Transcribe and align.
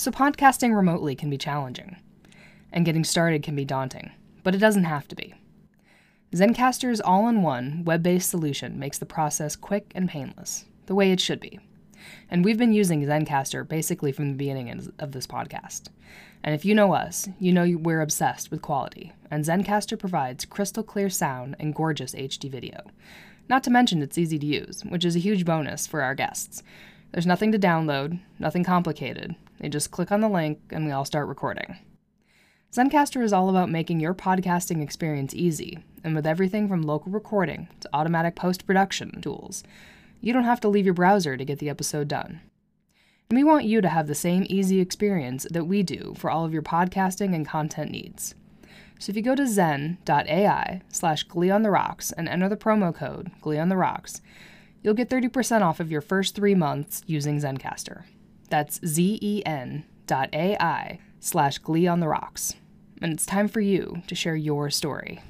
So, 0.00 0.10
podcasting 0.10 0.74
remotely 0.74 1.14
can 1.14 1.28
be 1.28 1.36
challenging, 1.36 1.98
and 2.72 2.86
getting 2.86 3.04
started 3.04 3.42
can 3.42 3.54
be 3.54 3.66
daunting, 3.66 4.12
but 4.42 4.54
it 4.54 4.58
doesn't 4.58 4.84
have 4.84 5.06
to 5.08 5.14
be. 5.14 5.34
Zencastr's 6.32 7.02
all 7.02 7.28
in 7.28 7.42
one, 7.42 7.84
web 7.84 8.02
based 8.02 8.30
solution 8.30 8.78
makes 8.78 8.96
the 8.96 9.04
process 9.04 9.56
quick 9.56 9.92
and 9.94 10.08
painless, 10.08 10.64
the 10.86 10.94
way 10.94 11.12
it 11.12 11.20
should 11.20 11.38
be. 11.38 11.60
And 12.30 12.46
we've 12.46 12.56
been 12.56 12.72
using 12.72 13.02
Zencastr 13.04 13.68
basically 13.68 14.10
from 14.10 14.30
the 14.30 14.38
beginning 14.38 14.90
of 14.98 15.12
this 15.12 15.26
podcast. 15.26 15.88
And 16.42 16.54
if 16.54 16.64
you 16.64 16.74
know 16.74 16.94
us, 16.94 17.28
you 17.38 17.52
know 17.52 17.76
we're 17.78 18.00
obsessed 18.00 18.50
with 18.50 18.62
quality, 18.62 19.12
and 19.30 19.44
Zencastr 19.44 19.98
provides 19.98 20.46
crystal 20.46 20.82
clear 20.82 21.10
sound 21.10 21.56
and 21.60 21.74
gorgeous 21.74 22.14
HD 22.14 22.50
video. 22.50 22.84
Not 23.50 23.62
to 23.64 23.70
mention 23.70 24.00
it's 24.00 24.16
easy 24.16 24.38
to 24.38 24.46
use, 24.46 24.82
which 24.82 25.04
is 25.04 25.14
a 25.14 25.18
huge 25.18 25.44
bonus 25.44 25.86
for 25.86 26.00
our 26.00 26.14
guests. 26.14 26.62
There's 27.12 27.26
nothing 27.26 27.50
to 27.52 27.58
download, 27.58 28.20
nothing 28.38 28.62
complicated. 28.62 29.34
They 29.58 29.68
just 29.68 29.90
click 29.90 30.12
on 30.12 30.20
the 30.20 30.28
link 30.28 30.60
and 30.70 30.86
we 30.86 30.92
all 30.92 31.04
start 31.04 31.26
recording. 31.26 31.76
Zencastr 32.72 33.20
is 33.22 33.32
all 33.32 33.50
about 33.50 33.68
making 33.68 33.98
your 33.98 34.14
podcasting 34.14 34.80
experience 34.80 35.34
easy, 35.34 35.80
and 36.04 36.14
with 36.14 36.24
everything 36.24 36.68
from 36.68 36.82
local 36.82 37.10
recording 37.10 37.68
to 37.80 37.90
automatic 37.92 38.36
post 38.36 38.64
production 38.64 39.20
tools, 39.20 39.64
you 40.20 40.32
don't 40.32 40.44
have 40.44 40.60
to 40.60 40.68
leave 40.68 40.84
your 40.84 40.94
browser 40.94 41.36
to 41.36 41.44
get 41.44 41.58
the 41.58 41.68
episode 41.68 42.06
done. 42.06 42.40
And 43.28 43.36
we 43.36 43.42
want 43.42 43.64
you 43.64 43.80
to 43.80 43.88
have 43.88 44.06
the 44.06 44.14
same 44.14 44.46
easy 44.48 44.78
experience 44.78 45.48
that 45.50 45.64
we 45.64 45.82
do 45.82 46.14
for 46.16 46.30
all 46.30 46.44
of 46.44 46.52
your 46.52 46.62
podcasting 46.62 47.34
and 47.34 47.46
content 47.46 47.90
needs. 47.90 48.36
So 49.00 49.10
if 49.10 49.16
you 49.16 49.22
go 49.22 49.34
to 49.34 49.48
zen.ai 49.48 50.82
slash 50.90 51.24
glee 51.24 51.50
on 51.50 51.62
the 51.62 51.70
rocks 51.70 52.12
and 52.12 52.28
enter 52.28 52.48
the 52.48 52.56
promo 52.56 52.94
code 52.94 53.32
glee 53.40 53.58
on 53.58 53.68
the 53.68 53.76
rocks, 53.76 54.20
you'll 54.82 54.94
get 54.94 55.08
30% 55.08 55.62
off 55.62 55.80
of 55.80 55.90
your 55.90 56.00
first 56.00 56.34
three 56.34 56.54
months 56.54 57.02
using 57.06 57.40
Zencastr. 57.40 58.04
That's 58.48 58.80
zen 58.86 59.84
dot 60.06 60.28
ai 60.32 60.98
slash 61.20 61.58
glee 61.58 61.86
on 61.86 62.00
the 62.00 62.08
rocks. 62.08 62.54
And 63.00 63.12
it's 63.12 63.26
time 63.26 63.48
for 63.48 63.60
you 63.60 64.02
to 64.06 64.14
share 64.14 64.36
your 64.36 64.70
story. 64.70 65.20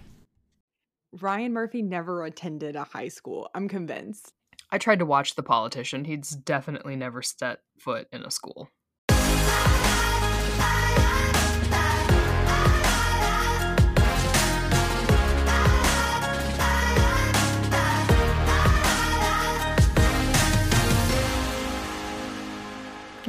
Ryan 1.21 1.53
Murphy 1.53 1.83
never 1.83 2.25
attended 2.25 2.77
a 2.77 2.85
high 2.85 3.09
school. 3.09 3.51
I'm 3.55 3.69
convinced. 3.69 4.33
I 4.71 4.79
tried 4.79 5.01
to 5.01 5.07
watch 5.07 5.35
The 5.35 5.43
Politician. 5.43 6.05
He's 6.05 6.31
definitely 6.31 6.95
never 6.95 7.23
set 7.23 7.61
foot 7.79 8.07
in 8.13 8.23
a 8.23 8.31
school. 8.31 8.71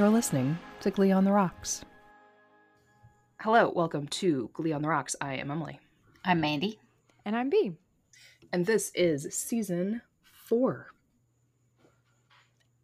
You're 0.02 0.10
listening 0.10 0.58
to 0.80 0.90
Glee 0.90 1.12
on 1.12 1.26
the 1.26 1.32
Rocks. 1.32 1.86
Hello, 3.40 3.72
welcome 3.76 4.08
to 4.08 4.50
Glee 4.52 4.72
on 4.72 4.82
the 4.82 4.88
Rocks. 4.88 5.16
I 5.22 5.36
am 5.36 5.52
Emily. 5.52 5.80
I'm 6.26 6.42
Mandy. 6.42 6.80
And 7.24 7.36
I'm 7.36 7.52
B. 7.52 7.74
And 8.52 8.66
this 8.66 8.92
is 8.96 9.32
season 9.32 10.02
four. 10.24 10.88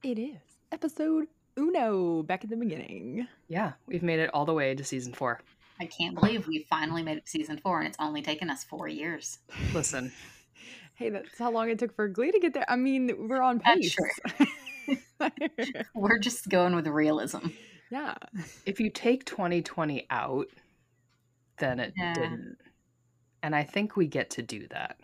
It 0.04 0.20
is 0.20 0.38
episode 0.72 1.28
uno, 1.58 2.22
back 2.22 2.44
at 2.44 2.52
the 2.52 2.56
beginning. 2.56 3.28
Yeah, 3.48 3.72
we've 3.88 4.04
made 4.04 4.20
it 4.20 4.30
all 4.32 4.45
the 4.45 4.54
way 4.54 4.76
to 4.76 4.84
season 4.84 5.12
four. 5.12 5.42
I 5.80 5.88
can't 5.88 6.14
believe 6.14 6.45
we 6.45 6.68
finally 6.70 7.02
made 7.02 7.18
it 7.18 7.26
to 7.26 7.32
season 7.32 7.58
four 7.58 7.80
and 7.80 7.88
it's 7.88 7.98
only 8.00 8.22
taken 8.22 8.52
us 8.52 8.64
four 8.64 8.88
years. 8.88 9.40
Listen. 9.73 10.12
hey, 10.94 11.10
that's 11.10 11.40
how 11.40 11.50
long 11.50 11.68
it 11.72 11.80
took 11.80 11.95
for 11.95 12.08
Glee 12.08 12.32
to 12.32 12.40
get 12.40 12.54
there. 12.54 12.70
I 12.70 12.76
mean, 12.76 13.28
we're 13.28 13.42
on 13.42 13.60
pace. 13.60 13.98
We're 15.96 16.20
just 16.20 16.50
going 16.50 16.76
with 16.76 16.88
realism. 16.88 17.48
Yeah. 17.90 18.16
If 18.66 18.80
you 18.80 18.90
take 18.90 19.26
2020 19.26 20.08
out, 20.10 20.48
then 21.60 21.80
it 21.80 21.94
yeah. 21.98 22.14
didn't. 22.14 22.58
And 23.44 23.56
I 23.56 23.64
think 23.64 23.96
we 23.96 24.08
get 24.08 24.30
to 24.32 24.42
do 24.42 24.68
that. 24.70 24.98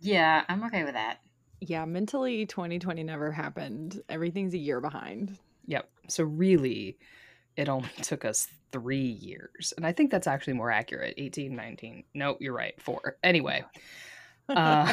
Yeah, 0.00 0.44
I'm 0.48 0.64
okay 0.64 0.84
with 0.84 0.94
that. 0.94 1.18
Yeah, 1.60 1.84
mentally 1.84 2.44
2020 2.46 3.02
never 3.04 3.30
happened. 3.30 4.02
Everything's 4.08 4.54
a 4.54 4.58
year 4.58 4.80
behind. 4.80 5.38
Yep. 5.66 5.88
So 6.08 6.24
really 6.24 6.98
it 7.56 7.68
only 7.68 7.88
took 8.02 8.24
us 8.24 8.48
3 8.72 8.98
years. 8.98 9.72
And 9.76 9.86
I 9.86 9.92
think 9.92 10.10
that's 10.10 10.26
actually 10.26 10.54
more 10.54 10.70
accurate. 10.70 11.14
18, 11.18 11.54
19. 11.54 12.04
No, 12.14 12.36
you're 12.40 12.54
right. 12.54 12.80
4. 12.80 13.18
Anyway. 13.22 13.64
Uh 14.48 14.92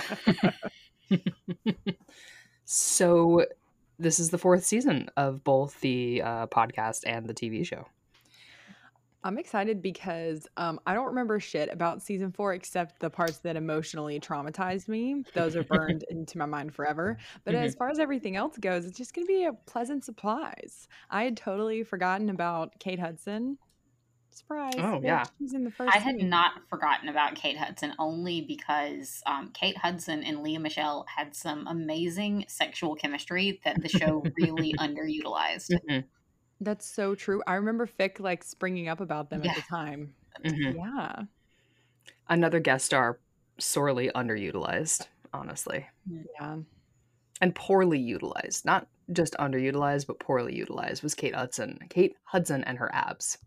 so 2.66 3.44
this 4.00 4.20
is 4.20 4.30
the 4.30 4.38
fourth 4.38 4.64
season 4.64 5.10
of 5.18 5.44
both 5.44 5.80
the 5.82 6.22
uh, 6.22 6.48
podcast 6.48 7.02
and 7.06 7.28
the 7.28 7.34
TV 7.34 7.66
show. 7.66 7.86
I'm 9.22 9.38
excited 9.38 9.82
because 9.82 10.48
um, 10.56 10.80
I 10.88 10.94
don't 10.94 11.08
remember 11.08 11.42
shit 11.42 11.70
about 11.74 12.02
season 12.02 12.32
four 12.32 12.54
except 12.54 13.00
the 13.02 13.09
parts 13.09 13.40
that 13.40 13.58
emotionally 13.58 14.18
traumatized 14.18 14.88
me. 14.88 15.26
Those 15.34 15.58
are 15.58 15.64
burned 15.70 16.06
into 16.09 16.38
my 16.38 16.46
mind 16.46 16.74
forever. 16.74 17.18
But 17.44 17.54
mm-hmm. 17.54 17.66
as 17.66 17.76
far 17.76 17.90
as 17.90 18.00
everything 18.00 18.38
else 18.38 18.58
goes, 18.58 18.86
it's 18.86 18.98
just 18.98 19.14
going 19.14 19.28
to 19.28 19.34
be 19.34 19.44
a 19.44 19.52
pleasant 19.52 20.06
surprise. 20.06 20.88
I 21.09 21.26
had 21.26 21.36
totally 21.36 21.84
forgotten 21.84 22.30
about 22.30 22.80
Kate 22.80 23.00
Hudson 23.00 23.58
Surprise. 24.40 24.74
Oh, 24.78 25.02
yeah. 25.04 25.26
She's 25.38 25.54
in 25.54 25.66
the 25.66 25.72
first. 25.72 25.94
I 25.94 26.00
had 26.00 26.16
not 26.16 26.54
forgotten 26.70 27.10
about 27.10 27.36
Kate 27.36 27.58
Hudson 27.58 27.94
only 28.00 28.40
because 28.40 29.22
um, 29.26 29.52
Kate 29.54 29.78
Hudson 29.78 30.24
and 30.24 30.42
Lea 30.42 30.58
Michele 30.58 31.06
had 31.14 31.36
some 31.36 31.68
amazing 31.68 32.46
sexual 32.48 32.96
chemistry 32.96 33.60
that 33.66 33.82
the 33.82 33.90
show 33.90 34.24
really 34.38 34.74
underutilized. 34.80 35.72
Mm-hmm. 35.72 36.00
That's 36.62 36.86
so 36.86 37.16
true. 37.16 37.44
I 37.48 37.56
remember 37.56 37.86
Fic 37.86 38.22
like 38.22 38.46
springing 38.46 38.88
up 38.88 39.02
about 39.02 39.30
them 39.30 39.44
yeah. 39.44 39.52
at 39.52 39.56
the 39.58 39.64
time. 39.64 40.14
Mm-hmm. 40.46 40.78
Yeah. 40.78 41.24
Another 42.30 42.62
guest 42.62 42.86
star 42.86 43.20
sorely 43.60 44.10
underutilized, 44.16 45.06
honestly. 45.34 45.86
Yeah. 46.40 46.60
And 47.42 47.54
poorly 47.56 48.00
utilized. 48.00 48.64
Not 48.64 48.88
just 49.12 49.34
underutilized, 49.34 50.08
but 50.08 50.20
poorly 50.20 50.56
utilized 50.56 51.04
was 51.04 51.14
Kate 51.14 51.36
Hudson. 51.36 51.80
Kate 51.90 52.16
Hudson 52.24 52.64
and 52.64 52.78
her 52.78 52.90
abs. 52.94 53.38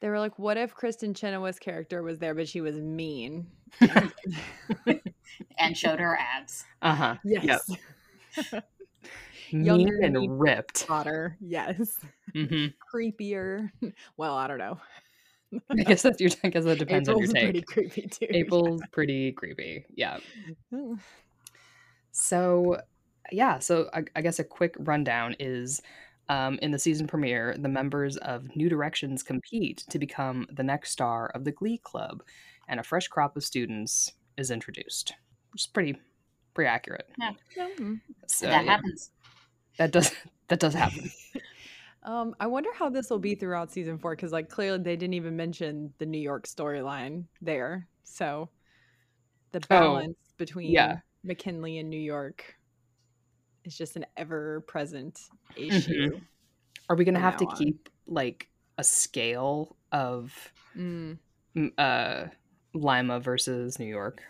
They 0.00 0.08
were 0.08 0.18
like, 0.18 0.38
"What 0.38 0.56
if 0.56 0.74
Kristin 0.74 1.16
Chenoweth's 1.16 1.58
character 1.58 2.02
was 2.02 2.18
there, 2.18 2.34
but 2.34 2.48
she 2.48 2.60
was 2.60 2.76
mean 2.76 3.46
and 5.58 5.76
showed 5.76 6.00
her 6.00 6.18
abs?" 6.18 6.64
Uh 6.82 6.94
huh. 6.94 7.16
Yes. 7.24 7.70
Yep. 9.50 9.76
mean 9.76 10.04
and 10.04 10.40
ripped. 10.40 10.84
Hotter. 10.84 11.36
Yes. 11.40 11.98
Mm-hmm. 12.34 12.66
Creepier. 12.94 13.70
Well, 14.16 14.34
I 14.34 14.48
don't 14.48 14.58
know. 14.58 14.78
I 15.70 15.84
guess 15.84 16.02
that's 16.02 16.20
your. 16.20 16.30
I 16.42 16.48
guess 16.48 16.64
that 16.64 16.78
depends 16.78 17.08
April's 17.08 17.30
on 17.30 17.36
your 17.36 17.52
take. 17.52 17.66
Pretty 17.66 17.90
creepy 17.90 18.08
too. 18.08 18.26
April's 18.30 18.80
yeah. 18.80 18.86
pretty 18.90 19.32
creepy. 19.32 19.84
Yeah. 19.94 20.18
so, 22.10 22.80
yeah. 23.30 23.60
So 23.60 23.88
I, 23.94 24.04
I 24.16 24.22
guess 24.22 24.40
a 24.40 24.44
quick 24.44 24.74
rundown 24.80 25.36
is 25.38 25.80
um, 26.28 26.58
in 26.62 26.70
the 26.70 26.78
season 26.78 27.06
premiere, 27.06 27.54
the 27.58 27.68
members 27.68 28.16
of 28.18 28.54
New 28.56 28.68
Directions 28.68 29.22
compete 29.22 29.84
to 29.90 29.98
become 29.98 30.46
the 30.50 30.62
next 30.62 30.90
star 30.90 31.26
of 31.34 31.44
the 31.44 31.52
Glee 31.52 31.78
Club, 31.78 32.22
and 32.68 32.80
a 32.80 32.82
fresh 32.82 33.08
crop 33.08 33.36
of 33.36 33.44
students 33.44 34.12
is 34.36 34.50
introduced, 34.50 35.14
which 35.52 35.62
is 35.62 35.66
pretty 35.66 35.96
pretty 36.54 36.68
accurate. 36.68 37.08
Yeah, 37.18 37.32
mm-hmm. 37.58 37.94
so, 38.26 38.46
that 38.46 38.64
yeah, 38.64 38.70
happens. 38.70 39.10
That 39.78 39.92
does 39.92 40.12
that 40.48 40.60
does 40.60 40.74
happen. 40.74 41.10
um, 42.02 42.34
I 42.40 42.46
wonder 42.46 42.70
how 42.74 42.88
this 42.88 43.10
will 43.10 43.18
be 43.18 43.34
throughout 43.34 43.70
season 43.70 43.98
four 43.98 44.16
because, 44.16 44.32
like, 44.32 44.48
clearly 44.48 44.78
they 44.78 44.96
didn't 44.96 45.14
even 45.14 45.36
mention 45.36 45.92
the 45.98 46.06
New 46.06 46.20
York 46.20 46.46
storyline 46.46 47.24
there. 47.42 47.86
So 48.04 48.48
the 49.52 49.58
oh, 49.58 49.66
balance 49.68 50.16
oh, 50.18 50.34
between 50.38 50.70
yeah. 50.70 50.98
McKinley 51.22 51.78
and 51.78 51.90
New 51.90 52.00
York 52.00 52.56
is 53.64 53.76
just 53.76 53.96
an 53.96 54.06
ever 54.16 54.60
present 54.62 55.20
issue. 55.56 56.10
Mm-hmm. 56.10 56.18
Are 56.88 56.96
we 56.96 57.04
going 57.04 57.14
to 57.14 57.20
have 57.20 57.36
to 57.38 57.46
on. 57.46 57.56
keep 57.56 57.88
like 58.06 58.48
a 58.78 58.84
scale 58.84 59.76
of 59.92 60.34
mm. 60.76 61.18
uh, 61.78 62.24
Lima 62.74 63.20
versus 63.20 63.78
New 63.78 63.86
York? 63.86 64.22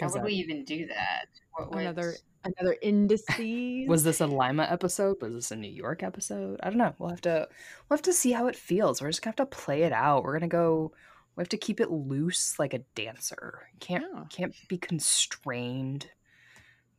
How 0.00 0.06
would 0.06 0.14
that... 0.16 0.24
we 0.24 0.32
even 0.34 0.64
do 0.64 0.86
that? 0.86 1.26
What 1.54 1.80
another 1.80 2.14
another 2.44 2.76
indices? 2.82 3.88
Was 3.88 4.04
this 4.04 4.20
a 4.20 4.26
Lima 4.26 4.66
episode? 4.68 5.20
Was 5.20 5.34
this 5.34 5.50
a 5.50 5.56
New 5.56 5.70
York 5.70 6.02
episode? 6.02 6.60
I 6.62 6.70
don't 6.70 6.78
know. 6.78 6.94
We'll 6.98 7.10
have 7.10 7.20
to 7.22 7.48
we'll 7.88 7.96
have 7.96 8.02
to 8.02 8.12
see 8.12 8.32
how 8.32 8.46
it 8.46 8.56
feels. 8.56 9.00
We're 9.00 9.10
just 9.10 9.22
gonna 9.22 9.34
have 9.36 9.48
to 9.48 9.56
play 9.56 9.82
it 9.82 9.92
out. 9.92 10.24
We're 10.24 10.32
gonna 10.32 10.48
go. 10.48 10.92
We 11.36 11.40
have 11.40 11.48
to 11.50 11.56
keep 11.56 11.80
it 11.80 11.90
loose 11.90 12.58
like 12.58 12.74
a 12.74 12.80
dancer. 12.94 13.68
can't 13.80 14.04
yeah. 14.14 14.24
can't 14.30 14.54
be 14.68 14.78
constrained 14.78 16.08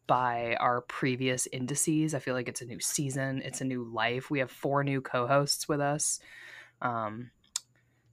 by 0.08 0.56
our 0.60 0.82
previous 0.82 1.48
indices. 1.48 2.14
I 2.14 2.20
feel 2.20 2.34
like 2.34 2.50
it's 2.50 2.62
a 2.62 2.66
new 2.66 2.80
season, 2.80 3.42
it's 3.44 3.62
a 3.62 3.66
new 3.66 3.84
life. 3.84 4.30
We 4.30 4.40
have 4.40 4.52
four 4.52 4.84
new 4.84 5.02
co-hosts 5.02 5.68
with 5.68 5.80
us 5.80 6.20
um, 6.82 7.32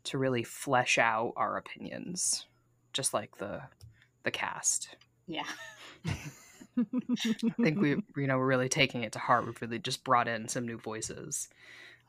to 0.05 0.19
really 0.19 0.45
flesh 0.45 0.99
out 0.99 1.33
our 1.37 1.57
opinions, 1.57 2.47
just 2.93 3.13
like 3.15 3.37
the 3.39 3.63
the 4.23 4.31
cast. 4.31 4.97
Yeah. 5.27 5.47
I 6.07 6.85
think 7.63 7.81
we, 7.81 7.91
you 8.17 8.27
know, 8.27 8.39
we're 8.39 8.47
really 8.47 8.69
taking 8.69 9.03
it 9.03 9.13
to 9.13 9.19
heart. 9.19 9.47
We've 9.47 9.61
really 9.61 9.79
just 9.79 10.05
brought 10.05 10.29
in 10.29 10.49
some 10.49 10.67
new 10.67 10.79
voices. 10.79 11.49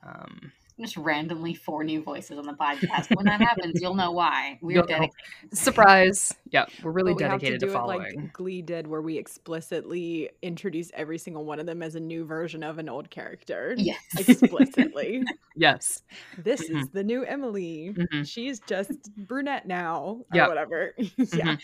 Um, 0.06 0.51
Just 0.81 0.98
randomly 0.98 1.54
four 1.54 1.83
new 1.83 2.01
voices 2.01 2.39
on 2.39 2.45
the 2.45 2.54
podcast. 2.54 3.16
When 3.16 3.25
that 3.28 3.39
happens, 3.39 3.80
you'll 3.80 3.94
know 3.94 4.12
why. 4.12 4.57
We're 4.62 4.72
You'll 4.72 4.81
know. 4.83 4.88
dedicated. 4.88 5.13
Surprise! 5.54 6.33
Yeah, 6.50 6.66
we're 6.83 6.92
really 6.92 7.13
But 7.13 7.18
we 7.18 7.24
have 7.24 7.31
dedicated 7.39 7.60
to 7.60 7.66
to, 7.68 7.72
do 7.72 7.72
it 7.72 7.80
following. 7.80 8.16
like 8.22 8.33
Glee 8.33 8.62
did, 8.63 8.88
where 8.88 9.01
we 9.01 9.18
explicitly 9.18 10.30
introduce 10.42 10.89
every 10.95 11.18
single 11.19 11.45
one 11.45 11.60
of 11.60 11.66
them 11.68 11.83
as 11.83 11.94
a 11.95 12.00
new 12.00 12.25
version 12.25 12.63
of 12.63 12.80
an 12.80 12.89
old 12.89 13.10
character. 13.12 13.75
Yes. 13.78 14.01
Explicitly. 14.18 15.24
Yes. 15.56 16.01
this 16.38 16.69
Mhm. 16.69 16.81
is 16.81 16.89
the 16.89 17.04
new 17.04 17.24
Emily. 17.25 17.94
Mhm. 17.95 18.25
She's 18.25 18.60
just 18.62 19.13
brunette 19.28 19.68
now, 19.68 20.22
or 20.31 20.36
Yep. 20.38 20.48
whatever. 20.48 20.94
yeah. 20.98 21.04
Mhm. 21.18 21.60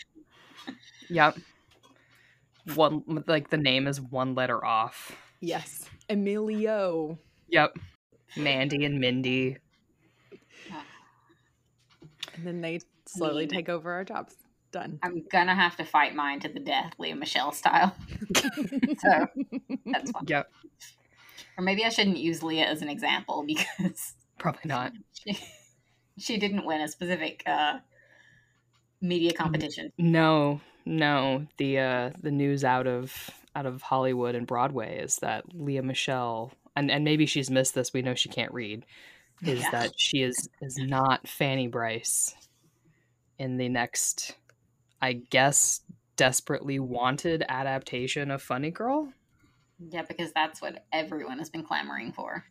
Yep. 1.08 1.38
One 2.74 3.24
like 3.26 3.48
the 3.50 3.56
name 3.56 3.86
is 3.86 3.98
one 4.00 4.34
letter 4.34 4.62
off. 4.62 5.16
Yes. 5.40 5.88
Emilio. 6.10 7.18
Yep. 7.48 7.78
Mandy 8.36 8.84
and 8.84 9.00
Mindy. 9.00 9.56
And 12.34 12.46
then 12.46 12.60
they 12.60 12.80
slowly 13.06 13.42
mean- 13.42 13.48
take 13.48 13.68
over 13.68 13.92
our 13.92 14.04
jobs. 14.04 14.36
Done. 14.70 14.98
I'm 15.02 15.24
gonna 15.32 15.54
have 15.54 15.76
to 15.78 15.84
fight 15.84 16.14
mine 16.14 16.40
to 16.40 16.48
the 16.48 16.60
death, 16.60 16.92
Lea 16.98 17.14
Michele 17.14 17.52
style. 17.52 17.96
so 18.36 19.26
that's 19.86 20.10
fine. 20.10 20.24
Yep. 20.26 20.50
Or 21.56 21.64
maybe 21.64 21.84
I 21.86 21.88
shouldn't 21.88 22.18
use 22.18 22.42
Lea 22.42 22.60
as 22.64 22.82
an 22.82 22.90
example 22.90 23.44
because 23.46 24.12
Probably 24.38 24.60
not. 24.66 24.92
she, 25.14 25.38
she 26.18 26.36
didn't 26.36 26.66
win 26.66 26.82
a 26.82 26.88
specific 26.88 27.42
uh, 27.46 27.78
media 29.00 29.32
competition. 29.32 29.90
No, 29.96 30.60
no. 30.84 31.46
The 31.56 31.78
uh 31.78 32.10
the 32.20 32.30
news 32.30 32.62
out 32.62 32.86
of 32.86 33.30
out 33.56 33.64
of 33.64 33.80
Hollywood 33.80 34.34
and 34.34 34.46
Broadway 34.46 34.98
is 34.98 35.16
that 35.16 35.44
Lea 35.54 35.80
Michele 35.80 36.52
and, 36.78 36.90
and 36.90 37.04
maybe 37.04 37.26
she's 37.26 37.50
missed 37.50 37.74
this, 37.74 37.92
we 37.92 38.02
know 38.02 38.14
she 38.14 38.28
can't 38.28 38.52
read, 38.52 38.86
is 39.42 39.60
Yeah. 39.60 39.70
that 39.72 39.92
she 39.96 40.22
is 40.22 40.48
is 40.62 40.78
not 40.78 41.26
Fanny 41.26 41.66
Brice 41.66 42.34
in 43.38 43.56
the 43.56 43.68
next 43.68 44.36
I 45.02 45.14
guess 45.14 45.80
desperately 46.16 46.78
wanted 46.78 47.44
adaptation 47.48 48.30
of 48.30 48.42
Funny 48.42 48.70
Girl. 48.70 49.12
Yeah, 49.78 50.02
because 50.02 50.32
that's 50.32 50.60
what 50.60 50.84
everyone 50.92 51.38
has 51.38 51.50
been 51.50 51.62
clamoring 51.64 52.12
for. 52.12 52.44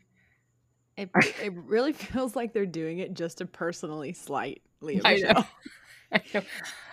It, 0.95 1.09
it 1.41 1.53
really 1.53 1.93
feels 1.93 2.35
like 2.35 2.53
they're 2.53 2.65
doing 2.65 2.99
it 2.99 3.13
just 3.13 3.39
to 3.39 3.45
personally 3.45 4.13
slight 4.13 4.61
Lea 4.81 5.01
I 5.03 5.15
know. 5.15 5.45
Michele. 6.11 6.41
I 6.41 6.41
know. 6.41 6.45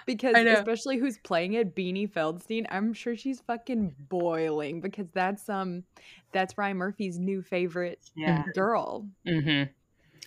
Because 0.07 0.35
especially 0.59 0.99
who's 0.99 1.17
playing 1.19 1.55
it, 1.55 1.75
Beanie 1.75 2.11
Feldstein, 2.11 2.67
I'm 2.69 2.93
sure 2.93 3.17
she's 3.17 3.41
fucking 3.41 3.95
boiling 4.11 4.81
because 4.83 5.07
that's 5.15 5.49
um 5.49 5.85
that's 6.33 6.59
Ryan 6.59 6.77
Murphy's 6.77 7.19
new 7.19 7.41
favorite 7.41 8.01
Yeah. 8.15 8.45
girl. 8.55 9.09
Mm-hmm. 9.27 9.71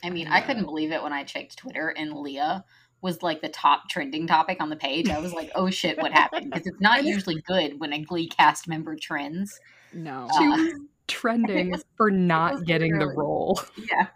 I 0.03 0.09
mean, 0.09 0.27
I 0.27 0.41
couldn't 0.41 0.65
believe 0.65 0.91
it 0.91 1.01
when 1.03 1.13
I 1.13 1.23
checked 1.23 1.57
Twitter 1.57 1.89
and 1.89 2.13
Lea 2.13 2.59
was 3.01 3.21
like 3.21 3.41
the 3.41 3.49
top 3.49 3.87
trending 3.89 4.25
topic 4.25 4.59
on 4.61 4.69
the 4.69 4.75
page. 4.75 5.09
I 5.09 5.19
was 5.19 5.31
like, 5.33 5.51
oh 5.53 5.69
shit, 5.69 5.97
what 5.99 6.11
happened? 6.11 6.51
Because 6.51 6.65
it's 6.65 6.81
not 6.81 7.03
usually 7.03 7.39
good 7.41 7.79
when 7.79 7.93
a 7.93 7.99
Glee 8.03 8.27
cast 8.27 8.67
member 8.67 8.95
trends. 8.95 9.59
No. 9.93 10.27
She 10.39 10.45
Uh, 10.45 10.49
was 10.49 10.73
trending 11.07 11.75
for 11.95 12.09
not 12.09 12.65
getting 12.65 12.97
the 12.97 13.07
role. 13.07 13.61
Yeah. 13.77 14.07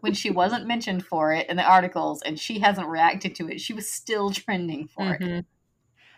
When 0.00 0.14
she 0.14 0.30
wasn't 0.30 0.66
mentioned 0.66 1.04
for 1.06 1.32
it 1.32 1.48
in 1.48 1.56
the 1.56 1.62
articles 1.62 2.22
and 2.22 2.38
she 2.38 2.58
hasn't 2.58 2.88
reacted 2.88 3.34
to 3.36 3.48
it, 3.48 3.60
she 3.60 3.72
was 3.72 3.88
still 3.88 4.30
trending 4.32 4.88
for 4.88 5.14
it. 5.14 5.20
Mhm. 5.20 5.44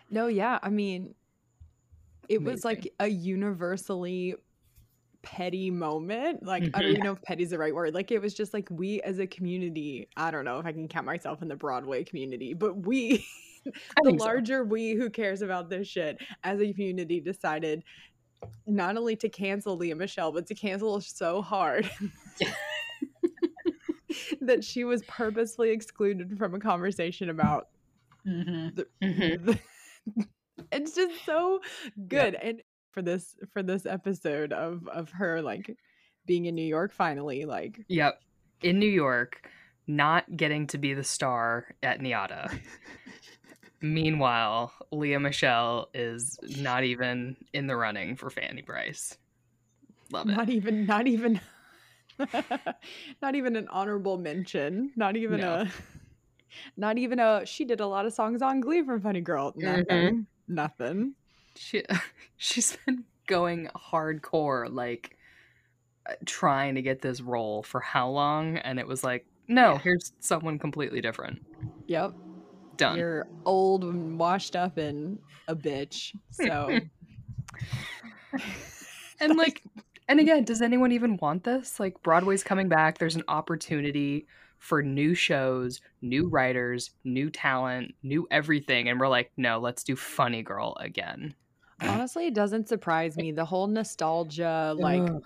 No, 0.09 0.27
yeah. 0.27 0.59
I 0.61 0.69
mean 0.69 1.15
it 2.29 2.41
was 2.41 2.63
like 2.63 2.91
a 2.99 3.07
universally 3.07 4.35
petty 5.21 5.71
moment. 5.71 6.43
Like 6.43 6.63
I 6.73 6.81
don't 6.81 6.91
even 6.91 7.03
know 7.03 7.13
if 7.13 7.21
petty's 7.21 7.49
the 7.49 7.57
right 7.57 7.73
word. 7.73 7.93
Like 7.93 8.11
it 8.11 8.19
was 8.21 8.33
just 8.33 8.53
like 8.53 8.67
we 8.71 9.01
as 9.01 9.19
a 9.19 9.27
community, 9.27 10.07
I 10.15 10.31
don't 10.31 10.45
know 10.45 10.59
if 10.59 10.65
I 10.65 10.71
can 10.71 10.87
count 10.87 11.05
myself 11.05 11.41
in 11.41 11.47
the 11.47 11.55
Broadway 11.55 12.03
community, 12.03 12.53
but 12.53 12.77
we 12.85 13.25
the 13.65 13.71
think 14.03 14.19
so. 14.19 14.25
larger 14.25 14.63
we 14.63 14.93
who 14.93 15.09
cares 15.09 15.41
about 15.41 15.69
this 15.69 15.87
shit 15.87 16.17
as 16.43 16.59
a 16.61 16.71
community 16.73 17.19
decided 17.19 17.83
not 18.67 18.97
only 18.97 19.15
to 19.15 19.29
cancel 19.29 19.77
Lea 19.77 19.93
Michele, 19.93 20.31
but 20.31 20.45
to 20.47 20.55
cancel 20.55 20.99
so 21.01 21.41
hard 21.41 21.89
Yeah. 22.39 22.53
that 24.41 24.63
she 24.63 24.83
was 24.83 25.01
purposely 25.03 25.69
excluded 25.71 26.37
from 26.37 26.55
a 26.55 26.59
conversation 26.59 27.29
about 27.29 27.67
hmm 28.25 28.69
the, 28.75 28.87
Mhm. 29.01 29.45
the- 29.45 29.59
it's 30.71 30.95
just 30.95 31.25
so 31.25 31.59
good 32.07 32.35
and 32.35 32.61
for 32.91 33.01
this 33.01 33.35
for 33.51 33.63
this 33.63 33.85
episode 33.85 34.53
of 34.53 34.87
of 34.87 35.09
her 35.11 35.41
like 35.41 35.75
being 36.25 36.45
in 36.45 36.55
New 36.55 36.65
York 36.65 36.91
finally 36.93 37.45
like 37.45 37.79
Yep. 37.89 38.19
In 38.61 38.79
New 38.79 38.85
York, 38.89 39.49
not 39.87 40.37
getting 40.37 40.67
to 40.67 40.77
be 40.77 40.93
the 40.93 41.03
star 41.03 41.75
at 41.83 41.99
NYADA. 41.99 42.57
Meanwhile, 43.81 44.71
Lea 44.91 45.17
Michele 45.17 45.89
is 45.93 46.39
not 46.61 46.85
even 46.85 47.35
in 47.51 47.67
the 47.67 47.75
running 47.75 48.15
for 48.15 48.29
Fanny 48.29 48.61
Brice. 48.61 49.17
Love 50.11 50.29
it. 50.29 50.37
not 50.37 50.49
even 50.49 50.85
not 50.85 51.07
even 51.07 51.41
not 53.21 53.35
even 53.35 53.55
an 53.55 53.67
honorable 53.69 54.17
mention 54.17 54.91
not 54.95 55.15
even 55.17 55.39
No. 55.39 55.53
a 55.53 55.71
not 56.77 56.97
even 56.97 57.19
a 57.19 57.45
she 57.45 57.65
did 57.65 57.79
a 57.79 57.87
lot 57.87 58.05
of 58.05 58.13
songs 58.13 58.41
on 58.41 58.61
glee 58.61 58.83
from 58.83 59.01
funny 59.01 59.21
girl 59.21 59.53
nothing 59.55 59.85
Mhm. 59.87 60.25
nothing 60.47 61.15
She 61.55 61.83
she's 62.37 62.77
been 62.85 63.05
going 63.27 63.69
hardcore, 63.75 64.71
like 64.71 65.17
uh, 66.09 66.15
trying 66.25 66.75
to 66.75 66.81
get 66.81 67.01
this 67.01 67.21
role 67.21 67.63
for 67.63 67.79
how 67.79 68.09
long? 68.09 68.57
And 68.57 68.79
it 68.79 68.87
was 68.87 69.03
like, 69.03 69.25
no, 69.47 69.73
Yeah. 69.75 69.79
here's 69.79 70.11
someone 70.19 70.59
completely 70.59 70.99
different. 71.01 71.39
yep 71.87 72.13
Done. 72.75 72.97
you're 72.97 73.27
old 73.45 73.83
and 73.83 74.19
washed 74.19 74.55
up 74.55 74.77
and 74.77 75.19
a 75.47 75.55
bitch 75.55 76.11
so 76.31 76.79
and 79.19 79.37
like 79.37 79.61
and 80.07 80.19
again 80.19 80.43
does 80.43 80.61
anyone 80.61 80.91
even 80.91 81.17
want 81.17 81.43
this? 81.43 81.79
Like 81.79 82.01
broadway's 82.03 82.43
coming 82.43 82.69
back. 82.69 82.97
There's 82.97 83.15
an 83.15 83.23
opportunity 83.27 84.27
for 84.57 84.81
new 84.81 85.13
shows 85.13 85.81
new 86.01 86.29
writers 86.29 86.91
new 87.03 87.29
talent 87.29 87.93
new 88.01 88.27
everything. 88.31 88.89
And 88.89 88.99
we're 88.99 89.07
like 89.07 89.31
no 89.37 89.59
let's 89.59 89.83
do 89.83 89.95
funny 89.95 90.41
girl 90.43 90.75
again. 90.79 91.35
Honestly 91.81 92.27
it 92.27 92.33
doesn't 92.33 92.69
surprise 92.69 93.17
me. 93.17 93.31
The 93.31 93.45
whole 93.45 93.67
nostalgia 93.67 94.73
like 94.77 95.01
Ugh. 95.01 95.23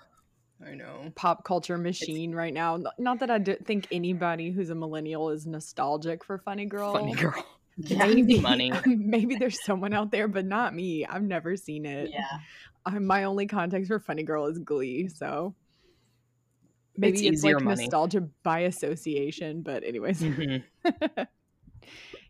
i 0.66 0.74
know. 0.74 1.12
pop 1.14 1.44
culture 1.44 1.78
machine 1.78 2.34
right 2.34 2.52
now. 2.54 2.82
Not 2.98 3.20
that 3.20 3.30
i 3.30 3.38
do 3.38 3.56
think 3.64 3.86
anybody 3.92 4.50
who's 4.50 4.70
a 4.70 4.74
millennial 4.74 5.30
is 5.30 5.46
nostalgic 5.46 6.24
for 6.24 6.38
funny 6.38 6.66
girl 6.66 6.94
funny 6.94 7.14
girl. 7.14 7.34
Yeah. 7.76 7.98
maybe. 8.06 8.40
Money. 8.40 8.72
maybe 8.86 9.36
there's 9.36 9.62
someone 9.64 9.94
out 9.94 10.10
there 10.10 10.26
but 10.26 10.44
not 10.44 10.74
me. 10.74 11.06
I've 11.06 11.22
never 11.22 11.56
seen 11.56 11.86
it. 11.86 12.10
Yeah. 12.10 12.38
I, 12.88 12.98
my 12.98 13.24
only 13.24 13.46
context 13.46 13.88
for 13.88 13.98
funny 13.98 14.22
girl 14.22 14.46
is 14.46 14.58
glee 14.58 15.08
so. 15.08 15.54
Maybe 16.96 17.28
it's, 17.28 17.38
easier 17.38 17.56
like 17.56 17.64
money. 17.64 17.84
nostalgia 17.84 18.28
by 18.42 18.60
association 18.60 19.62
but 19.62 19.84
anyways. 19.84 20.20
Mhm. 20.20 20.62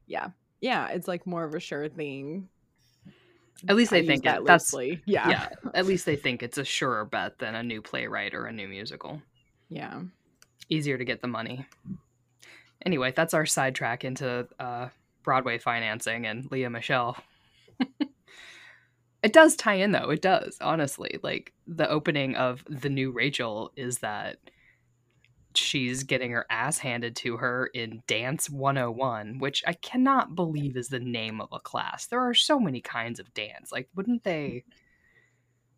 yeah. 0.06 0.28
Yeah 0.60 0.88
it's 0.88 1.08
like 1.08 1.26
more 1.26 1.44
of 1.44 1.54
a 1.54 1.60
sure 1.60 1.88
thing. 1.88 2.48
At 3.68 3.76
least 3.76 3.92
I 3.92 3.96
they 3.96 4.00
use 4.02 4.08
think 4.08 4.24
that 4.24 4.40
it 4.40 4.46
that's 4.46 4.74
yeah. 5.06 5.28
yeah 5.28 5.48
at 5.74 5.86
least 5.86 6.06
they 6.06 6.16
think 6.16 6.42
it's 6.42 6.58
a 6.58 6.64
surer 6.64 7.04
bet 7.04 7.38
than 7.38 7.54
a 7.54 7.62
new 7.62 7.80
playwright 7.82 8.34
or 8.34 8.46
a 8.46 8.52
new 8.52 8.68
musical. 8.68 9.22
Yeah. 9.68 10.02
Easier 10.68 10.98
to 10.98 11.04
get 11.04 11.22
the 11.22 11.28
money. 11.28 11.66
Anyway, 12.84 13.12
that's 13.14 13.34
our 13.34 13.46
sidetrack 13.46 14.04
into 14.04 14.46
uh, 14.60 14.88
Broadway 15.22 15.58
financing 15.58 16.26
and 16.26 16.50
Lea 16.50 16.68
Michele. 16.68 17.16
it 19.22 19.32
does 19.32 19.56
tie 19.56 19.75
in, 19.75 19.92
though. 19.92 20.10
It 20.10 20.22
does, 20.22 20.56
honestly. 20.60 21.18
Like 21.22 21.52
the 21.66 21.88
opening 21.88 22.37
of 22.37 22.64
the 22.68 22.88
new 22.88 23.10
Rachel 23.10 23.72
is 23.76 23.98
that 23.98 24.37
she's 25.54 26.04
getting 26.04 26.30
her 26.30 26.46
ass 26.50 26.78
handed 26.78 27.16
to 27.16 27.37
her 27.38 27.66
in 27.75 28.02
Dance 28.06 28.48
101, 28.48 29.38
which 29.38 29.64
I 29.66 29.72
cannot 29.72 30.34
believe 30.37 30.76
is 30.76 30.88
the 30.88 31.00
name 31.00 31.40
of 31.40 31.48
a 31.52 31.58
class. 31.58 32.06
There 32.06 32.20
are 32.20 32.34
so 32.34 32.60
many 32.60 32.80
kinds 32.80 33.18
of 33.18 33.32
dance. 33.34 33.72
Like, 33.72 33.88
wouldn't 33.96 34.22
they 34.22 34.64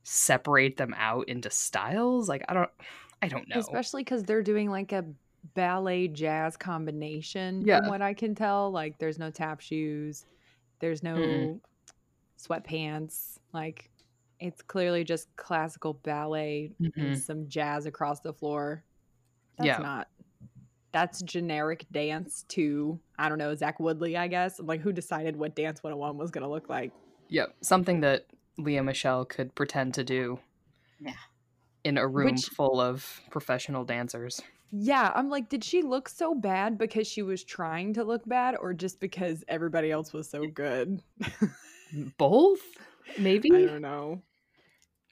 separate 0.03 0.77
them 0.77 0.95
out 0.99 1.29
into 1.29 1.51
styles? 1.51 2.29
Like, 2.29 2.45
I 2.49 2.55
don't. 2.55 2.71
I 3.23 3.29
don't 3.29 3.49
know. 3.49 3.59
especially 3.59 4.03
because 4.03 4.25
they're 4.25 4.43
doing 4.43 4.71
like 4.71 4.93
a 4.93 5.05
ballet 5.55 6.09
jazz 6.09 6.57
combination 6.57 7.63
Yeah. 7.67 7.81
from 7.81 7.89
what 7.91 8.01
i 8.03 8.15
can 8.15 8.35
tell 8.35 8.71
like 8.71 8.99
there's 8.99 9.19
no 9.19 9.31
tap 9.31 9.61
shoes 9.61 10.25
there's 10.81 11.03
no 11.03 11.17
Mm-mm. 11.17 11.61
Sweatpants 12.47 13.39
like 13.53 13.91
it's 14.39 14.63
clearly 14.63 15.05
just 15.05 15.35
classical 15.37 15.95
ballet 15.95 16.73
Mhm. 16.81 16.93
and 16.97 17.19
some 17.19 17.49
jazz 17.49 17.85
across 17.87 18.21
the 18.21 18.33
floor 18.33 18.83
that's 19.59 19.67
Yeah. 19.67 19.79
not 19.79 20.09
that's 20.93 21.21
generic 21.23 21.87
dance 21.93 22.45
to 22.49 22.99
i 23.19 23.29
don't 23.29 23.39
know 23.39 23.55
zach 23.55 23.79
woodlee 23.79 24.17
i 24.17 24.27
guess 24.27 24.59
like 24.59 24.81
who 24.81 24.93
decided 24.93 25.37
what 25.37 25.55
dance 25.55 25.83
101 25.83 26.17
was 26.17 26.31
going 26.31 26.43
to 26.43 26.49
look 26.49 26.69
like 26.69 26.93
Yep, 27.33 27.55
something 27.61 28.01
that 28.01 28.27
Lea 28.59 28.81
Michele 28.81 29.25
could 29.25 29.55
pretend 29.55 29.95
to 29.95 30.03
do. 30.03 30.41
Yeah. 30.99 31.13
In 31.85 31.97
a 31.97 32.09
room 32.09 32.33
Which- 32.35 32.47
full 32.49 32.81
of 32.81 33.21
professional 33.31 33.85
dancers. 33.85 34.41
Yeah, 34.73 35.13
I'm 35.15 35.29
like, 35.31 35.49
did 35.49 35.63
she 35.63 35.83
look 35.83 36.09
so 36.09 36.35
bad 36.35 36.77
because 36.77 37.07
she 37.07 37.23
was 37.23 37.45
trying 37.45 37.95
to 37.95 38.03
look 38.03 38.27
bad 38.29 38.57
or 38.61 38.75
just 38.75 38.99
because 38.99 39.45
everybody 39.47 39.93
else 39.93 40.13
was 40.13 40.29
so 40.29 40.45
good? 40.49 41.03
Both, 42.19 42.61
maybe. 43.19 43.51
I 43.55 43.67
don't 43.67 43.83
know. 43.83 44.23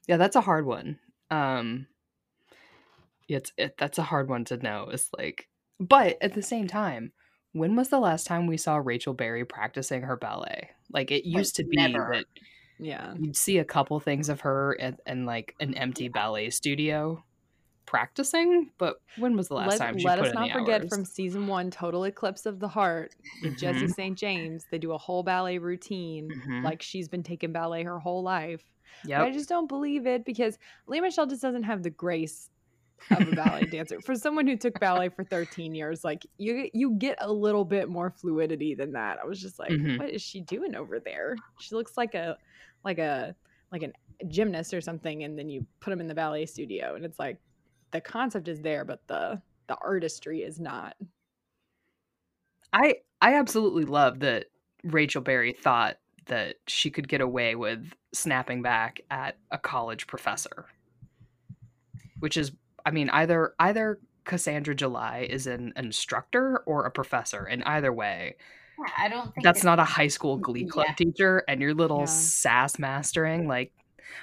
Yeah, 0.06 0.16
that's 0.16 0.36
a 0.36 0.40
hard 0.40 0.66
one. 0.66 0.98
Um, 1.30 1.86
it's 3.28 3.52
it, 3.56 3.76
that's 3.78 3.98
a 3.98 4.02
hard 4.02 4.28
one 4.28 4.44
to 4.46 4.56
know. 4.56 4.88
It's 4.90 5.10
like, 5.16 5.48
but 5.78 6.16
at 6.22 6.34
the 6.34 6.42
same 6.42 6.66
time, 6.66 7.12
when 7.52 7.76
was 7.76 7.88
the 7.90 8.00
last 8.00 8.26
time 8.26 8.46
we 8.46 8.56
saw 8.56 8.76
Rachel 8.76 9.14
Berry 9.14 9.44
practicing 9.44 10.02
her 10.02 10.16
ballet? 10.16 10.70
Like 10.90 11.10
it 11.10 11.26
used 11.28 11.56
to 11.56 11.64
be 11.64 11.76
never. 11.76 12.10
that 12.14 12.24
Yeah. 12.78 13.14
you'd 13.18 13.36
see 13.36 13.58
a 13.58 13.64
couple 13.64 14.00
things 14.00 14.28
of 14.28 14.40
her 14.40 14.72
in 14.72 15.26
like 15.26 15.54
an 15.60 15.74
empty 15.74 16.08
ballet 16.08 16.50
studio 16.50 17.22
practicing. 17.88 18.70
But 18.76 19.00
when 19.16 19.34
was 19.34 19.48
the 19.48 19.54
last 19.54 19.70
Let, 19.70 19.78
time 19.78 19.98
she 19.98 20.04
let 20.04 20.18
put 20.18 20.28
us 20.28 20.34
not 20.34 20.50
forget 20.52 20.82
hours? 20.82 20.90
from 20.90 21.04
season 21.06 21.46
one, 21.46 21.70
Total 21.70 22.04
Eclipse 22.04 22.44
of 22.44 22.60
the 22.60 22.68
Heart, 22.68 23.14
with 23.42 23.56
Jesse 23.58 23.86
Mhm, 23.86 23.94
St. 23.94 24.18
James. 24.18 24.66
They 24.70 24.76
do 24.78 24.92
a 24.92 24.98
whole 24.98 25.22
ballet 25.22 25.56
routine 25.58 26.28
mhm. 26.46 26.62
like 26.62 26.82
she's 26.82 27.08
been 27.08 27.22
taking 27.22 27.50
ballet 27.50 27.82
her 27.84 27.98
whole 27.98 28.22
life. 28.22 28.62
Yep. 29.06 29.20
I 29.20 29.30
just 29.30 29.48
don't 29.48 29.68
believe 29.68 30.06
it 30.06 30.24
because 30.26 30.58
Lea 30.86 31.00
Michele 31.00 31.26
just 31.26 31.40
doesn't 31.40 31.62
have 31.62 31.82
the 31.82 31.90
grace 31.90 32.50
of 33.10 33.26
a 33.26 33.34
ballet 33.34 33.62
dancer. 33.70 34.00
For 34.02 34.14
someone 34.14 34.46
who 34.46 34.56
took 34.56 34.78
ballet 34.80 35.08
for 35.08 35.24
13 35.24 35.74
years, 35.74 36.04
like 36.04 36.26
you 36.36 36.68
you 36.74 36.90
get 36.98 37.16
a 37.22 37.32
little 37.32 37.64
bit 37.64 37.88
more 37.88 38.10
fluidity 38.10 38.74
than 38.74 38.92
that. 38.92 39.18
I 39.22 39.24
was 39.26 39.40
just 39.40 39.58
like, 39.58 39.70
Mhm. 39.70 39.98
what 39.98 40.10
is 40.10 40.20
she 40.20 40.40
doing 40.42 40.74
over 40.74 41.00
there? 41.00 41.36
She 41.58 41.74
looks 41.74 41.96
like 41.96 42.14
a 42.14 42.36
like 42.84 42.98
a 42.98 43.34
like 43.72 43.82
an 43.82 43.92
gymnast 44.26 44.74
or 44.74 44.80
something 44.80 45.22
and 45.22 45.38
then 45.38 45.48
you 45.48 45.64
put 45.80 45.90
them 45.90 46.00
in 46.00 46.08
the 46.08 46.14
ballet 46.14 46.44
studio 46.44 46.96
and 46.96 47.04
it's 47.04 47.20
like 47.20 47.38
the 47.90 48.00
concept 48.00 48.48
is 48.48 48.62
there 48.62 48.84
but 48.84 49.06
the 49.08 49.42
the 49.66 49.76
artistry 49.82 50.42
is 50.42 50.58
not. 50.60 50.96
I 52.72 52.96
I 53.20 53.34
absolutely 53.34 53.84
love 53.84 54.20
that 54.20 54.46
Rachel 54.84 55.22
Berry 55.22 55.52
thought 55.52 55.98
that 56.26 56.56
she 56.66 56.90
could 56.90 57.08
get 57.08 57.20
away 57.20 57.54
with 57.54 57.92
snapping 58.12 58.62
back 58.62 59.00
at 59.10 59.38
a 59.50 59.58
college 59.58 60.06
professor. 60.06 60.66
Which 62.20 62.36
is 62.36 62.52
I 62.84 62.90
mean 62.90 63.10
either 63.10 63.54
either 63.58 64.00
Cassandra 64.24 64.74
July 64.74 65.26
is 65.30 65.46
an 65.46 65.72
instructor 65.76 66.58
or 66.66 66.84
a 66.84 66.90
professor 66.90 67.44
and 67.44 67.62
either 67.64 67.92
way 67.92 68.36
Yeah, 68.78 68.92
I 68.96 69.08
don't 69.08 69.34
think 69.34 69.44
that's 69.44 69.64
not 69.64 69.78
a 69.78 69.84
high 69.84 70.08
school 70.08 70.38
glee 70.38 70.64
club 70.66 70.86
Yeah. 70.86 70.94
teacher 70.96 71.44
and 71.48 71.60
your 71.60 71.74
little 71.74 72.00
Yeah. 72.00 72.06
sass 72.06 72.78
mastering 72.78 73.46
like 73.46 73.72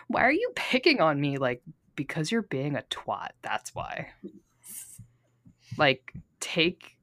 why 0.08 0.22
are 0.24 0.32
you 0.32 0.52
picking 0.56 1.02
on 1.02 1.20
me 1.22 1.38
like 1.38 1.62
because 1.96 2.32
you're 2.32 2.42
being 2.44 2.76
a 2.76 2.84
twat 2.90 3.32
that's 3.42 3.74
why. 3.74 4.10
Like 5.78 6.14
take 6.40 6.98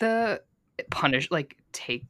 the 0.00 0.42
punish 0.90 1.30
like 1.30 1.56
take 1.72 2.06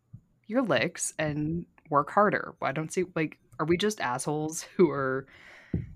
your 0.46 0.62
licks 0.62 1.14
and 1.18 1.66
work 1.90 2.10
harder. 2.10 2.54
I 2.62 2.72
don't 2.72 2.92
see 2.92 3.04
like 3.14 3.38
are 3.58 3.66
we 3.66 3.76
just 3.76 4.00
assholes 4.00 4.62
who 4.76 4.90
are 4.90 5.26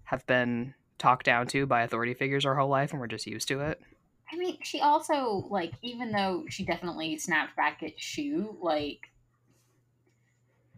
have 0.04 0.26
been 0.26 0.74
talked 0.98 1.26
down 1.26 1.46
to 1.48 1.66
by 1.66 1.82
authority 1.82 2.14
figures 2.14 2.46
our 2.46 2.54
whole 2.54 2.68
life 2.68 2.92
and 2.92 3.00
we're 3.00 3.06
just 3.06 3.26
used 3.26 3.48
to 3.48 3.60
it? 3.60 3.80
I 4.32 4.36
mean, 4.36 4.58
she 4.62 4.80
also 4.80 5.46
like 5.50 5.72
even 5.82 6.10
though 6.10 6.44
she 6.48 6.64
definitely 6.64 7.16
snapped 7.18 7.56
back 7.56 7.82
at 7.82 7.98
Schue, 7.98 8.56
like 8.60 9.00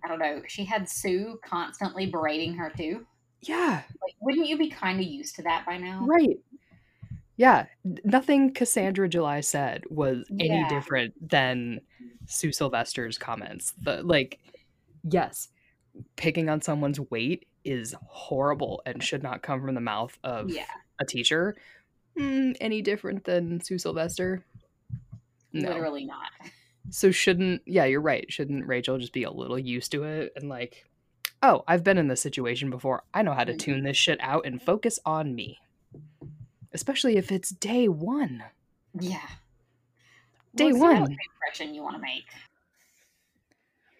I 0.04 0.09
don't 0.09 0.18
know, 0.18 0.42
she 0.47 0.64
had 0.64 0.88
Sue 0.88 1.38
constantly 1.45 2.07
berating 2.07 2.54
her 2.54 2.73
too. 2.76 3.07
Yeah 3.42 3.83
Like, 4.02 4.14
wouldn't 4.21 4.47
you 4.49 4.59
be 4.59 4.68
kind 4.68 5.00
of 5.00 5.07
used 5.07 5.37
to 5.37 5.42
that 5.42 5.64
by 5.66 5.76
now? 5.78 6.04
right 6.07 6.38
yeah 7.37 7.66
nothing 8.04 8.52
cassandra 8.52 9.09
july 9.09 9.40
said 9.40 9.85
was 9.90 10.25
any 10.40 10.49
Yeah. 10.49 10.68
different 10.68 11.14
than 11.30 11.80
sue 12.26 12.52
sylvester's 12.52 13.16
comments 13.18 13.73
the 13.80 14.02
like 14.02 14.38
yes 15.09 15.49
picking 16.16 16.49
on 16.49 16.61
someone's 16.61 17.00
weight 17.11 17.47
is 17.64 17.95
horrible 18.07 18.83
and 18.87 19.02
should 19.02 19.23
not 19.23 19.42
come 19.42 19.61
from 19.64 19.75
the 19.75 19.80
mouth 19.80 20.16
of 20.25 20.49
Yeah, 20.50 20.64
a 20.99 21.04
teacher 21.04 21.54
mm, 22.16 22.57
any 22.61 22.83
different 22.83 23.25
than 23.25 23.61
Sue 23.61 23.78
Sylvester? 23.78 24.45
No. 25.52 25.68
literally 25.68 26.04
not. 26.04 26.30
So 26.90 27.11
shouldn't 27.11 27.62
yeah, 27.66 27.85
you're 27.85 28.00
right. 28.00 28.30
Shouldn't 28.33 28.66
Rachel 28.66 28.99
just 28.99 29.12
be 29.12 29.25
a 29.25 29.30
little 29.30 29.59
used 29.59 29.92
to 29.92 30.04
it 30.04 30.33
and 30.37 30.49
like, 30.49 30.88
oh, 31.42 31.64
I've 31.66 31.85
been 31.85 31.99
in 31.99 32.09
this 32.09 32.21
situation 32.21 32.71
before. 32.71 33.02
I 33.14 33.23
know 33.23 33.35
how 33.35 33.45
to 33.45 33.57
tune 33.57 33.76
mm-hmm. 33.76 33.87
this 33.87 33.97
shit 33.97 34.18
out 34.21 34.47
and 34.47 34.62
focus 34.62 34.99
on 35.04 35.35
me. 35.35 35.59
Especially 36.73 37.16
if 37.16 37.33
it's 37.33 37.50
day 37.50 37.88
one. 37.88 38.45
Yeah. 38.99 39.26
Day 40.54 40.73
Well, 40.73 40.92
one. 40.92 41.04
The 41.04 41.16
impression 41.35 41.75
you 41.75 41.83
want 41.83 41.97
to 41.97 42.02
make. 42.02 42.25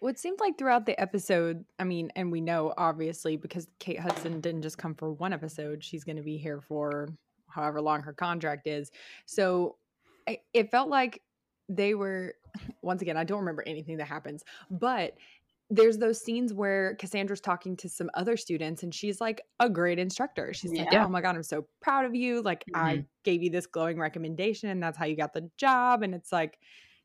What 0.01 0.19
seemed 0.19 0.39
like 0.39 0.57
throughout 0.57 0.87
the 0.87 0.99
episode, 1.01 1.65
I 1.79 1.85
mean, 1.85 2.13
and 2.15 2.31
we 2.31 2.41
know 2.41 2.73
obviously 2.77 3.37
because 3.37 3.67
Kate 3.81 3.99
Hudson 3.99 4.41
didn't 4.41 4.63
just 4.63 4.79
come 4.79 4.95
for 4.95 5.13
one 5.13 5.33
episode, 5.33 5.83
she's 5.83 6.05
going 6.05 6.17
to 6.17 6.23
be 6.23 6.37
here 6.37 6.61
for 6.61 7.09
however 7.49 7.81
long 7.81 8.03
her 8.03 8.13
contract 8.13 8.69
is. 8.69 8.93
So 9.27 9.77
it 10.53 10.71
felt 10.71 10.89
like 10.89 11.23
they 11.69 11.95
were, 11.95 12.35
once 12.83 13.03
again, 13.03 13.17
I 13.17 13.25
don't 13.25 13.41
remember 13.41 13.65
anything 13.67 13.97
that 13.97 14.07
happens, 14.07 14.45
but 14.71 15.15
there's 15.71 15.99
those 15.99 16.21
scenes 16.23 16.55
where 16.55 16.95
Cassandra's 16.97 17.41
talking 17.43 17.77
to 17.77 17.89
some 17.89 18.11
other 18.15 18.37
students 18.39 18.83
and 18.83 18.95
she's 18.95 19.21
like 19.21 19.43
a 19.61 19.69
great 19.69 19.99
instructor. 19.99 20.55
She's 20.55 20.73
like, 20.79 20.89
oh 20.95 21.09
my 21.09 21.21
God, 21.21 21.37
I'm 21.37 21.43
so 21.43 21.67
proud 21.81 22.07
of 22.07 22.15
you. 22.15 22.41
Like, 22.43 22.67
I 22.73 23.01
Mhm. 23.01 23.09
gave 23.23 23.43
you 23.43 23.51
this 23.51 23.67
glowing 23.67 23.99
recommendation 23.99 24.71
and 24.71 24.83
that's 24.83 24.97
how 24.97 25.05
you 25.05 25.17
got 25.17 25.35
the 25.35 25.51
job. 25.59 26.03
And 26.03 26.15
it's 26.15 26.33
like 26.33 26.59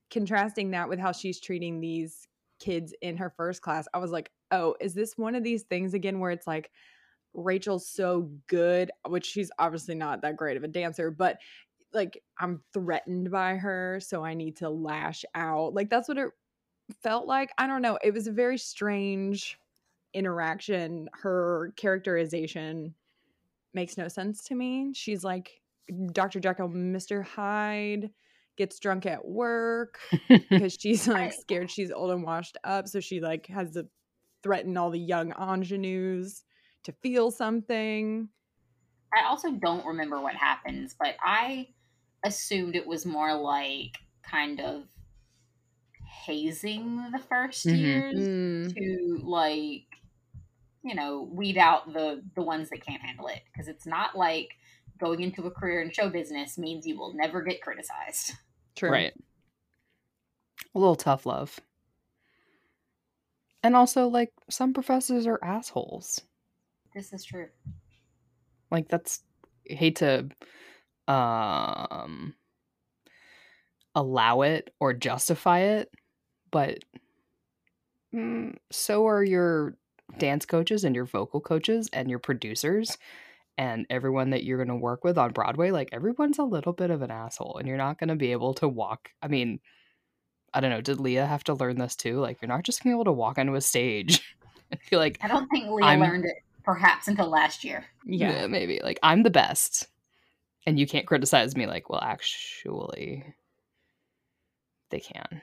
contrasting 0.09 0.71
that 0.71 0.89
with 0.89 0.99
how 0.99 1.11
she's 1.11 1.41
treating 1.41 1.81
these 1.81 2.27
kids 2.59 2.93
in 3.01 3.17
her 3.17 3.31
first 3.35 3.61
class. 3.61 3.87
I 3.93 3.97
was 3.97 4.11
like, 4.11 4.31
oh, 4.51 4.75
is 4.79 4.93
this 4.93 5.17
one 5.17 5.35
of 5.35 5.43
these 5.43 5.63
things 5.63 5.93
again 5.93 6.19
where 6.19 6.31
it's 6.31 6.47
like 6.47 6.71
Rachel's 7.33 7.87
so 7.87 8.31
good, 8.47 8.91
which 9.07 9.25
she's 9.25 9.51
obviously 9.57 9.95
not 9.95 10.21
that 10.21 10.37
great 10.37 10.57
of 10.57 10.63
a 10.63 10.67
dancer, 10.67 11.09
but 11.09 11.39
like 11.93 12.23
I'm 12.39 12.63
threatened 12.73 13.31
by 13.31 13.55
her, 13.55 13.99
so 14.01 14.23
I 14.23 14.33
need 14.33 14.57
to 14.57 14.69
lash 14.69 15.25
out. 15.35 15.73
Like 15.73 15.89
that's 15.89 16.07
what 16.07 16.17
it 16.17 16.29
felt 17.01 17.27
like. 17.27 17.51
I 17.57 17.67
don't 17.67 17.81
know. 17.81 17.97
It 18.03 18.13
was 18.13 18.27
a 18.27 18.31
very 18.31 18.57
strange 18.57 19.57
interaction. 20.13 21.09
Her 21.13 21.73
characterization 21.75 22.93
makes 23.73 23.97
no 23.97 24.07
sense 24.07 24.43
to 24.45 24.55
me. 24.55 24.91
She's 24.93 25.23
like 25.23 25.61
Dr. 26.11 26.39
Jekyll, 26.39 26.69
Mr. 26.69 27.25
Hyde 27.25 28.09
gets 28.55 28.79
drunk 28.79 29.05
at 29.05 29.25
work 29.27 29.99
because 30.29 30.77
she's 30.79 31.07
like 31.07 31.33
scared 31.33 31.71
she's 31.71 31.91
old 31.91 32.11
and 32.11 32.23
washed 32.23 32.57
up. 32.63 32.87
So 32.87 32.99
she 32.99 33.19
like 33.19 33.47
has 33.47 33.71
to 33.71 33.87
threaten 34.43 34.77
all 34.77 34.91
the 34.91 34.99
young 34.99 35.33
ingenues 35.39 36.43
to 36.83 36.91
feel 37.01 37.31
something. 37.31 38.29
I 39.13 39.27
also 39.27 39.51
don't 39.51 39.85
remember 39.85 40.19
what 40.21 40.35
happens, 40.35 40.95
but 40.97 41.15
I 41.23 41.69
assumed 42.25 42.75
it 42.75 42.87
was 42.87 43.05
more 43.05 43.35
like 43.35 43.97
kind 44.23 44.59
of 44.59 44.83
hazing 46.25 47.11
the 47.11 47.19
1st 47.19 47.65
Mhm. 47.67 47.77
years 47.77 48.13
Mm. 48.15 48.73
to 48.75 49.19
like 49.25 49.87
you 50.83 50.95
know 50.95 51.23
weed 51.23 51.57
out 51.57 51.93
the 51.93 52.23
the 52.35 52.41
ones 52.43 52.69
that 52.69 52.81
can't 52.85 53.01
handle 53.01 53.27
it 53.27 53.41
because 53.51 53.67
it's 53.67 53.85
not 53.85 54.15
like 54.17 54.49
going 54.99 55.21
into 55.21 55.45
a 55.45 55.51
career 55.51 55.81
in 55.81 55.91
show 55.91 56.09
business 56.09 56.57
means 56.57 56.85
you 56.87 56.97
will 56.97 57.13
never 57.13 57.41
get 57.41 57.61
criticized. 57.61 58.33
True. 58.75 58.91
Right. 58.91 59.13
A 60.75 60.79
little 60.79 60.95
tough 60.95 61.25
love. 61.25 61.59
And 63.63 63.75
also 63.75 64.07
like 64.07 64.31
some 64.49 64.73
professors 64.73 65.25
are 65.25 65.39
assholes. 65.43 66.21
This 66.93 67.13
is 67.13 67.23
true. 67.23 67.49
like 68.71 68.87
that's 68.89 69.23
I 69.69 69.73
hate 69.75 69.97
to 69.97 70.29
um 71.07 72.35
allow 73.95 74.41
it 74.41 74.73
or 74.79 74.93
justify 74.93 75.59
it 75.59 75.89
but 76.53 76.79
mm, 78.15 78.55
so 78.71 79.05
are 79.07 79.21
your 79.23 79.75
dance 80.17 80.45
coaches 80.45 80.85
and 80.85 80.95
your 80.95 81.03
vocal 81.05 81.41
coaches 81.41 81.89
and 81.91 82.09
your 82.09 82.19
producers 82.19 82.97
and 83.57 83.85
everyone 83.89 84.29
that 84.29 84.45
you're 84.45 84.57
going 84.63 84.69
to 84.69 84.75
work 84.75 85.03
with 85.03 85.17
on 85.17 85.31
Broadway 85.31 85.71
like 85.71 85.89
everyone's 85.91 86.39
a 86.39 86.43
little 86.43 86.71
bit 86.71 86.89
of 86.89 87.01
an 87.01 87.11
asshole 87.11 87.57
and 87.57 87.67
you're 87.67 87.75
not 87.75 87.99
going 87.99 88.07
to 88.07 88.15
be 88.15 88.31
able 88.31 88.53
to 88.53 88.67
walk 88.69 89.09
I 89.21 89.27
mean 89.27 89.59
I 90.53 90.61
don't 90.61 90.69
know 90.69 90.79
did 90.81 91.01
Lea 91.01 91.15
have 91.15 91.43
to 91.45 91.53
learn 91.53 91.77
this 91.77 91.95
too 91.97 92.19
like 92.19 92.41
you're 92.41 92.47
not 92.47 92.63
just 92.63 92.81
going 92.81 92.93
to 92.93 92.95
be 92.95 92.97
able 93.01 93.11
to 93.11 93.17
walk 93.17 93.37
onto 93.37 93.55
a 93.55 93.61
stage 93.61 94.23
I 94.71 94.77
feel 94.77 94.99
like 94.99 95.17
I 95.21 95.27
don't 95.27 95.49
think 95.49 95.69
Lea 95.69 95.83
I'm- 95.83 95.99
learned 95.99 96.25
it 96.25 96.37
perhaps 96.63 97.07
until 97.07 97.29
last 97.29 97.63
year. 97.63 97.85
Yeah. 98.05 98.31
yeah, 98.31 98.47
maybe. 98.47 98.79
Like 98.81 98.99
I'm 99.03 99.23
the 99.23 99.29
best. 99.29 99.87
And 100.65 100.79
you 100.79 100.87
can't 100.87 101.05
criticize 101.05 101.57
me 101.57 101.67
like, 101.67 101.89
well, 101.89 101.99
actually 102.01 103.25
they 104.89 104.99
can. 105.01 105.41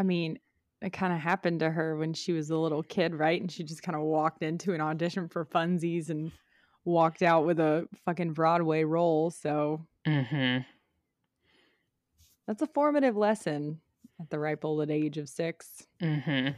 I 0.00 0.02
mean, 0.02 0.40
it 0.82 0.92
kind 0.92 1.12
of 1.12 1.20
happened 1.20 1.60
to 1.60 1.70
her 1.70 1.94
when 1.94 2.14
she 2.14 2.32
was 2.32 2.50
a 2.50 2.56
little 2.56 2.82
kid, 2.82 3.14
right? 3.14 3.40
And 3.40 3.52
she 3.52 3.62
just 3.62 3.82
kind 3.82 3.94
of 3.94 4.02
walked 4.02 4.42
into 4.42 4.72
an 4.72 4.80
audition 4.80 5.28
for 5.28 5.44
funsies 5.44 6.08
and 6.08 6.32
walked 6.84 7.22
out 7.22 7.46
with 7.46 7.60
a 7.60 7.86
fucking 8.04 8.32
Broadway 8.32 8.82
role. 8.82 9.30
So 9.30 9.86
Mm-hmm. 10.06 10.62
That's 12.46 12.62
a 12.62 12.66
formative 12.68 13.16
lesson 13.16 13.80
at 14.20 14.30
the 14.30 14.38
ripe 14.38 14.64
old 14.64 14.90
age 14.90 15.18
of 15.18 15.28
six. 15.28 15.86
Mm-hmm. 16.02 16.54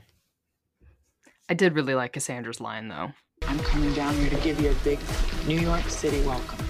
I 1.49 1.55
did 1.55 1.75
really 1.75 1.95
like 1.95 2.13
Cassandra's 2.13 2.61
line 2.61 2.89
though. 2.89 3.13
I'm 3.47 3.59
coming 3.59 3.93
down 3.95 4.15
here 4.15 4.31
to 4.31 4.37
give 4.37 4.61
you 4.61 4.71
a 4.71 4.75
big 4.85 5.01
New 5.47 5.59
York 5.59 5.89
City 5.89 6.23
welcome. 6.23 6.65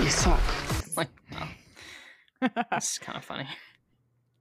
You 0.00 0.10
suck. 0.10 0.40
Like, 0.94 1.08
oh, 1.32 1.48
that's 2.70 2.98
kind 2.98 3.16
of 3.16 3.24
funny. 3.24 3.48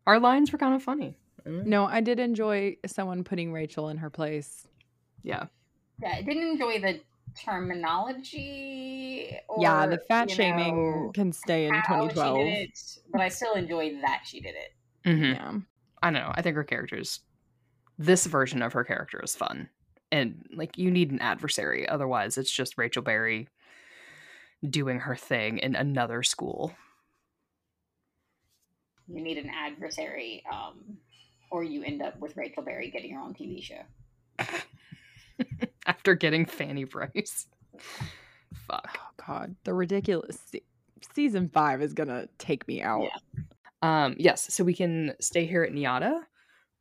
Our 0.08 0.20
lines 0.20 0.52
were 0.52 0.58
kind 0.58 0.74
of 0.76 0.84
funny. 0.84 1.16
Mm, 1.46 1.66
No, 1.66 1.86
I 1.86 2.02
did 2.02 2.20
enjoy 2.20 2.78
someone 2.86 3.24
putting 3.24 3.52
Rachel 3.54 3.90
in 3.90 3.98
her 3.98 4.10
place. 4.10 4.68
Yeah. 5.24 5.46
Yeah, 6.02 6.16
I 6.18 6.22
didn't 6.22 6.44
enjoy 6.48 6.80
the 6.80 7.00
terminology. 7.40 9.38
Or, 9.48 9.62
yeah, 9.62 9.86
the 9.88 9.98
fat 9.98 10.30
shaming 10.30 11.06
know, 11.06 11.12
can 11.14 11.32
stay 11.32 11.68
in 11.68 11.74
how 11.74 12.08
2012. 12.08 12.38
it, 12.40 12.80
but 13.12 13.22
I 13.22 13.30
still 13.30 13.54
enjoyed 13.54 14.00
that 14.02 14.22
she 14.26 14.42
did 14.42 14.56
it. 14.56 14.74
Mm-hmm. 15.08 15.24
Yeah. 15.34 15.54
I 16.04 16.12
don't 16.12 16.22
know. 16.22 16.32
I 16.34 16.42
think 16.42 16.56
her 16.56 16.64
character's 16.64 17.20
this 18.00 18.26
version 18.26 18.62
of 18.62 18.74
her 18.74 18.84
character 18.84 19.22
is 19.24 19.36
fun. 19.36 19.70
And 20.12 20.46
like 20.54 20.78
you 20.78 20.90
need 20.92 21.12
an 21.12 21.20
adversary. 21.22 21.88
Otherwise 21.88 22.38
it's 22.38 22.52
just 22.52 22.78
Rachel 22.78 23.04
Berry 23.04 23.48
doing 24.68 25.00
her 25.00 25.16
thing 25.16 25.60
in 25.60 25.76
another 25.76 26.24
school. 26.24 26.74
You 29.14 29.22
need 29.22 29.38
an 29.38 29.50
adversary, 29.50 30.44
um, 30.52 30.98
or 31.50 31.64
you 31.64 31.84
end 31.84 32.02
up 32.02 32.20
with 32.20 32.36
Rachel 32.38 32.64
Berry 32.64 32.90
getting 32.90 33.14
her 33.14 33.22
own 33.22 33.34
TV 33.34 33.62
show. 33.62 33.82
After 35.86 36.16
getting 36.16 36.46
Fanny 36.46 36.84
Brice. 36.86 37.48
Fuck. 38.68 38.98
Oh 39.00 39.24
God, 39.28 39.56
the 39.64 39.74
ridiculous 39.74 40.40
se- 40.46 40.64
season 41.14 41.50
five 41.50 41.82
is 41.82 41.94
gonna 41.94 42.28
take 42.38 42.68
me 42.68 42.82
out. 42.82 43.04
Yeah. 43.04 43.44
Um, 43.84 44.16
yes, 44.18 44.54
so 44.54 44.64
we 44.64 44.74
can 44.74 45.14
stay 45.20 45.46
here 45.46 45.64
at 45.64 45.74
NYADA, 45.74 46.22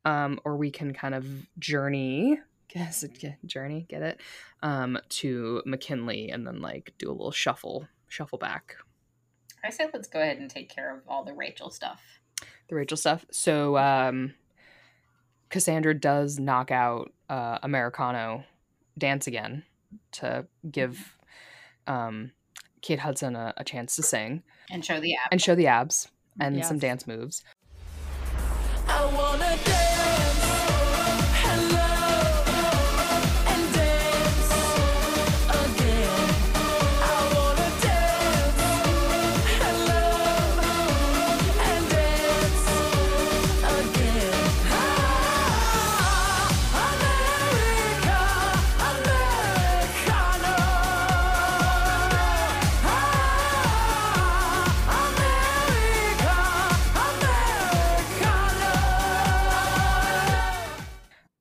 um, 0.05 0.39
or 0.45 0.57
we 0.57 0.71
can 0.71 0.93
kind 0.93 1.15
of 1.15 1.27
journey, 1.59 2.39
guess 2.69 3.05
get, 3.19 3.45
journey, 3.47 3.87
get 3.89 4.03
it, 4.03 4.21
um, 4.63 4.99
to 5.09 5.63
McKinley, 5.65 6.29
and 6.31 6.47
then 6.47 6.61
like 6.61 6.93
do 6.99 7.09
a 7.09 7.13
little 7.13 7.33
shuffle, 7.33 7.89
shuffle 8.09 8.39
back 8.39 8.77
I 9.65 9.71
said 9.71 9.91
let's 9.93 10.09
go 10.09 10.21
ahead 10.21 10.39
and 10.39 10.51
take 10.51 10.69
care 10.69 10.95
of 10.95 11.03
all 11.09 11.25
the 11.25 11.35
Rachel 11.35 11.71
stuff. 11.71 12.03
The 12.69 12.75
Rachel 12.75 12.97
stuff. 12.97 13.25
So, 13.31 13.77
um, 13.77 14.35
Cassandra 15.49 15.95
does 15.99 16.39
knock 16.39 16.71
out 16.71 17.13
uh, 17.29 17.59
Americano 17.63 18.45
dance 18.97 19.27
again 19.27 19.65
to 20.13 20.47
give 20.71 21.17
um, 21.87 22.31
Kate 22.83 23.01
Hudson 23.01 23.35
a, 23.35 23.53
a 23.57 23.65
chance 23.65 23.97
to 23.97 24.03
sing 24.03 24.43
And 24.71 24.85
show 24.85 25.01
the 25.01 25.15
app. 25.15 25.33
and 25.33 25.43
show 25.43 25.55
the 25.57 25.67
abs 25.67 26.09
and 26.39 26.65
some 26.65 26.79
dance 26.79 27.07
moves. 27.07 27.43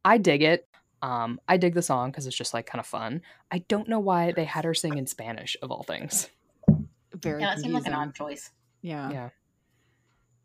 I 0.09 0.17
dig 0.17 0.41
it. 0.41 0.67
Um, 1.03 1.39
I 1.47 1.57
dig 1.57 1.75
the 1.75 1.81
song 1.83 2.09
because 2.09 2.25
it's 2.25 2.35
just 2.35 2.53
like 2.53 2.65
kind 2.65 2.79
of 2.79 2.85
fun. 2.87 3.21
I 3.51 3.59
don't 3.59 3.87
know 3.87 3.99
why 3.99 4.31
they 4.31 4.43
had 4.43 4.65
her 4.65 4.73
sing 4.73 4.97
in 4.97 5.05
Spanish 5.05 5.55
of 5.61 5.71
all 5.71 5.83
things. 5.83 6.29
Very 7.13 7.41
yeah, 7.41 7.53
that 7.55 7.59
seemed 7.61 7.73
like 7.75 7.85
an 7.85 7.93
odd 7.93 8.15
choice. 8.15 8.51
Yeah. 8.81 9.11
Yeah. 9.11 9.29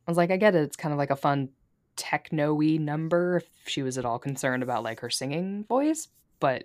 I 0.07 0.11
was 0.11 0.17
like, 0.19 0.31
I 0.31 0.37
get 0.37 0.55
it. 0.55 0.63
It's 0.63 0.77
kind 0.77 0.93
of 0.93 0.99
like 0.99 1.11
a 1.11 1.17
fun 1.17 1.49
techno-y 1.97 2.77
number 2.77 3.39
if 3.39 3.47
she 3.67 3.83
was 3.83 3.97
at 3.97 4.05
all 4.05 4.19
concerned 4.19 4.63
about 4.63 4.83
like 4.83 5.01
her 5.01 5.09
singing 5.11 5.65
voice, 5.65 6.09
but 6.41 6.65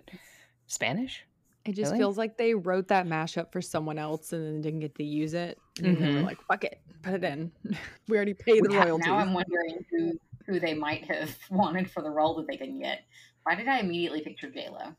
Spanish? 0.66 1.24
It 1.64 1.72
just 1.72 1.90
Really? 1.92 1.98
feels 2.02 2.18
like 2.18 2.36
they 2.36 2.54
wrote 2.54 2.88
that 2.88 3.06
mashup 3.06 3.50
for 3.52 3.60
someone 3.62 3.98
else 3.98 4.32
and 4.32 4.44
then 4.46 4.60
didn't 4.60 4.80
get 4.80 4.94
to 4.96 5.04
use 5.04 5.34
it. 5.34 5.58
And 5.82 5.96
then 5.96 6.02
they 6.02 6.14
were 6.16 6.20
Mhm. 6.22 6.24
like, 6.26 6.42
fuck 6.42 6.64
it, 6.64 6.80
put 7.02 7.14
it 7.14 7.24
in. 7.24 7.50
we 8.08 8.16
already 8.16 8.34
paid 8.34 8.62
the 8.64 8.72
Yeah, 8.72 8.84
royalties. 8.84 9.06
now 9.06 9.16
I'm 9.16 9.32
wondering 9.34 9.84
who 9.90 10.18
who 10.46 10.60
they 10.60 10.74
might 10.74 11.04
have 11.10 11.36
wanted 11.50 11.90
for 11.90 12.02
the 12.02 12.10
role 12.10 12.34
that 12.36 12.46
they 12.46 12.56
didn't 12.56 12.80
get. 12.80 13.04
Why 13.44 13.54
did 13.54 13.68
I 13.68 13.78
immediately 13.78 14.20
picture 14.22 14.50
J 14.50 14.68
Lo? 14.70 14.94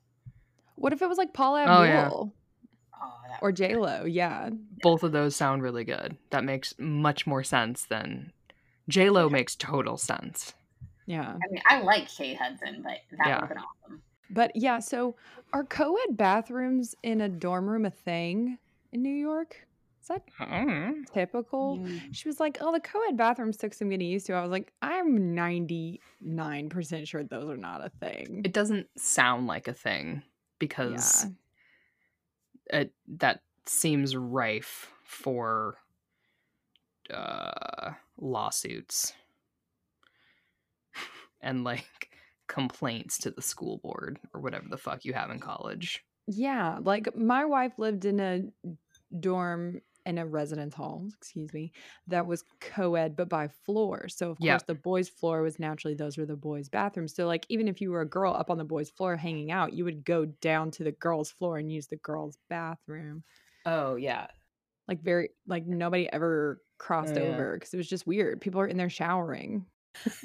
What 0.75 0.93
if 0.93 1.01
it 1.01 1.09
was 1.09 1.17
like 1.17 1.33
Paula 1.33 1.61
Abdul 1.63 1.75
Oh, 1.75 1.83
yeah. 1.83 2.09
Oh, 3.03 3.37
or 3.41 3.51
J 3.51 3.75
Lo? 3.75 4.05
Yeah. 4.05 4.49
Both 4.81 5.03
of 5.03 5.11
those 5.11 5.35
sound 5.35 5.61
really 5.63 5.83
good. 5.83 6.17
That 6.31 6.43
makes 6.43 6.73
much 6.79 7.25
more 7.27 7.43
sense 7.43 7.85
than 7.85 8.31
J 8.89 9.09
Lo 9.09 9.29
makes 9.29 9.55
total 9.55 9.97
sense. 9.97 10.53
Yeah. 11.05 11.29
I 11.33 11.51
mean, 11.51 11.61
I 11.67 11.81
like 11.81 12.07
Kate 12.07 12.37
Hudson, 12.37 12.81
but 12.83 12.99
that 13.17 13.27
Yeah. 13.27 13.35
would 13.35 13.39
have 13.41 13.49
been 13.49 13.57
awesome. 13.57 14.01
But 14.29 14.55
yeah, 14.55 14.79
so 14.79 15.15
are 15.53 15.63
co 15.63 15.97
ed 16.07 16.15
bathrooms 16.17 16.95
in 17.03 17.21
a 17.21 17.29
dorm 17.29 17.67
room 17.69 17.85
a 17.85 17.91
thing 17.91 18.57
in 18.91 19.01
New 19.01 19.09
York? 19.15 19.67
Is 20.15 20.23
that 20.39 20.67
Mm. 20.67 21.05
typical? 21.13 21.77
Mm. 21.77 22.13
She 22.13 22.27
was 22.27 22.39
like, 22.39 22.57
Oh, 22.61 22.71
the 22.71 22.79
co 22.79 22.99
ed 23.07 23.17
bathrooms 23.17 23.57
took 23.57 23.73
some 23.73 23.89
getting 23.89 24.07
used 24.09 24.25
to. 24.27 24.33
I 24.33 24.41
was 24.41 24.51
like, 24.51 24.73
I'm 24.81 25.35
99% 25.35 27.07
sure 27.07 27.23
those 27.23 27.49
are 27.49 27.57
not 27.57 27.85
a 27.85 27.89
thing. 27.89 28.41
It 28.43 28.53
doesn't 28.53 28.87
sound 28.99 29.47
like 29.47 29.67
a 29.67 29.73
thing 29.73 30.23
because 30.59 31.23
Yeah. 31.23 32.81
it, 32.81 32.93
that 33.17 33.41
seems 33.65 34.15
rife 34.15 34.91
for 35.05 35.77
uh, 37.13 37.91
lawsuits 38.17 39.13
and 41.41 41.63
like 41.63 42.09
complaints 42.47 43.17
to 43.19 43.31
the 43.31 43.41
school 43.41 43.77
board 43.77 44.19
or 44.33 44.41
whatever 44.41 44.65
the 44.69 44.77
fuck 44.77 45.05
you 45.05 45.13
have 45.13 45.29
in 45.29 45.39
college. 45.39 46.03
Yeah, 46.27 46.79
like 46.81 47.15
my 47.15 47.45
wife 47.45 47.73
lived 47.77 48.05
in 48.05 48.19
a 48.19 48.43
dorm 49.19 49.81
in 50.05 50.17
a 50.17 50.25
residence 50.25 50.73
hall, 50.73 51.07
excuse 51.17 51.53
me, 51.53 51.71
that 52.07 52.25
was 52.25 52.43
co-ed 52.59 53.15
but 53.15 53.29
by 53.29 53.47
floor. 53.47 54.07
So 54.07 54.31
of 54.31 54.39
Yeah. 54.39 54.53
course 54.53 54.63
the 54.63 54.75
boys' 54.75 55.09
floor 55.09 55.41
was 55.41 55.59
naturally 55.59 55.93
those 55.95 56.17
were 56.17 56.25
the 56.25 56.35
boys' 56.35 56.69
bathrooms. 56.69 57.13
So 57.15 57.27
like 57.27 57.45
even 57.49 57.67
if 57.67 57.81
you 57.81 57.91
were 57.91 58.01
a 58.01 58.09
girl 58.09 58.33
up 58.33 58.49
on 58.49 58.57
the 58.57 58.63
boys' 58.63 58.89
floor 58.89 59.15
hanging 59.15 59.51
out, 59.51 59.73
you 59.73 59.85
would 59.85 60.03
go 60.03 60.25
down 60.25 60.71
to 60.71 60.83
the 60.83 60.91
girls' 60.91 61.31
floor 61.31 61.57
and 61.57 61.71
use 61.71 61.87
the 61.87 61.97
girls' 61.97 62.37
bathroom. 62.49 63.23
Oh 63.65 63.95
yeah. 63.95 64.27
Like 64.87 65.01
very 65.01 65.29
like 65.47 65.65
nobody 65.67 66.11
ever 66.11 66.61
crossed 66.77 67.17
Oh, 67.17 67.21
yeah. 67.21 67.31
over 67.31 67.53
because 67.57 67.73
it 67.73 67.77
was 67.77 67.87
just 67.87 68.07
weird. 68.07 68.41
People 68.41 68.59
are 68.61 68.67
in 68.67 68.77
there 68.77 68.89
showering. 68.89 69.65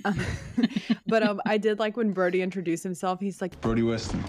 Um, 0.05 0.19
but 1.07 1.23
um 1.23 1.41
I 1.47 1.59
did 1.59 1.79
like 1.79 1.97
when 1.97 2.13
Brody 2.13 2.41
introduced 2.41 2.83
himself, 2.83 3.21
he's 3.21 3.41
like 3.43 3.61
Brody 3.61 3.83
Weston. 3.83 4.25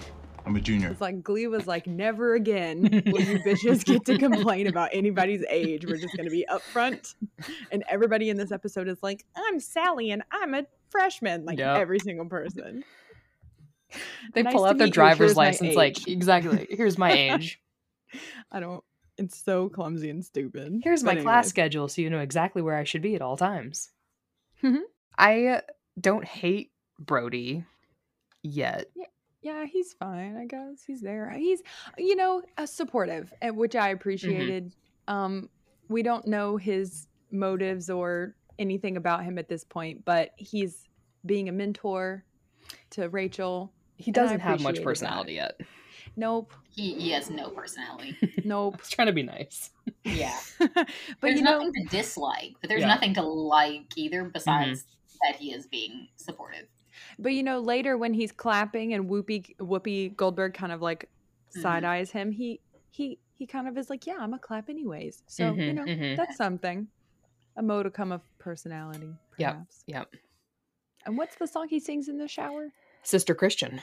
I'm 0.48 0.56
a 0.56 0.60
junior. 0.60 0.88
It's 0.90 1.00
like 1.00 1.22
Glee 1.22 1.46
was 1.46 1.66
like, 1.66 1.86
never 1.86 2.34
again 2.34 2.82
will 3.06 3.20
you 3.20 3.38
bitches 3.40 3.84
get 3.84 4.04
to 4.06 4.16
complain 4.18 4.66
about 4.66 4.90
anybody's 4.94 5.44
age. 5.50 5.84
We're 5.86 5.98
just 5.98 6.16
gonna 6.16 6.30
be 6.30 6.46
upfront. 6.50 7.14
And 7.70 7.84
everybody 7.88 8.30
in 8.30 8.36
this 8.38 8.50
episode 8.50 8.88
is 8.88 9.02
like, 9.02 9.24
I'm 9.36 9.60
Sally 9.60 10.10
and 10.10 10.22
I'm 10.32 10.54
a 10.54 10.64
freshman. 10.90 11.44
Like 11.44 11.58
Yep. 11.58 11.76
every 11.76 11.98
single 11.98 12.26
person. 12.26 12.82
They 14.34 14.42
Nice 14.42 14.52
pull 14.54 14.64
out 14.64 14.78
their 14.78 14.88
driver's 14.88 15.36
license 15.36 15.74
like 15.74 16.08
exactly. 16.08 16.66
Here's 16.70 16.96
my 16.98 17.12
age. 17.34 17.60
I 18.50 18.60
don't 18.60 18.82
it's 19.18 19.36
so 19.42 19.68
clumsy 19.68 20.08
and 20.10 20.24
stupid. 20.24 20.80
Here's 20.82 21.02
my 21.04 21.14
But 21.16 21.24
class 21.24 21.48
schedule 21.48 21.88
so 21.88 22.00
you 22.00 22.08
know 22.08 22.20
exactly 22.20 22.62
where 22.62 22.76
I 22.76 22.84
should 22.84 23.02
be 23.02 23.14
at 23.14 23.20
all 23.22 23.36
times. 23.36 23.90
Mhm. 24.62 24.80
I 25.18 25.60
don't 26.00 26.24
hate 26.24 26.70
Brody 26.98 27.64
yet. 28.42 28.86
Yeah, 29.42 29.66
he's 29.66 29.92
fine, 29.92 30.36
I 30.36 30.46
guess. 30.46 30.82
He's 30.86 31.00
there. 31.00 31.30
He's 31.30 31.62
you 31.96 32.16
know, 32.16 32.42
uh, 32.56 32.66
supportive, 32.66 33.32
which 33.42 33.76
I 33.76 33.90
appreciated. 33.90 34.72
Um 35.06 35.48
we 35.88 36.02
don't 36.02 36.26
know 36.26 36.56
his 36.56 37.06
motives 37.30 37.88
or 37.88 38.34
anything 38.58 38.96
about 38.96 39.24
him 39.24 39.38
at 39.38 39.48
this 39.48 39.64
point, 39.64 40.04
but 40.04 40.30
he's 40.36 40.88
being 41.24 41.48
a 41.48 41.52
mentor 41.52 42.24
to 42.90 43.08
Rachel. 43.08 43.72
He 43.96 44.10
doesn't 44.12 44.40
have 44.40 44.60
much 44.60 44.78
appreciated 44.78 44.80
that. 44.80 44.84
personality 44.84 45.32
yet. 45.34 45.60
Nope. 46.16 46.52
He, 46.70 46.94
he 46.94 47.10
has 47.10 47.30
no 47.30 47.48
personality. 47.50 48.16
Nope. 48.44 48.76
He's 48.80 48.90
trying 48.90 49.06
to 49.06 49.12
be 49.12 49.22
nice. 49.22 49.70
Yeah. 50.04 50.38
but 50.58 50.86
there's 51.20 51.36
you 51.38 51.42
know, 51.42 51.58
nothing 51.58 51.72
to 51.74 51.84
dislike, 51.96 52.54
but 52.60 52.68
there's 52.68 52.80
Yeah. 52.82 52.88
nothing 52.88 53.14
to 53.14 53.22
like 53.22 53.84
either 53.96 54.24
besides 54.24 54.84
that 55.26 55.36
he 55.36 55.52
is 55.52 55.66
being 55.66 56.08
supportive. 56.16 56.66
But 57.18 57.32
you 57.32 57.42
know, 57.42 57.60
later 57.60 57.96
when 57.98 58.14
he's 58.14 58.32
clapping 58.32 58.94
and 58.94 59.08
Whoopi 59.08 59.56
Whoopi 59.58 60.16
Goldberg 60.16 60.54
kind 60.54 60.72
of 60.72 60.80
like 60.82 61.08
Mhm. 61.56 61.62
side 61.62 61.84
eyes 61.84 62.10
him, 62.10 62.30
he 62.32 62.60
he 62.90 63.18
he 63.34 63.46
kind 63.46 63.68
of 63.68 63.78
is 63.78 63.88
like, 63.88 64.06
yeah, 64.06 64.16
I'm 64.18 64.34
a 64.34 64.38
clap 64.38 64.68
anyways. 64.68 65.22
So 65.26 65.54
you 65.54 65.72
Mhm, 65.72 65.74
know, 65.74 65.84
mhm. 65.84 66.16
that's 66.16 66.36
something. 66.36 66.88
A 67.56 67.62
modicum 67.62 68.12
of 68.12 68.22
personality, 68.38 69.14
Yep. 69.38 69.52
perhaps. 69.52 69.82
Yep. 69.86 70.14
And 71.06 71.16
what's 71.16 71.36
the 71.36 71.46
song 71.46 71.68
he 71.68 71.80
sings 71.80 72.08
in 72.08 72.18
the 72.18 72.28
shower? 72.28 72.72
Sister 73.02 73.34
Christian, 73.34 73.80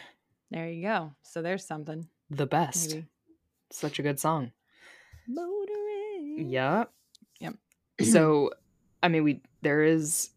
There 0.52 0.70
you 0.70 0.84
go. 0.84 1.16
So 1.24 1.42
there's 1.42 1.66
something. 1.66 2.08
the 2.30 2.46
best. 2.46 2.90
Maybe. 2.96 3.08
Such 3.72 3.98
a 4.00 4.04
good 4.04 4.20
song. 4.20 4.52
Motoring. 5.28 6.50
Yeah. 6.50 6.86
Yep. 7.40 7.56
so, 8.04 8.52
I 9.04 9.08
mean, 9.08 9.24
we 9.24 9.42
there 9.62 9.84
is 9.84 10.30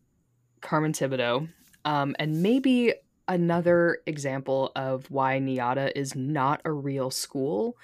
Carmen 0.60 0.92
Tibideaux, 0.92 1.48
um, 1.84 2.14
and 2.18 2.42
maybe 2.42 2.94
another 3.26 3.98
example 4.06 4.72
of 4.74 5.10
why 5.10 5.38
NYADA 5.38 5.92
is 5.94 6.14
not 6.14 6.60
a 6.64 6.72
real 6.72 7.10
school 7.10 7.76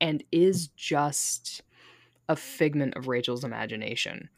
and 0.00 0.22
is 0.32 0.68
just 0.68 1.62
a 2.28 2.36
figment 2.36 2.94
of 2.96 3.08
Rachel's 3.08 3.44
imagination. 3.44 4.28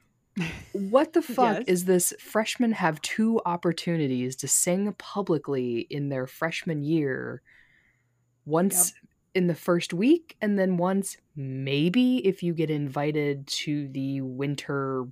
What 0.72 1.12
the 1.12 1.22
fuck 1.36 1.58
Yes. 1.58 1.64
is 1.66 1.84
this? 1.84 2.12
Freshmen 2.18 2.72
have 2.72 3.00
two 3.02 3.40
opportunities 3.46 4.36
to 4.36 4.48
sing 4.48 4.92
publicly 4.94 5.80
in 5.90 6.08
their 6.08 6.26
freshman 6.26 6.82
year. 6.82 7.42
Once 8.46 8.94
in 9.34 9.46
the 9.48 9.54
first 9.54 9.92
week, 9.94 10.36
and 10.40 10.58
then 10.58 10.76
once 10.76 11.16
maybe 11.34 12.18
if 12.26 12.42
you 12.42 12.52
get 12.54 12.70
invited 12.70 13.46
to 13.48 13.88
the 13.88 14.20
winter 14.20 15.06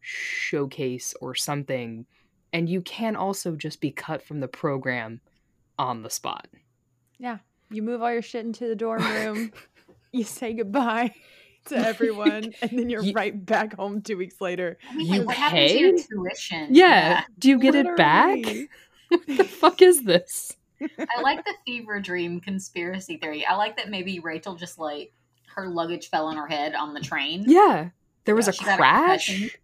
showcase 0.00 1.14
or 1.20 1.34
something. 1.34 2.06
And 2.56 2.70
you 2.70 2.80
can 2.80 3.16
also 3.16 3.54
just 3.54 3.82
be 3.82 3.90
cut 3.90 4.22
from 4.22 4.40
the 4.40 4.48
program 4.48 5.20
on 5.78 6.02
the 6.02 6.08
spot. 6.08 6.46
Yeah. 7.18 7.38
You 7.70 7.82
move 7.82 8.00
all 8.00 8.10
your 8.10 8.22
shit 8.22 8.46
into 8.46 8.66
the 8.66 8.74
dorm 8.74 9.02
room. 9.12 9.52
you 10.10 10.24
say 10.24 10.54
goodbye 10.54 11.12
to 11.66 11.76
everyone, 11.76 12.54
and 12.62 12.70
then 12.78 12.88
you're 12.88 13.02
Ye- 13.02 13.12
right 13.12 13.44
back 13.44 13.74
home 13.76 14.00
two 14.00 14.16
weeks 14.16 14.40
later. 14.40 14.78
I 14.88 14.96
mean, 14.96 15.06
You 15.06 15.18
like, 15.18 15.26
what 15.26 15.36
happened 15.36 15.68
to 15.68 15.78
your 15.78 15.98
tuition? 15.98 16.68
Yeah. 16.74 17.24
Do 17.38 17.50
you 17.50 17.58
get 17.58 17.74
it 17.74 17.94
back? 17.96 18.38
What 19.08 19.26
the 19.26 19.44
fuck 19.44 19.82
is 19.82 20.02
this? 20.04 20.56
I 20.80 21.20
like 21.20 21.44
the 21.44 21.52
fever 21.66 22.00
dream 22.00 22.40
conspiracy 22.40 23.18
theory. 23.18 23.44
I 23.44 23.54
like 23.56 23.76
that 23.76 23.90
maybe 23.90 24.18
Rachel 24.20 24.54
just 24.54 24.78
like 24.78 25.12
her 25.54 25.68
luggage 25.68 26.08
fell 26.08 26.26
on 26.26 26.36
her 26.36 26.46
head 26.46 26.74
on 26.74 26.94
the 26.94 27.00
train. 27.00 27.44
Yeah. 27.46 27.90
There 28.24 28.34
was 28.34 28.46
Yeah, 28.46 28.50
a 28.50 28.52
she 28.54 28.64
got 28.64 28.74
a 28.74 28.76
crash. 28.78 29.56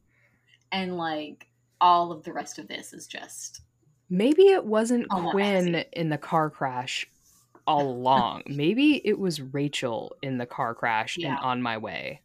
And 0.70 0.96
like 0.98 1.46
all 1.83 2.11
of 2.12 2.23
the 2.23 2.33
rest 2.33 2.59
of 2.59 2.68
this 2.68 2.95
is 2.95 3.07
just 3.07 3.61
Maybe 4.09 4.49
it 4.49 4.64
wasn't 4.64 5.09
Quinn 5.09 5.85
in 5.92 6.09
the 6.11 6.18
car 6.18 6.49
crash 6.51 7.07
all 7.66 7.88
along. 7.90 8.42
Maybe 8.47 9.01
it 9.07 9.18
was 9.18 9.40
Rachel 9.40 10.14
in 10.23 10.37
the 10.38 10.47
car 10.47 10.75
crash 10.75 11.16
Yeah. 11.18 11.31
and 11.31 11.38
on 11.38 11.62
my 11.62 11.77
way. 11.79 12.21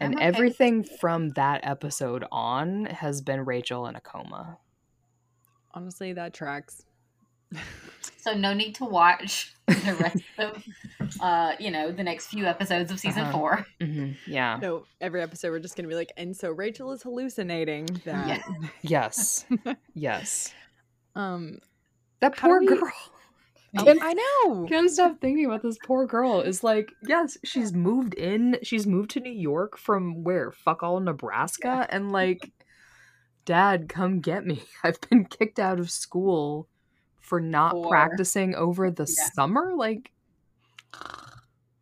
And 0.00 0.16
okay 0.16 0.24
everything 0.24 0.82
from 0.82 1.30
that 1.30 1.60
episode 1.62 2.24
on 2.32 2.86
has 2.86 3.20
been 3.22 3.44
Rachel 3.44 3.86
in 3.86 3.94
a 3.94 4.00
coma. 4.00 4.58
Honestly, 5.72 6.12
that 6.12 6.34
tracks. 6.34 6.82
So 8.16 8.32
no 8.34 8.52
need 8.54 8.74
to 8.76 8.84
watch 8.84 9.52
the 9.66 9.94
rest 10.00 10.22
of 10.38 10.62
uh, 11.20 11.52
you 11.58 11.70
know, 11.70 11.90
the 11.92 12.02
next 12.02 12.26
few 12.28 12.44
episodes 12.46 12.90
of 12.90 12.98
season 12.98 13.22
Uh-huh. 13.22 13.32
four. 13.32 13.66
hmm 13.80 14.12
Yeah. 14.26 14.58
No, 14.60 14.84
every 15.00 15.22
episode 15.22 15.50
we're 15.50 15.58
just 15.60 15.76
gonna 15.76 15.88
be 15.88 15.94
like, 15.94 16.12
and 16.16 16.36
so 16.36 16.50
Rachel 16.50 16.92
is 16.92 17.02
hallucinating 17.02 17.86
that. 18.04 18.42
Yes. 18.82 19.44
yes. 19.94 20.52
Um, 21.14 21.58
That 22.20 22.36
poor 22.36 22.60
we- 22.60 22.66
girl. 22.66 22.90
Oh, 23.76 23.84
Can't- 23.84 23.98
I 24.02 24.12
know. 24.12 24.66
Can't 24.68 24.88
stop 24.90 25.20
thinking 25.20 25.46
about 25.46 25.62
this 25.62 25.76
poor 25.84 26.06
girl. 26.06 26.40
Is 26.40 26.62
like, 26.62 26.92
yes, 27.08 27.36
she's 27.44 27.72
moved 27.72 28.14
in. 28.14 28.56
She's 28.62 28.86
moved 28.86 29.10
to 29.12 29.20
New 29.20 29.32
York 29.32 29.76
from 29.76 30.22
where? 30.22 30.52
Fuck 30.52 30.82
all 30.84 31.00
Nebraska. 31.00 31.86
And 31.90 32.12
like, 32.12 32.52
Dad, 33.44 33.88
come 33.88 34.20
get 34.20 34.46
me. 34.46 34.62
I've 34.84 35.00
been 35.10 35.24
kicked 35.24 35.58
out 35.58 35.80
of 35.80 35.90
school 35.90 36.68
for 37.24 37.40
not 37.40 37.72
For- 37.72 37.88
practicing 37.88 38.54
over 38.54 38.90
the 38.90 39.04
Yeah. 39.08 39.30
summer. 39.32 39.74
Like, 39.74 40.12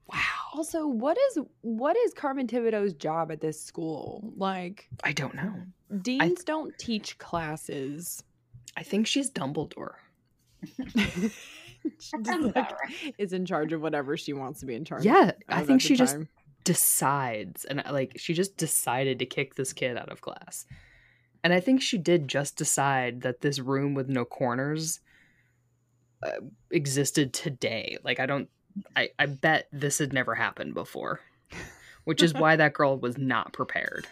wow. 0.06 0.18
Also, 0.54 0.86
what 0.86 1.18
is 1.30 1.38
what 1.62 1.96
is 1.96 2.14
Carmen 2.14 2.46
Tibideaux's 2.46 2.94
job 2.94 3.32
at 3.32 3.40
this 3.40 3.60
school? 3.60 4.32
Like, 4.36 4.88
I 5.02 5.12
don't 5.12 5.34
know. 5.34 5.52
deans 6.00 6.44
don't 6.44 6.76
teach 6.78 7.18
classes. 7.18 8.22
I 8.76 8.82
think 8.82 9.06
she's 9.06 9.30
Dumbledore. 9.30 9.94
she 11.98 12.12
just 12.22 12.42
like, 12.54 12.54
right. 12.56 13.14
is 13.18 13.32
in 13.32 13.44
charge 13.44 13.72
of 13.72 13.82
whatever 13.82 14.16
she 14.16 14.32
wants 14.32 14.60
to 14.60 14.66
be 14.66 14.74
in 14.74 14.84
charge. 14.84 15.04
Yeah, 15.04 15.32
I 15.48 15.64
think 15.64 15.80
she 15.80 15.96
just 15.96 16.18
decides 16.64 17.64
and 17.64 17.82
like 17.90 18.12
she 18.16 18.32
just 18.32 18.56
decided 18.56 19.18
to 19.18 19.26
kick 19.26 19.56
this 19.56 19.72
kid 19.72 19.96
out 19.96 20.12
of 20.12 20.20
class 20.20 20.64
and 21.42 21.52
i 21.52 21.58
think 21.58 21.82
she 21.82 21.98
did 21.98 22.28
just 22.28 22.54
decide 22.56 23.22
that 23.22 23.40
this 23.40 23.58
room 23.58 23.94
with 23.94 24.08
no 24.08 24.24
corners 24.24 25.00
existed 26.70 27.32
today 27.32 27.98
like 28.04 28.20
i 28.20 28.26
don't 28.26 28.48
I, 28.96 29.10
I 29.18 29.26
bet 29.26 29.68
this 29.72 29.98
had 29.98 30.12
never 30.12 30.34
happened 30.34 30.74
before 30.74 31.20
which 32.04 32.22
is 32.22 32.32
why 32.34 32.56
that 32.56 32.72
girl 32.72 32.96
was 32.98 33.18
not 33.18 33.52
prepared 33.52 34.06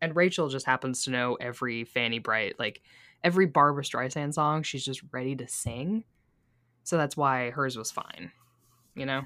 and 0.00 0.14
rachel 0.14 0.48
just 0.48 0.66
happens 0.66 1.04
to 1.04 1.10
know 1.10 1.34
every 1.40 1.84
fanny 1.84 2.18
brice 2.18 2.54
like 2.58 2.82
every 3.24 3.46
barbara 3.46 3.82
streisand 3.82 4.34
song 4.34 4.62
she's 4.62 4.84
just 4.84 5.02
ready 5.10 5.34
to 5.34 5.48
sing 5.48 6.04
so 6.84 6.96
that's 6.96 7.16
why 7.16 7.50
hers 7.50 7.76
was 7.76 7.90
fine 7.90 8.30
you 8.94 9.06
know 9.06 9.22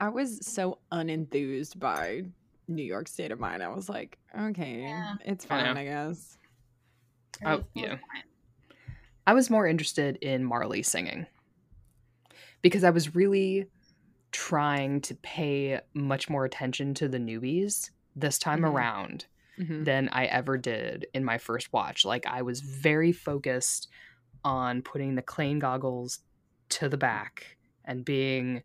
I 0.00 0.08
was 0.10 0.46
so 0.46 0.78
unenthused 0.92 1.78
by 1.78 2.24
New 2.68 2.82
York 2.82 3.08
State 3.08 3.32
of 3.32 3.40
Mind. 3.40 3.62
I 3.62 3.68
was 3.68 3.88
like, 3.88 4.18
okay, 4.38 4.82
Yeah. 4.82 5.14
it's 5.24 5.44
oh, 5.46 5.48
fine, 5.48 5.76
I 5.76 5.84
guess. 5.84 6.36
Oh, 7.44 7.64
yeah. 7.74 7.90
fine. 7.90 8.22
I 9.26 9.34
was 9.34 9.50
more 9.50 9.66
interested 9.66 10.16
in 10.16 10.44
Marley 10.44 10.82
singing 10.82 11.26
because 12.62 12.84
I 12.84 12.90
was 12.90 13.14
really 13.14 13.66
trying 14.32 15.00
to 15.02 15.14
pay 15.16 15.80
much 15.94 16.28
more 16.28 16.44
attention 16.44 16.94
to 16.94 17.08
the 17.08 17.18
newbies 17.18 17.90
this 18.14 18.38
time 18.38 18.60
Mhm. 18.60 18.72
around 18.72 19.26
Mhm. 19.58 19.84
than 19.84 20.08
I 20.10 20.26
ever 20.26 20.58
did 20.58 21.06
in 21.14 21.24
my 21.24 21.38
first 21.38 21.72
watch. 21.72 22.04
Like 22.04 22.26
I 22.26 22.42
was 22.42 22.60
very 22.60 23.12
focused 23.12 23.88
on 24.44 24.82
putting 24.82 25.14
the 25.14 25.22
Klaine 25.22 25.58
goggles 25.58 26.20
to 26.70 26.88
the 26.88 26.96
back 26.96 27.56
and 27.84 28.04
being 28.04 28.62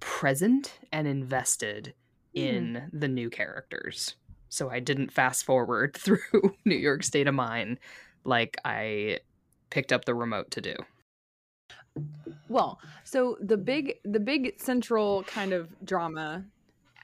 present 0.00 0.78
and 0.92 1.06
invested 1.06 1.94
in 2.34 2.88
the 2.92 3.08
new 3.08 3.30
characters. 3.30 4.16
So 4.48 4.70
I 4.70 4.80
didn't 4.80 5.10
fast 5.12 5.44
forward 5.44 5.94
through 5.98 6.56
New 6.64 6.76
York 6.76 7.02
State 7.02 7.26
of 7.26 7.34
Mind 7.34 7.78
like 8.24 8.56
I 8.64 9.20
picked 9.70 9.92
up 9.92 10.04
the 10.04 10.14
remote 10.14 10.50
to 10.52 10.60
do. 10.60 10.74
Well, 12.48 12.78
so 13.04 13.36
the 13.40 13.56
big 13.56 13.94
the 14.04 14.20
big 14.20 14.60
central 14.60 15.24
kind 15.24 15.52
of 15.52 15.68
drama 15.84 16.44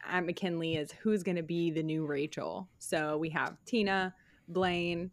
at 0.09 0.25
McKinley 0.25 0.77
is 0.77 0.93
who's 0.93 1.23
going 1.23 1.37
to 1.37 1.43
be 1.43 1.71
the 1.71 1.83
new 1.83 2.07
Rachel. 2.07 2.69
So 2.79 3.17
we 3.17 3.31
have 3.31 3.57
Tina, 3.65 4.15
Blaine, 4.49 5.11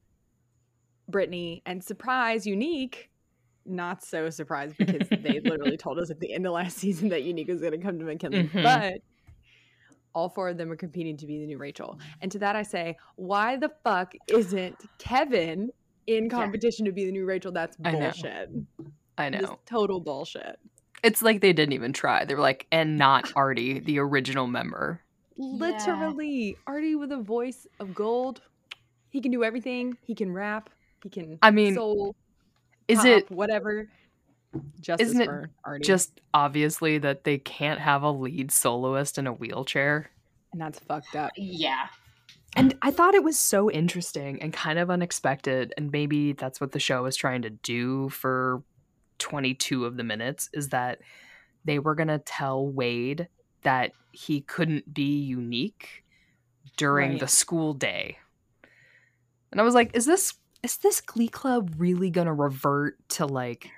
Brittany, 1.07 1.61
and 1.65 1.83
surprise, 1.83 2.45
Unique. 2.45 3.09
Not 3.65 4.03
so 4.03 4.29
surprised 4.29 4.75
because 4.77 5.07
they 5.09 5.39
literally 5.43 5.77
told 5.77 5.99
us 5.99 6.09
at 6.09 6.19
the 6.19 6.33
end 6.33 6.45
of 6.45 6.53
last 6.53 6.77
season 6.77 7.09
that 7.09 7.23
Unique 7.23 7.47
was 7.47 7.61
going 7.61 7.73
to 7.73 7.77
come 7.77 7.99
to 7.99 8.05
McKinley. 8.05 8.45
Mhm. 8.45 8.63
But 8.63 9.01
all 10.13 10.29
four 10.29 10.49
of 10.49 10.57
them 10.57 10.71
are 10.71 10.75
competing 10.75 11.17
to 11.17 11.27
be 11.27 11.39
the 11.39 11.45
new 11.45 11.57
Rachel. 11.57 11.99
And 12.21 12.31
to 12.31 12.39
that 12.39 12.55
I 12.55 12.63
say, 12.63 12.97
why 13.15 13.57
the 13.57 13.71
fuck 13.83 14.13
isn't 14.27 14.75
Kevin 14.97 15.69
in 16.09 16.29
competition 16.29 16.85
to 16.85 16.91
be 16.91 17.05
the 17.05 17.11
new 17.11 17.25
Rachel? 17.25 17.51
That's 17.51 17.77
I 17.83 17.91
know. 17.91 17.99
bullshit. 17.99 18.49
I 19.17 19.29
Just 19.29 19.43
know. 19.43 19.59
total 19.65 19.99
bullshit. 19.99 20.59
It's 21.03 21.21
like 21.21 21.41
they 21.41 21.53
didn't 21.53 21.73
even 21.73 21.93
try. 21.93 22.25
They 22.25 22.35
were 22.35 22.41
like, 22.41 22.67
and 22.71 22.97
not 22.97 23.31
Artie, 23.35 23.79
the 23.79 23.99
original 23.99 24.47
member. 24.47 25.01
Literally, 25.37 26.57
Artie 26.67 26.95
with 26.95 27.11
a 27.11 27.17
voice 27.17 27.65
of 27.79 27.93
gold. 27.95 28.41
He 29.09 29.21
can 29.21 29.31
do 29.31 29.43
everything. 29.43 29.97
He 30.03 30.13
can 30.15 30.33
rap. 30.33 30.69
He 31.03 31.09
can. 31.09 31.39
I 31.41 31.51
mean, 31.51 31.75
soul, 31.75 32.15
Is 32.87 32.97
pop, 32.99 33.07
it 33.07 33.31
whatever? 33.31 33.87
Justice 34.81 35.09
Isn't 35.09 35.21
it 35.21 35.29
Artie. 35.63 35.83
just 35.83 36.19
obviously 36.33 36.97
that 36.97 37.23
they 37.23 37.37
can't 37.37 37.79
have 37.79 38.03
a 38.03 38.11
lead 38.11 38.51
soloist 38.51 39.17
in 39.17 39.27
a 39.27 39.33
wheelchair? 39.33 40.09
and 40.51 40.59
that's 40.59 40.79
fucked 40.79 41.15
up. 41.15 41.31
Yeah. 41.37 41.87
And 42.59 42.77
I 42.81 42.91
thought 42.91 43.15
it 43.15 43.23
was 43.23 43.39
so 43.39 43.71
interesting 43.71 44.41
and 44.41 44.51
kind 44.51 44.79
of 44.79 44.89
unexpected. 44.89 45.73
And 45.77 45.91
maybe 45.93 46.33
that's 46.33 46.59
what 46.59 46.73
the 46.73 46.79
show 46.79 47.03
was 47.03 47.15
trying 47.15 47.41
to 47.43 47.49
do 47.49 48.09
for 48.09 48.61
22 49.19 49.85
of 49.85 49.95
the 49.95 50.03
minutes 50.03 50.49
is 50.53 50.69
that 50.69 50.99
they 51.63 51.79
were 51.79 51.95
going 51.95 52.09
to 52.09 52.19
tell 52.19 52.67
Wade 52.67 53.29
that 53.61 53.93
he 54.11 54.41
couldn't 54.41 54.93
be 54.93 55.19
unique 55.19 56.03
during 56.75 57.11
Right. 57.11 57.19
the 57.21 57.27
school 57.29 57.73
day. 57.73 58.17
And 59.51 59.61
I 59.61 59.63
was 59.63 59.73
like, 59.73 59.95
is 59.95 60.05
this 60.05 60.33
is 60.61 60.77
this 60.77 60.99
glee 60.99 61.29
club 61.29 61.73
really 61.77 62.09
going 62.09 62.27
to 62.27 62.33
revert 62.33 62.97
to 63.09 63.25
like 63.25 63.69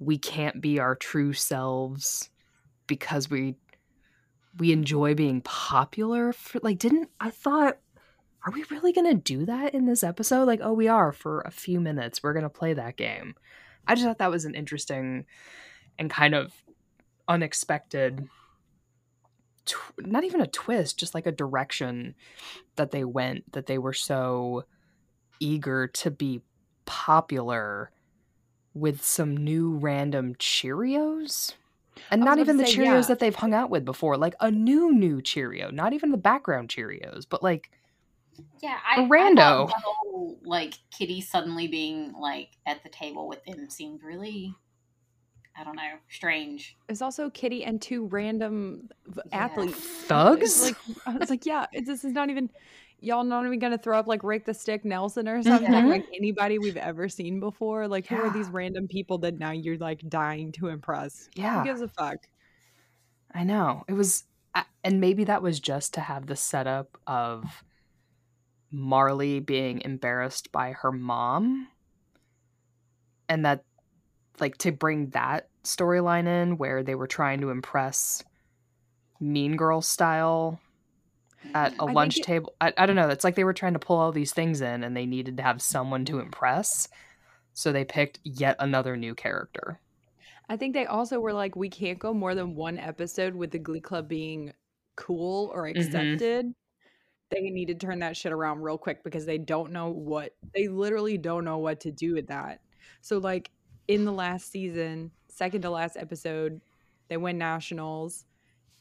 we 0.00 0.18
can't 0.18 0.60
be 0.60 0.80
our 0.80 0.96
true 0.96 1.32
selves 1.32 2.28
because 2.88 3.30
we 3.30 3.54
we 4.58 4.72
enjoy 4.72 5.14
being 5.14 5.40
popular 5.42 6.32
for 6.32 6.58
like 6.62 6.78
didn't 6.78 7.08
I 7.20 7.30
thought 7.30 7.78
are 8.44 8.52
we 8.52 8.64
really 8.70 8.92
going 8.92 9.06
to 9.06 9.14
do 9.14 9.46
that 9.46 9.74
in 9.74 9.86
this 9.86 10.02
episode? 10.02 10.44
Like, 10.44 10.60
oh, 10.62 10.72
we 10.72 10.88
are 10.88 11.12
for 11.12 11.42
a 11.42 11.50
few 11.50 11.80
minutes. 11.80 12.22
We're 12.22 12.32
going 12.32 12.42
to 12.42 12.48
play 12.48 12.74
that 12.74 12.96
game. 12.96 13.34
I 13.86 13.94
just 13.94 14.06
thought 14.06 14.18
that 14.18 14.30
was 14.30 14.44
an 14.44 14.54
interesting 14.54 15.26
and 15.98 16.10
kind 16.10 16.34
of 16.34 16.52
unexpected 17.28 18.28
tw- 19.64 20.06
not 20.06 20.24
even 20.24 20.40
a 20.40 20.46
twist, 20.46 20.98
just 20.98 21.14
like 21.14 21.26
a 21.26 21.32
direction 21.32 22.14
that 22.76 22.90
they 22.90 23.04
went 23.04 23.50
that 23.52 23.66
they 23.66 23.78
were 23.78 23.92
so 23.92 24.64
eager 25.40 25.86
to 25.88 26.10
be 26.10 26.40
popular 26.84 27.90
with 28.74 29.02
some 29.02 29.36
new 29.36 29.76
random 29.76 30.34
Cheerios. 30.36 31.54
And 32.10 32.22
not 32.22 32.38
even 32.38 32.56
the 32.56 32.66
say, 32.66 32.76
Cheerios 32.78 33.02
yeah. 33.02 33.08
that 33.08 33.18
they've 33.18 33.34
hung 33.34 33.52
out 33.52 33.70
with 33.70 33.84
before, 33.84 34.16
like 34.16 34.34
a 34.40 34.50
new 34.50 34.92
new 34.92 35.20
Cheerio, 35.20 35.70
not 35.70 35.92
even 35.92 36.10
the 36.10 36.16
background 36.16 36.68
Cheerios, 36.68 37.26
but 37.28 37.42
like 37.42 37.70
Yeah, 38.62 38.78
I, 38.86 39.00
rando. 39.08 39.36
thought 39.36 39.68
the 39.68 39.82
whole 39.82 40.38
like 40.44 40.74
Kitty 40.96 41.20
suddenly 41.20 41.66
being 41.68 42.12
like 42.18 42.50
at 42.66 42.82
the 42.82 42.88
table 42.88 43.28
with 43.28 43.44
them 43.44 43.68
seemed 43.68 44.02
really, 44.02 44.54
I 45.56 45.64
don't 45.64 45.76
know, 45.76 45.98
strange. 46.08 46.76
It's 46.88 47.02
also 47.02 47.28
Kitty 47.30 47.64
and 47.64 47.80
two 47.82 48.06
random 48.06 48.88
v- 49.06 49.20
Yeah. 49.30 49.44
athletes. 49.44 49.78
thugs. 50.06 50.42
It's 50.42 50.62
like 50.62 50.76
I 51.06 51.16
was 51.18 51.30
like, 51.30 51.44
yeah, 51.46 51.66
this 51.72 52.04
is 52.04 52.12
not 52.12 52.30
even 52.30 52.48
y'all 53.00 53.24
not 53.24 53.44
even 53.44 53.58
gonna 53.58 53.76
throw 53.76 53.98
up 53.98 54.06
like 54.06 54.22
Rick 54.22 54.44
the 54.44 54.54
Stick 54.54 54.84
Nelson 54.84 55.26
or 55.28 55.42
something 55.42 55.68
Mhm. 55.72 55.88
like 55.90 56.06
anybody 56.16 56.58
we've 56.60 56.76
ever 56.76 57.08
seen 57.08 57.40
before. 57.40 57.88
Like 57.88 58.06
who 58.06 58.14
are 58.16 58.30
these 58.30 58.48
random 58.48 58.86
people 58.86 59.18
that 59.18 59.38
now 59.38 59.50
you're 59.50 59.76
like 59.78 60.08
dying 60.08 60.52
to 60.52 60.68
impress? 60.68 61.28
Yeah. 61.34 61.58
Who 61.60 61.64
gives 61.66 61.80
a 61.80 61.88
fuck? 61.88 62.18
I 63.34 63.42
know. 63.44 63.84
It 63.88 63.94
was 63.94 64.24
a- 64.54 64.64
and 64.84 65.00
maybe 65.00 65.24
that 65.24 65.42
was 65.42 65.58
just 65.58 65.94
to 65.94 66.00
have 66.00 66.26
the 66.26 66.36
setup 66.36 66.96
of 67.06 67.64
Marley 68.72 69.38
being 69.40 69.82
embarrassed 69.82 70.50
by 70.50 70.72
her 70.72 70.90
mom 70.90 71.68
and 73.28 73.44
that 73.44 73.64
like 74.40 74.56
to 74.58 74.72
bring 74.72 75.10
that 75.10 75.48
storyline 75.62 76.26
in 76.26 76.56
where 76.56 76.82
they 76.82 76.94
were 76.94 77.06
trying 77.06 77.40
to 77.42 77.50
impress 77.50 78.24
mean 79.20 79.56
girl 79.56 79.80
style 79.80 80.58
at 81.54 81.74
a 81.78 81.84
I 81.84 81.92
lunch 81.92 82.18
it- 82.18 82.24
table. 82.24 82.54
I, 82.60 82.72
I 82.76 82.86
don't 82.86 82.96
know. 82.96 83.08
It's 83.08 83.24
like 83.24 83.34
they 83.36 83.44
were 83.44 83.52
trying 83.52 83.74
to 83.74 83.78
pull 83.78 83.98
all 83.98 84.10
these 84.12 84.32
things 84.32 84.60
in 84.60 84.82
and 84.82 84.96
they 84.96 85.06
needed 85.06 85.36
to 85.36 85.42
have 85.42 85.60
someone 85.62 86.04
to 86.06 86.18
impress. 86.18 86.88
So 87.54 87.70
they 87.70 87.84
picked 87.84 88.20
yet 88.24 88.56
another 88.58 88.96
new 88.96 89.14
character. 89.14 89.78
I 90.48 90.56
think 90.56 90.74
they 90.74 90.86
also 90.86 91.20
were 91.20 91.32
like, 91.32 91.54
we 91.54 91.68
can't 91.68 91.98
go 91.98 92.12
more 92.14 92.34
than 92.34 92.54
one 92.56 92.78
episode 92.78 93.34
with 93.34 93.50
the 93.50 93.58
Glee 93.58 93.80
Club 93.80 94.08
being 94.08 94.52
cool 94.96 95.50
or 95.54 95.64
Mm-hmm. 95.64 96.48
They 97.32 97.40
need 97.40 97.66
to 97.66 97.74
turn 97.74 98.00
that 98.00 98.16
shit 98.16 98.32
around 98.32 98.60
real 98.60 98.76
quick 98.76 99.02
because 99.02 99.24
they 99.24 99.38
don't 99.38 99.72
know 99.72 99.88
what 99.88 100.34
they 100.54 100.68
literally 100.68 101.16
don't 101.16 101.44
know 101.44 101.58
what 101.58 101.80
to 101.80 101.90
do 101.90 102.14
with 102.14 102.26
that. 102.28 102.60
So 103.00 103.18
like 103.18 103.50
in 103.88 104.04
the 104.04 104.12
last 104.12 104.50
season, 104.50 105.10
second 105.28 105.62
to 105.62 105.70
last 105.70 105.96
episode, 105.96 106.60
they 107.08 107.16
win 107.16 107.38
nationals. 107.38 108.26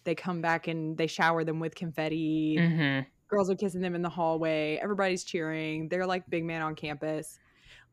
They 0.04 0.16
come 0.16 0.42
back 0.42 0.68
and 0.68 0.98
they 0.98 1.08
shower 1.08 1.44
them 1.44 1.60
with 1.60 1.76
confetti. 1.76 2.58
Mm-hmm. 2.60 3.08
Girls 3.30 3.50
are 3.50 3.56
kissing 3.56 3.82
them 3.82 3.96
in 3.96 4.02
the 4.02 4.10
hallway. 4.10 4.78
Everybody's 4.82 5.24
cheering. 5.24 5.88
They're 5.88 6.06
like 6.06 6.30
big 6.30 6.44
man 6.44 6.62
on 6.62 6.76
campus. 6.76 7.40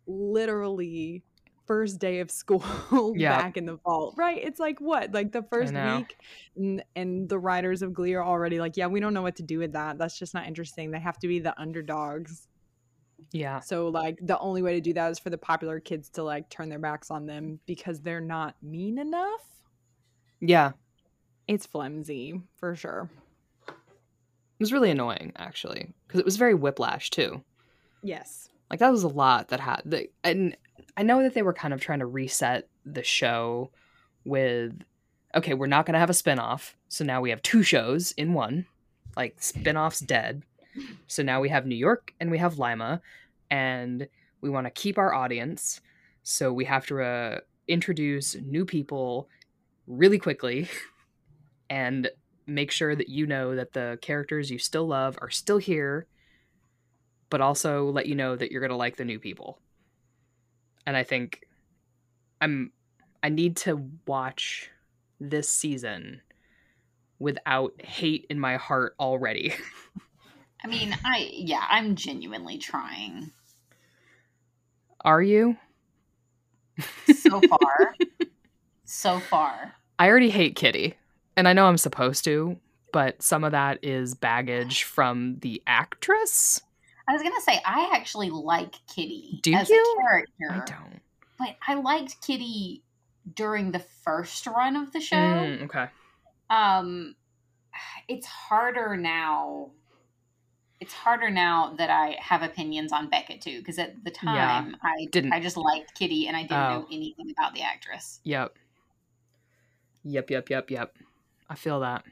Literally 0.07 1.23
first 1.69 2.01
day 2.01 2.19
of 2.19 2.31
school 2.31 2.65
Yeah. 3.17 3.41
back 3.41 3.57
in 3.57 3.67
the 3.67 3.77
fall. 3.79 4.15
Right? 4.17 4.41
It's 4.43 4.59
like 4.59 4.81
what? 4.81 5.13
Like 5.13 5.31
the 5.31 5.43
first 5.43 5.73
week 5.73 6.17
and, 6.57 6.83
and 6.97 7.29
the 7.29 7.39
writers 7.39 7.83
of 7.83 7.93
Glee 7.93 8.15
are 8.15 8.25
already 8.25 8.59
like, 8.59 8.77
yeah, 8.77 8.89
we 8.89 8.99
don't 8.99 9.15
know 9.15 9.23
what 9.23 9.37
to 9.37 9.45
do 9.45 9.61
with 9.61 9.75
that. 9.75 9.99
That's 9.99 10.19
just 10.19 10.35
not 10.35 10.47
interesting. 10.47 10.91
They 10.91 10.99
have 10.99 11.19
to 11.21 11.29
be 11.29 11.39
the 11.39 11.57
underdogs. 11.61 12.49
Yeah. 13.31 13.61
So 13.61 13.89
like 13.89 14.19
the 14.23 14.39
only 14.39 14.63
way 14.63 14.75
to 14.75 14.81
do 14.81 14.93
that 14.95 15.11
is 15.11 15.19
for 15.19 15.31
the 15.31 15.39
popular 15.39 15.79
kids 15.79 16.09
to 16.11 16.25
like 16.25 16.49
turn 16.49 16.69
their 16.69 16.79
backs 16.79 17.11
on 17.11 17.27
them 17.27 17.61
because 17.67 18.01
they're 18.01 18.21
not 18.21 18.57
mean 18.63 18.99
enough. 18.99 19.45
Yeah. 20.41 20.73
It's 21.47 21.67
flimsy 21.67 22.41
for 22.57 22.75
sure. 22.75 23.11
It 23.69 24.63
was 24.63 24.73
really 24.73 24.91
annoying, 24.91 25.33
actually, 25.37 25.93
because 26.07 26.19
it 26.19 26.25
was 26.27 26.37
very 26.37 26.55
whiplash 26.55 27.11
too. 27.11 27.45
Yes. 28.03 28.49
Like 28.71 28.81
that 28.81 28.91
was 28.91 29.03
a 29.05 29.09
lot 29.09 29.49
that 29.49 29.61
had, 29.61 29.83
the, 29.85 30.09
and 30.25 30.57
I 30.99 31.05
know 31.05 31.23
that 31.23 31.33
they 31.33 31.43
were 31.43 31.53
kind 31.53 31.73
of 31.73 31.81
trying 31.81 32.01
to 32.01 32.07
reset 32.07 32.69
the 32.85 33.05
show 33.05 33.71
with, 34.25 34.73
okay, 35.33 35.55
we're 35.55 35.69
not 35.69 35.87
going 35.87 35.93
to 35.93 36.01
have 36.01 36.11
a 36.11 36.13
spinoff, 36.13 36.75
so 36.89 37.05
now 37.05 37.21
we 37.21 37.31
have 37.31 37.41
two 37.41 37.63
shows 37.63 38.11
in 38.13 38.35
one. 38.35 38.67
Like 39.17 39.39
spinoffs 39.39 40.05
dead, 40.05 40.43
so 41.07 41.23
now 41.23 41.41
we 41.41 41.51
have 41.51 41.67
New 41.67 41.77
York 41.77 42.15
and 42.19 42.33
we 42.33 42.39
have 42.39 42.59
Lima, 42.59 43.01
and 43.49 44.09
we 44.41 44.51
want 44.51 44.67
to 44.67 44.71
keep 44.73 44.99
our 44.99 45.15
audience, 45.15 45.81
so 46.25 46.53
we 46.53 46.65
have 46.65 46.85
to 46.87 47.01
uh, 47.01 47.39
introduce 47.69 48.35
new 48.35 48.65
people 48.65 49.29
really 49.87 50.19
quickly, 50.19 50.69
and 51.71 52.11
make 52.49 52.73
sure 52.73 52.97
that 52.97 53.09
you 53.09 53.25
know 53.25 53.55
that 53.55 53.73
the 53.73 53.99
characters 54.03 54.51
you 54.51 54.59
still 54.59 54.89
love 54.89 55.17
are 55.23 55.31
still 55.31 55.59
here, 55.59 56.09
but 57.31 57.41
also 57.41 57.89
let 57.89 58.07
you 58.07 58.17
know 58.17 58.35
that 58.35 58.51
you're 58.51 58.61
going 58.61 58.71
to 58.71 58.77
like 58.77 58.97
the 58.97 59.05
new 59.05 59.21
people. 59.21 59.61
And 60.89 60.97
I 60.97 61.03
think 61.03 61.47
I'm 62.41 62.73
I 63.23 63.29
need 63.29 63.59
to 63.59 63.91
watch 64.07 64.71
this 65.21 65.51
season 65.51 66.23
without 67.19 67.75
hate 67.83 68.25
in 68.31 68.41
my 68.41 68.57
heart 68.57 68.95
already. 68.99 69.53
I 70.65 70.67
mean, 70.67 70.97
I 71.05 71.29
yeah, 71.31 71.63
I'm 71.69 71.95
genuinely 71.95 72.57
trying 72.57 73.33
are 75.05 75.21
you? 75.21 75.59
so 77.15 77.39
far. 77.49 77.95
so 78.87 79.21
far. 79.21 79.75
I 79.99 80.09
already 80.09 80.31
hate 80.31 80.57
Kitty, 80.57 80.95
and 81.37 81.47
I 81.47 81.53
know 81.53 81.67
I'm 81.67 81.77
supposed 81.77 82.25
to, 82.25 82.59
but 82.95 83.23
some 83.23 83.45
of 83.45 83.53
that 83.53 83.85
is 83.85 84.15
baggage 84.15 84.85
from 84.85 85.37
the 85.41 85.63
actress. 85.67 86.63
I 87.09 87.13
was 87.13 87.23
gonna 87.23 87.41
say 87.41 87.61
I 87.65 87.91
actually 87.95 88.31
like 88.31 88.75
Kitty 88.87 89.41
Do 89.43 89.55
as 89.55 89.69
you? 89.71 89.97
a 89.99 90.03
character, 90.03 90.51
I 90.51 90.59
don't. 90.67 91.01
but 91.39 91.57
I 91.67 91.75
liked 91.75 92.21
Kitty 92.21 92.83
during 93.35 93.71
the 93.73 93.79
first 93.79 94.47
run 94.47 94.77
of 94.77 94.93
the 94.93 95.01
show. 95.01 95.17
Mm, 95.17 95.63
okay. 95.65 95.87
Um, 96.51 97.15
it's 98.09 98.27
harder 98.27 98.97
now. 98.97 99.71
It's 100.81 100.93
harder 100.93 101.29
now 101.31 101.75
that 101.79 101.91
I 101.91 102.17
have 102.21 102.43
opinions 102.43 102.93
on 102.93 103.09
Beckett 103.11 103.41
too, 103.41 103.59
because 103.59 103.79
at 103.79 104.05
the 104.05 104.13
Yeah. 104.23 104.35
time 104.35 104.77
I 104.83 105.07
Didn't- 105.11 105.33
I 105.33 105.41
just 105.41 105.57
liked 105.57 105.95
Kitty 105.95 106.29
and 106.29 106.37
I 106.37 106.43
didn't 106.43 106.51
know 106.71 106.85
Oh. 106.89 106.93
anything 106.95 107.31
about 107.31 107.55
the 107.55 107.63
actress. 107.63 108.21
Yep. 108.25 108.57
Yep, 110.05 110.31
yep, 110.31 110.49
yep, 110.51 110.71
yep. 110.71 110.97
I 111.51 111.55
feel 111.55 111.81
that. 111.81 112.05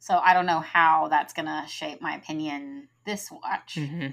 So 0.00 0.18
I 0.18 0.34
don't 0.34 0.46
know 0.46 0.60
how 0.60 1.08
that's 1.08 1.32
gonna 1.32 1.64
shape 1.68 2.00
my 2.02 2.16
opinion 2.16 2.88
this 3.06 3.30
watch. 3.30 3.74
hmm 3.78 4.08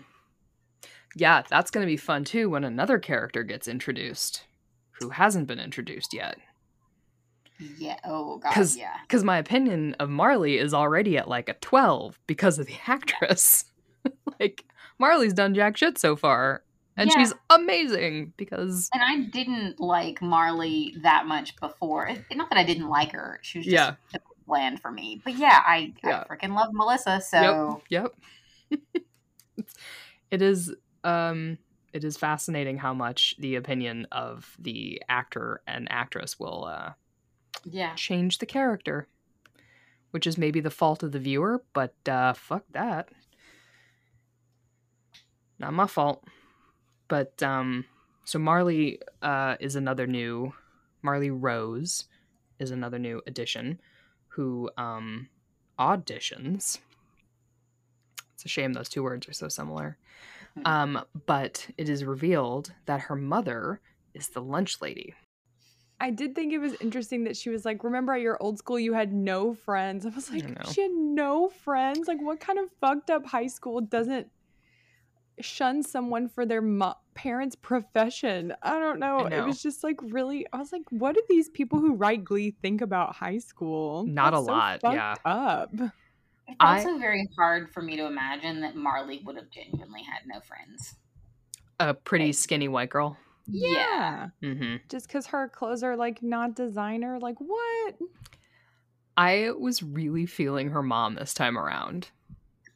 Yeah, 1.15 1.41
that's 1.50 1.71
going 1.71 1.84
to 1.86 1.89
be 1.91 1.97
fun 1.97 2.23
too 2.26 2.50
when 2.50 2.63
another 2.63 3.00
character 3.00 3.41
gets 3.43 3.67
introduced 3.67 4.43
who 5.00 5.10
hasn't 5.10 5.47
been 5.47 5.60
introduced 5.60 6.13
yet. 6.13 6.38
Yeah. 7.80 7.97
Oh 8.04 8.38
god. 8.38 8.54
'Cause- 8.54 8.78
Yeah. 8.78 8.95
Because 9.02 9.23
my 9.23 9.38
opinion 9.38 9.95
of 10.00 10.10
Marley 10.10 10.58
is 10.58 10.73
already 10.73 11.17
at 11.17 11.28
like 11.28 11.50
a 11.50 11.54
12 11.56 12.19
because 12.28 12.60
of 12.60 12.67
the 12.67 12.76
actress. 12.88 13.65
like, 14.39 14.65
Marley's 15.00 15.34
done 15.34 15.54
jack 15.56 15.76
shit 15.78 15.97
so 15.97 16.15
far, 16.15 16.63
and 16.95 17.10
Yeah. 17.10 17.17
she's 17.17 17.34
amazing 17.50 18.34
because. 18.38 18.89
And 18.93 19.04
I 19.04 19.30
didn't 19.30 19.80
like 19.80 20.21
Marley 20.21 20.95
that 21.02 21.26
much 21.26 21.56
before. 21.58 22.08
It- 22.08 22.26
Not 22.36 22.50
that 22.50 22.60
I 22.60 22.63
didn't 22.63 22.89
like 22.89 23.12
her; 23.12 23.39
she 23.41 23.60
was 23.60 23.65
just 23.65 23.73
Yeah. 23.73 23.95
Bland 24.47 24.81
for 24.81 24.91
me. 24.91 25.21
But 25.23 25.36
yeah, 25.36 25.62
I, 25.65 25.93
Yeah. 26.03 26.23
I 26.29 26.36
freaking 26.36 26.55
love 26.55 26.69
Melissa. 26.73 27.21
So 27.21 27.81
Yep. 27.89 28.15
it 30.31 30.41
is 30.41 30.73
um 31.03 31.57
it 31.93 32.03
is 32.03 32.17
fascinating 32.17 32.77
how 32.77 32.93
much 32.93 33.36
the 33.39 33.55
opinion 33.55 34.07
of 34.12 34.55
the 34.60 35.01
actor 35.10 35.62
and 35.67 35.88
actress 35.91 36.39
will 36.39 36.65
uh 36.65 36.93
yeah, 37.65 37.93
change 37.95 38.38
the 38.38 38.45
character, 38.45 39.07
which 40.12 40.27
is 40.27 40.38
maybe 40.38 40.60
the 40.60 40.69
fault 40.69 41.03
of 41.03 41.12
the 41.12 41.19
viewer, 41.19 41.63
but 41.73 41.93
uh, 42.07 42.33
fuck 42.33 42.63
that. 42.71 43.10
Not 45.60 45.73
my 45.73 45.88
fault. 45.88 46.23
But 47.07 47.41
um, 47.41 47.86
so 48.25 48.38
Marley 48.39 48.99
uh, 49.21 49.55
is 49.60 49.75
another 49.75 50.07
new 50.07 50.53
Marley 51.01 51.31
Rose 51.31 52.05
is 52.60 52.71
another 52.71 52.99
new 52.99 53.21
addition 53.27 53.79
who 54.38 54.69
um, 54.78 55.28
auditions. 55.80 56.78
It's 58.36 58.45
a 58.45 58.47
shame 58.47 58.73
those 58.73 58.88
two 58.88 59.02
words 59.02 59.28
are 59.28 59.34
so 59.34 59.47
similar. 59.47 59.97
Mhm. 60.56 60.67
Um, 60.67 61.06
but 61.26 61.67
it 61.76 61.89
is 61.89 62.06
revealed 62.06 62.71
that 62.86 63.02
her 63.02 63.15
mother 63.15 63.82
is 64.13 64.30
the 64.30 64.41
lunch 64.41 64.80
lady 64.80 65.15
I 66.00 66.12
did 66.12 66.36
think 66.36 66.54
it 66.54 66.60
was 66.60 66.76
interesting 66.80 67.23
that 67.23 67.36
she 67.36 67.50
was 67.50 67.65
like, 67.65 67.84
"Remember 67.84 68.13
at 68.13 68.21
your 68.21 68.38
old 68.39 68.60
school, 68.60 68.80
you 68.80 68.93
had 68.93 69.12
no 69.12 69.56
friends." 69.56 70.06
I 70.06 70.10
was 70.10 70.30
like, 70.30 70.47
know. 70.47 70.71
"She 70.71 70.82
had 70.84 70.91
no 70.91 71.50
friends. 71.50 72.08
Like, 72.08 72.21
what 72.21 72.39
kind 72.39 72.60
of 72.60 72.69
fucked 72.80 73.10
up 73.10 73.26
high 73.26 73.47
school 73.47 73.82
doesn't 73.82 74.30
shun 75.39 75.82
someone 75.82 76.30
for 76.30 76.45
their 76.45 76.62
mo- 76.62 77.00
parents' 77.17 77.56
profession?" 77.56 78.53
I 78.62 78.80
don't 78.80 78.99
know. 78.99 79.25
It 79.25 79.32
know. 79.32 79.45
was 79.45 79.62
just 79.62 79.84
like 79.84 79.99
really. 80.01 80.45
I 80.53 80.58
was 80.58 80.71
like, 80.71 80.84
"What 80.89 81.15
do 81.15 81.21
these 81.27 81.49
people 81.49 81.80
who 81.80 81.95
write 81.95 82.23
Glee 82.23 82.51
think 82.62 82.82
about 82.82 83.15
high 83.15 83.39
school?" 83.39 84.06
Not 84.06 84.34
a 84.34 84.38
so 84.38 84.43
lot, 84.43 84.80
yeah. 84.84 85.15
Up. 85.25 85.71
It's 86.47 86.56
I- 86.62 86.77
also 86.77 86.97
very 86.97 87.27
hard 87.38 87.69
for 87.73 87.82
me 87.82 87.97
to 87.97 88.06
imagine 88.06 88.62
that 88.62 88.75
Marley 88.75 89.21
would 89.25 89.36
have 89.36 89.49
genuinely 89.49 90.03
had 90.03 90.21
no 90.25 90.39
friends. 90.39 90.95
A 91.80 91.93
pretty 91.93 92.32
skinny 92.34 92.67
white 92.67 92.89
girl. 92.89 93.17
Yeah. 93.47 94.30
hmm 94.41 94.77
Just 94.89 95.08
because 95.08 95.27
her 95.27 95.47
clothes 95.49 95.84
are 95.84 95.95
like 95.95 96.23
not 96.23 96.56
designer, 96.56 97.19
like 97.19 97.38
what? 97.39 97.95
I 99.15 99.51
was 99.58 99.82
really 99.82 100.25
feeling 100.25 100.69
her 100.69 100.84
mom 100.84 101.15
this 101.15 101.34
time 101.34 101.58
around. 101.58 102.12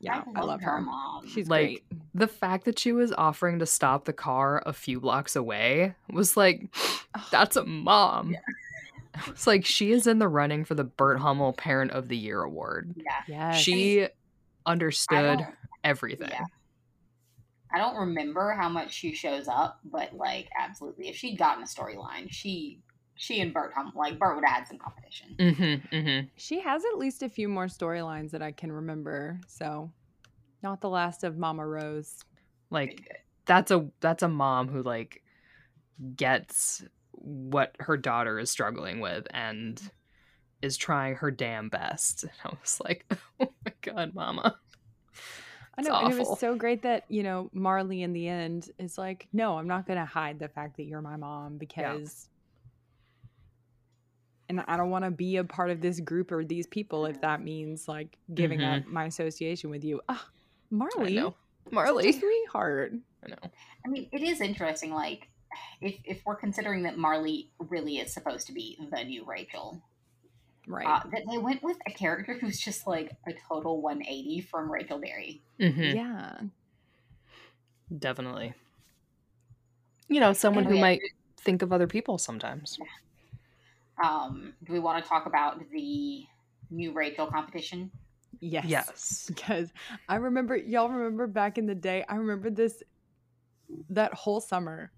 Yeah, 0.02 0.24
I, 0.36 0.42
love 0.42 0.62
her. 0.62 0.82
mom. 0.82 1.28
She's 1.28 1.48
Like, 1.48 1.68
great. 1.68 1.84
The 2.14 2.28
fact 2.28 2.66
that 2.66 2.78
she 2.80 2.92
was 2.92 3.14
offering 3.14 3.60
to 3.60 3.66
stop 3.66 4.06
the 4.06 4.14
car 4.14 4.62
a 4.66 4.74
few 4.74 5.00
blocks 5.00 5.36
away 5.36 5.94
was 6.12 6.36
like, 6.36 6.74
that's 7.32 7.56
a 7.56 7.66
mom. 7.66 8.36
It's 9.28 9.46
like 9.46 9.66
she 9.66 9.92
is 9.92 10.08
in 10.08 10.20
the 10.20 10.28
running 10.30 10.64
for 10.64 10.74
the 10.74 10.86
Burt 10.86 11.20
Hummel 11.20 11.52
Parent 11.52 11.92
of 11.92 12.08
the 12.08 12.16
Year 12.16 12.42
award. 12.44 12.96
yeah. 12.96 13.12
Yes. 13.28 13.58
She 13.60 14.08
understood 14.66 15.46
everything. 15.84 16.30
Yeah. 16.32 16.46
I 17.74 17.78
don't 17.78 17.98
remember 17.98 18.54
how 18.54 18.70
much 18.70 18.94
she 18.94 19.14
shows 19.14 19.50
up, 19.50 19.80
but 19.84 20.16
like 20.16 20.50
absolutely, 20.58 21.10
if 21.10 21.18
she'd 21.18 21.38
gotten 21.38 21.62
a 21.62 21.68
storyline, 21.68 22.28
she 22.30 22.80
she 23.16 23.40
and 23.42 23.54
Burt 23.54 23.74
hum 23.76 23.92
like 23.96 24.18
Burt 24.18 24.36
would 24.36 24.46
have 24.46 24.58
had 24.60 24.68
some 24.68 24.78
competition. 24.78 25.36
Mm-hmm, 25.38 25.96
mm-hmm. 25.96 26.28
She 26.38 26.60
has 26.60 26.84
at 26.86 26.98
least 26.98 27.24
a 27.24 27.30
few 27.30 27.48
more 27.48 27.68
storylines 27.68 28.32
that 28.32 28.42
I 28.42 28.52
can 28.52 28.72
remember. 28.72 29.40
So, 29.48 29.92
not 30.64 30.82
the 30.82 30.90
last 30.90 31.24
of 31.24 31.38
Mama 31.38 31.66
Rose. 31.66 32.24
Like 32.70 33.24
that's 33.46 33.72
a 33.72 33.88
that's 34.00 34.24
a 34.24 34.28
mom 34.28 34.70
who 34.70 34.82
like 34.82 35.22
gets 36.16 36.84
what 37.12 37.76
her 37.80 37.98
daughter 37.98 38.40
is 38.40 38.50
struggling 38.50 39.00
with 39.00 39.28
and 39.32 39.82
is 40.62 40.78
trying 40.78 41.16
her 41.16 41.32
damn 41.32 41.70
best. 41.70 42.24
And 42.24 42.32
I 42.46 42.50
was 42.62 42.82
like, 42.84 43.06
oh 43.40 43.54
my 43.66 43.74
god, 43.82 44.16
mama. 44.16 44.58
I 45.78 45.84
know, 45.84 45.96
and 45.96 46.14
it 46.14 46.20
was 46.20 46.40
so 46.40 46.56
great 46.56 46.82
that 46.84 47.06
you 47.08 47.24
know 47.24 47.50
Marley 47.54 48.04
in 48.04 48.14
the 48.14 48.28
end 48.28 48.70
is 48.78 48.98
like, 48.98 49.28
no, 49.32 49.58
I'm 49.58 49.68
not 49.68 49.88
going 49.88 50.00
to 50.00 50.06
hide 50.06 50.40
the 50.40 50.50
fact 50.50 50.78
that 50.78 50.84
you're 50.84 51.02
my 51.02 51.16
mom 51.16 51.58
because, 51.58 52.28
and 54.52 54.64
I 54.68 54.76
don't 54.78 54.90
want 54.90 55.06
to 55.06 55.12
be 55.12 55.38
a 55.38 55.44
part 55.44 55.70
of 55.72 55.80
this 55.82 56.00
group 56.02 56.32
or 56.32 56.44
these 56.44 56.68
people 56.68 57.06
if 57.06 57.22
that 57.22 57.42
means 57.42 57.88
like 57.88 58.18
giving 58.34 58.60
Mhm. 58.60 58.82
up 58.82 58.86
my 58.88 59.06
association 59.06 59.70
with 59.70 59.84
you. 59.84 60.02
Ah, 60.10 60.28
Marley, 60.70 61.18
I 61.18 61.22
know. 61.22 61.36
Marley. 61.72 62.12
sweetheart. 62.12 62.94
I 63.26 63.30
know. 63.30 63.38
I 63.86 63.88
mean, 63.90 64.10
it 64.12 64.22
is 64.22 64.42
interesting. 64.42 64.92
Like, 64.94 65.30
if 65.80 65.96
if 66.04 66.22
we're 66.26 66.36
considering 66.36 66.84
that 66.84 66.98
Marley 66.98 67.50
really 67.60 67.98
is 68.00 68.14
supposed 68.14 68.48
to 68.48 68.54
be 68.54 68.78
the 68.92 69.04
new 69.04 69.24
Rachel, 69.26 69.82
Right. 70.68 70.86
uh, 70.86 71.08
that 71.12 71.24
they 71.30 71.38
went 71.38 71.64
with 71.64 71.78
a 71.88 71.92
character 71.92 72.38
who's 72.40 72.60
just 72.60 72.86
like 72.88 73.12
a 73.28 73.34
total 73.48 73.82
180 73.82 74.42
from 74.42 74.72
Rachel 74.72 75.00
Berry. 75.00 75.42
hmm 75.60 75.82
Yeah. 75.82 76.42
Definitely. 77.98 78.54
You 80.08 80.20
know, 80.20 80.34
someone 80.34 80.66
who 80.66 80.78
might 80.78 81.02
think 81.38 81.62
of 81.62 81.72
other 81.74 81.88
people 81.88 82.18
sometimes. 82.18 82.78
Um, 84.04 84.54
do 84.64 84.74
we 84.74 84.80
want 84.80 85.04
to 85.04 85.08
talk 85.08 85.26
about 85.26 85.60
the 85.72 86.26
new 86.70 86.92
Rachel 86.94 87.28
competition? 87.28 87.92
Yes. 88.40 88.66
Yes. 88.68 89.26
because 89.28 89.72
I 90.10 90.16
remember 90.16 90.56
y'all 90.56 90.90
remember 90.90 91.28
back 91.28 91.58
in 91.58 91.66
the 91.66 91.76
day. 91.76 92.04
I 92.08 92.16
remember 92.16 92.50
this 92.50 92.82
that 93.90 94.14
whole 94.14 94.42
summer 94.42 94.92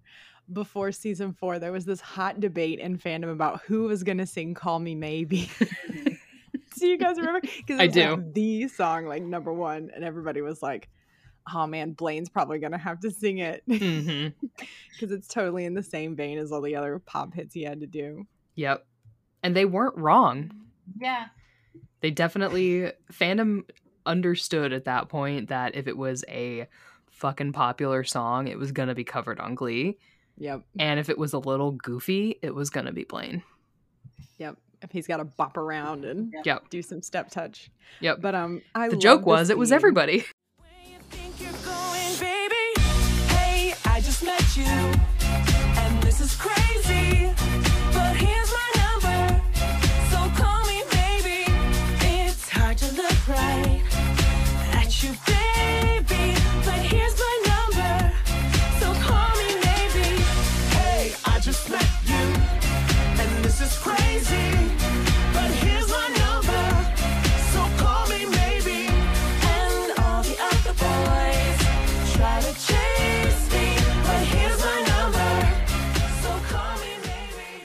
before 0.51 0.91
season 0.91 1.33
four. 1.33 1.59
There 1.59 1.71
was 1.71 1.85
this 1.85 2.01
hot 2.01 2.39
debate 2.39 2.79
in 2.79 2.97
fandom 2.97 3.31
about 3.31 3.61
who 3.63 3.83
was 3.83 4.03
going 4.03 4.19
to 4.19 4.25
sing 4.25 4.53
"Call 4.53 4.79
Me 4.79 4.95
Maybe." 4.95 5.49
do 6.77 6.87
you 6.87 6.97
guys 6.97 7.17
remember? 7.17 7.41
Because 7.41 7.79
I 7.79 7.87
do. 7.87 8.23
the 8.33 8.67
song 8.67 9.05
like 9.05 9.23
number 9.23 9.53
one, 9.53 9.91
and 9.93 10.03
everybody 10.03 10.41
was 10.41 10.61
like, 10.61 10.89
"Oh 11.53 11.67
man, 11.67 11.93
Blaine's 11.93 12.29
probably 12.29 12.59
going 12.59 12.71
to 12.71 12.77
have 12.77 12.99
to 13.01 13.11
sing 13.11 13.39
it 13.39 13.63
because 13.67 15.11
it's 15.11 15.27
totally 15.27 15.65
in 15.65 15.73
the 15.73 15.83
same 15.83 16.15
vein 16.15 16.37
as 16.37 16.51
all 16.51 16.61
the 16.61 16.75
other 16.75 16.99
pop 16.99 17.33
hits 17.33 17.53
he 17.53 17.63
had 17.63 17.81
to 17.81 17.87
do." 17.87 18.25
Yep. 18.55 18.85
And 19.41 19.55
they 19.55 19.65
weren't 19.65 19.97
wrong. 19.97 20.51
Yeah, 20.99 21.27
They 22.01 22.11
definitely 22.11 22.91
fandom 23.11 23.63
understood 24.05 24.73
at 24.73 24.85
that 24.85 25.07
point 25.09 25.49
that 25.49 25.75
if 25.75 25.87
it 25.87 25.97
was 25.97 26.25
a 26.27 26.67
fucking 27.11 27.53
popular 27.53 28.03
song, 28.03 28.47
it 28.47 28.57
was 28.57 28.71
gonna 28.73 28.93
be 28.95 29.03
covered 29.05 29.39
on 29.39 29.55
Glee. 29.55 29.97
Yep. 30.37 30.63
And 30.77 30.99
if 30.99 31.09
it 31.09 31.17
was 31.17 31.31
a 31.33 31.39
little 31.39 31.71
goofy, 31.71 32.37
it 32.41 32.53
was 32.53 32.69
gonna 32.69 32.91
be 32.91 33.03
Blaine. 33.05 33.43
Yep. 34.39 34.57
If 34.81 34.91
he's 34.91 35.07
got 35.07 35.17
to 35.17 35.23
bop 35.23 35.55
around 35.55 36.03
and 36.03 36.33
Yep. 36.43 36.69
do 36.69 36.81
some 36.81 37.01
step 37.01 37.29
touch. 37.31 37.71
Yep. 38.01 38.19
But 38.19 38.35
um, 38.35 38.61
I 38.75 38.89
the 38.89 38.97
joke 38.97 39.25
was 39.25 39.49
it 39.49 39.57
was 39.57 39.71
everybody. 39.71 40.25
Where 40.57 40.69
you 40.85 40.99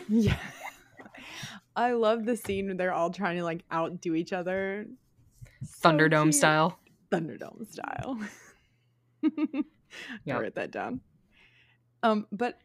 I 1.76 1.92
love 1.92 2.24
the 2.24 2.36
scene 2.36 2.66
where 2.66 2.74
they're 2.74 2.92
all 2.92 3.10
trying 3.10 3.36
to 3.38 3.44
like 3.44 3.64
outdo 3.72 4.14
each 4.14 4.32
other. 4.32 4.86
So 5.62 5.88
Thunderdome 5.88 6.24
cute. 6.24 6.34
style. 6.34 6.78
Thunderdome 7.10 7.70
style. 7.70 8.18
Yep. 10.24 10.36
I 10.36 10.40
wrote 10.40 10.54
that 10.56 10.70
down. 10.70 11.00
Um, 12.02 12.26
but 12.30 12.58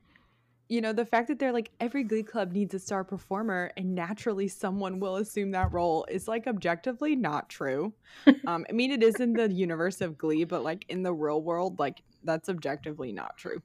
you 0.69 0.81
know, 0.81 0.93
the 0.93 1.05
fact 1.05 1.27
that 1.27 1.39
they're 1.39 1.51
like 1.51 1.71
every 1.79 2.03
glee 2.03 2.23
club 2.23 2.51
needs 2.51 2.73
a 2.73 2.79
star 2.79 3.03
performer 3.03 3.71
and 3.77 3.93
naturally 3.93 4.47
someone 4.47 4.99
will 4.99 5.17
assume 5.17 5.51
that 5.51 5.71
role 5.71 6.05
is 6.09 6.27
like 6.27 6.47
objectively 6.47 7.15
not 7.15 7.49
true. 7.49 7.93
um, 8.47 8.65
I 8.69 8.73
mean 8.73 8.91
it 8.91 9.03
is 9.03 9.15
in 9.19 9.33
the 9.33 9.51
universe 9.51 10.01
of 10.01 10.17
glee, 10.17 10.43
but 10.45 10.63
like 10.63 10.85
in 10.89 11.03
the 11.03 11.13
real 11.13 11.41
world, 11.41 11.79
like 11.79 12.01
that's 12.23 12.49
objectively 12.49 13.11
not 13.11 13.37
true. 13.37 13.61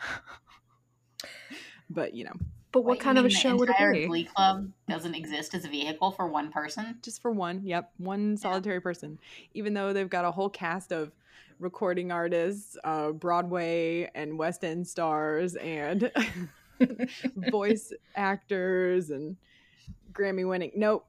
but 1.90 2.14
you 2.14 2.24
know, 2.24 2.34
But 2.76 2.82
what 2.82 2.90
Wait, 2.98 3.00
kind 3.00 3.16
of 3.16 3.24
a 3.24 3.30
show 3.30 3.56
would 3.56 3.70
it 3.70 3.72
entire 3.72 3.92
be? 3.94 4.06
Glee 4.06 4.24
Club 4.24 4.70
doesn't 4.86 5.14
exist 5.14 5.54
as 5.54 5.64
a 5.64 5.68
vehicle 5.68 6.10
for 6.10 6.28
one 6.28 6.52
person. 6.52 6.98
just 7.00 7.22
for 7.22 7.30
one 7.30 7.62
yep 7.64 7.90
one 7.96 8.36
solitary 8.36 8.82
person 8.82 9.18
even 9.54 9.72
though 9.72 9.94
they've 9.94 10.10
got 10.10 10.26
a 10.26 10.30
whole 10.30 10.50
cast 10.50 10.92
of 10.92 11.10
recording 11.58 12.12
artists 12.12 12.76
uh 12.84 13.12
broadway 13.12 14.10
and 14.14 14.38
west 14.38 14.62
end 14.62 14.86
stars 14.86 15.54
and 15.56 16.12
voice 17.50 17.94
actors 18.14 19.08
and 19.08 19.38
grammy 20.12 20.46
winning 20.46 20.70
nope 20.76 21.06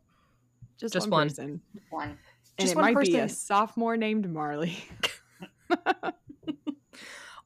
just, 0.77 0.93
Just 0.93 1.09
one, 1.09 1.19
one. 1.19 1.27
person 1.27 1.61
One. 1.89 2.07
and 2.11 2.17
Just 2.59 2.71
it 2.71 2.75
one 2.77 2.93
might 2.93 3.03
be 3.05 3.17
a 3.17 3.27
sophomore 3.27 3.97
named 3.97 4.31
marley 4.31 4.77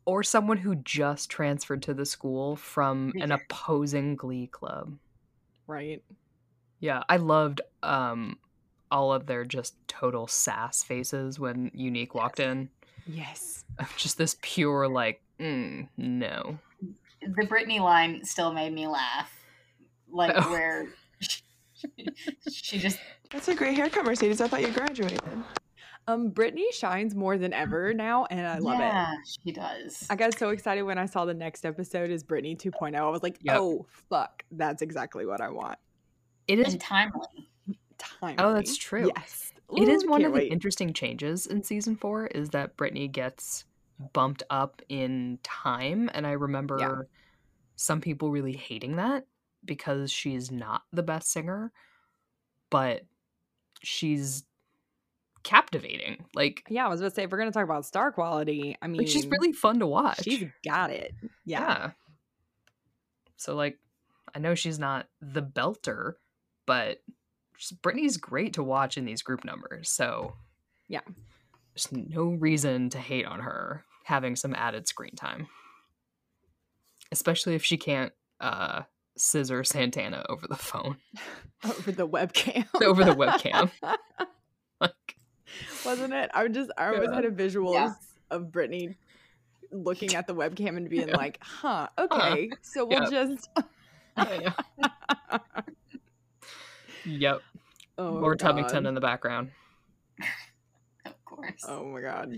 Or 0.06 0.24
someone 0.24 0.58
who 0.58 0.76
just 0.76 1.30
transferred 1.30 1.84
to 1.84 1.94
the 1.94 2.06
school 2.06 2.56
from 2.56 3.14
an 3.22 3.32
opposing 3.32 4.16
Glee 4.16 4.48
club. 4.48 4.98
right 5.68 6.02
Yeah, 6.80 7.04
I 7.08 7.18
loved 7.18 7.62
um 7.84 8.38
all 8.92 9.14
of 9.14 9.26
their 9.26 9.46
just 9.46 9.76
total 9.88 10.28
sass 10.28 10.84
faces 10.84 11.40
when 11.40 11.72
Unique 11.74 12.14
walked 12.14 12.40
in. 12.40 12.70
yes 13.08 13.64
Just 13.98 14.18
this 14.18 14.36
pure 14.42 14.88
like, 14.88 15.22
mm, 15.40 15.88
no. 15.98 16.58
The 17.22 17.46
Brittany 17.46 17.80
line 17.80 18.24
still 18.26 18.52
made 18.52 18.74
me 18.74 18.88
laugh. 18.88 19.32
Like 20.12 20.34
Oh. 20.36 20.52
where 20.52 20.88
she, 21.20 21.42
she 22.52 22.80
just 22.80 23.00
That's 23.32 23.48
a 23.48 23.56
great 23.56 23.76
haircut, 23.76 24.04
Mercedes. 24.06 24.42
I 24.42 24.48
thought 24.48 24.62
you 24.62 24.72
graduated. 24.72 25.22
Um, 26.08 26.30
Brittany 26.30 26.68
shines 26.72 27.14
more 27.16 27.38
than 27.38 27.54
ever 27.54 27.94
now, 27.94 28.26
and 28.26 28.46
I 28.46 28.58
love 28.58 28.80
it. 28.80 28.84
yeah, 28.84 29.14
she 29.26 29.52
does. 29.52 30.08
I 30.10 30.16
got 30.16 30.38
so 30.38 30.50
excited 30.50 30.82
when 30.82 30.98
I 30.98 31.06
saw 31.06 31.26
the 31.26 31.34
next 31.34 31.66
episode 31.66 32.10
is 32.10 32.24
Britney 32.24 32.58
2.0. 32.58 32.96
I 32.96 33.10
was 33.10 33.22
like, 33.24 33.38
Yep. 33.44 33.56
oh 33.60 33.86
fuck, 34.10 34.44
that's 34.52 34.82
exactly 34.82 35.26
what 35.26 35.42
I 35.42 35.50
want. 35.50 35.78
It 36.48 36.60
is 36.60 36.74
and 36.74 36.82
timely. 36.82 37.28
Time. 37.98 38.36
Oh, 38.40 38.54
that's 38.54 38.78
true. 38.78 39.12
Yes. 39.16 39.54
It 39.78 39.88
is 39.88 40.04
Ooh, 40.04 40.10
one 40.10 40.26
of 40.26 40.34
the 40.34 40.48
interesting 40.48 40.92
changes 40.92 41.46
in 41.46 41.64
season 41.64 41.96
four 41.96 42.26
is 42.28 42.50
that 42.50 42.76
Brittany 42.76 43.08
gets 43.08 43.64
bumped 44.12 44.42
up 44.50 44.82
in 44.90 45.38
time. 45.44 46.10
And 46.14 46.26
I 46.26 46.32
remember 46.32 47.08
some 47.76 48.02
people 48.02 48.32
really 48.32 48.54
hating 48.54 48.96
that 48.96 49.28
because 49.64 50.12
she's 50.12 50.52
not 50.52 50.82
the 50.92 51.04
best 51.04 51.32
singer, 51.32 51.72
but 52.72 53.04
she's 53.84 54.44
captivating. 55.44 56.26
Like, 56.36 56.64
Yeah, 56.70 56.86
I 56.86 56.90
was 56.90 57.00
about 57.02 57.10
to 57.10 57.16
say 57.16 57.24
if 57.24 57.32
we're 57.32 57.38
gonna 57.40 57.52
talk 57.52 57.64
about 57.64 57.86
star 57.86 58.12
quality, 58.12 58.78
I 58.82 58.88
mean, 58.88 59.00
like 59.00 59.08
she's 59.08 59.28
really 59.28 59.52
fun 59.54 59.80
to 59.80 59.88
watch. 59.88 60.24
she's 60.24 60.46
got 60.66 60.90
it. 60.92 61.14
Yeah. 61.46 61.92
So 63.38 63.56
like 63.56 63.80
I 64.36 64.40
know 64.40 64.56
she's 64.56 64.80
not 64.80 65.08
the 65.22 65.42
belter, 65.42 66.14
but 66.66 67.02
Brittany's 67.82 68.18
great 68.18 68.54
to 68.54 68.64
watch 68.64 68.98
in 68.98 69.06
these 69.06 69.22
group 69.22 69.44
numbers. 69.44 69.90
So 69.90 70.34
Yeah. 70.88 71.02
There's 71.74 71.92
no 71.92 72.24
reason 72.26 72.90
to 72.92 72.98
hate 73.00 73.26
on 73.26 73.40
her 73.42 73.84
having 74.04 74.36
some 74.36 74.54
added 74.56 74.88
screen 74.88 75.16
time. 75.16 75.48
Especially 77.12 77.56
if 77.56 77.64
she 77.64 77.78
can't 77.78 78.14
uh 78.40 78.84
scissor 79.18 79.64
Santana 79.64 80.26
over 80.30 80.48
the 80.48 80.56
phone. 80.56 80.98
over 81.64 81.92
the 81.92 82.08
webcam. 82.08 82.66
Over 82.82 83.04
the 83.04 83.12
webcam. 83.16 83.70
Like 85.70 85.86
wasn't 85.86 86.14
it? 86.14 86.32
I 86.34 86.44
would 86.44 86.54
just 86.54 86.72
I 86.78 86.88
always 86.88 87.10
Yeah. 87.10 87.16
had 87.16 87.26
a 87.26 87.30
visual 87.32 87.74
Yeah. 87.74 87.94
of 88.30 88.52
Brittany 88.52 88.96
looking 89.72 90.16
at 90.16 90.28
the 90.28 90.36
webcam 90.36 90.78
and 90.78 90.90
being 90.90 91.08
like, 91.14 91.38
huh, 91.42 91.88
okay, 91.98 92.50
so 92.62 92.86
we'll 92.86 93.02
Yep. 93.12 93.12
just 93.12 93.50
Yep. 97.06 97.42
oh, 97.98 98.20
or 98.20 98.36
Tubbington 98.36 98.88
in 98.88 98.94
the 98.94 99.02
background. 99.02 99.52
Of 101.06 101.26
course. 101.26 101.64
Oh 101.68 101.86
my 101.86 102.02
god. 102.02 102.38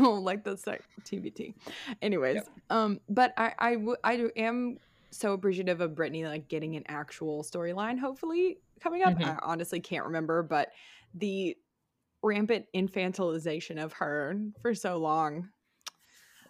oh, 0.00 0.12
like 0.14 0.44
the 0.44 0.56
sec 0.56 0.82
TBT. 1.04 1.54
Anyways, 2.02 2.42
um, 2.70 3.00
but 3.08 3.32
I 3.36 3.52
I 3.58 3.74
w- 3.74 3.96
I 4.04 4.16
do- 4.16 4.32
am 4.36 4.78
so 5.10 5.32
appreciative 5.32 5.80
of 5.80 5.94
Brittany 5.94 6.26
like 6.26 6.48
getting 6.48 6.76
an 6.76 6.82
actual 6.88 7.42
storyline. 7.42 7.98
Hopefully 7.98 8.58
coming 8.80 9.02
up. 9.02 9.14
Mhm. 9.14 9.24
I 9.24 9.38
honestly 9.42 9.80
can't 9.80 10.04
remember, 10.04 10.42
but 10.42 10.72
the 11.14 11.56
rampant 12.22 12.66
infantilization 12.74 13.82
of 13.82 13.92
her 13.94 14.36
for 14.60 14.74
so 14.74 14.96
long. 14.98 15.48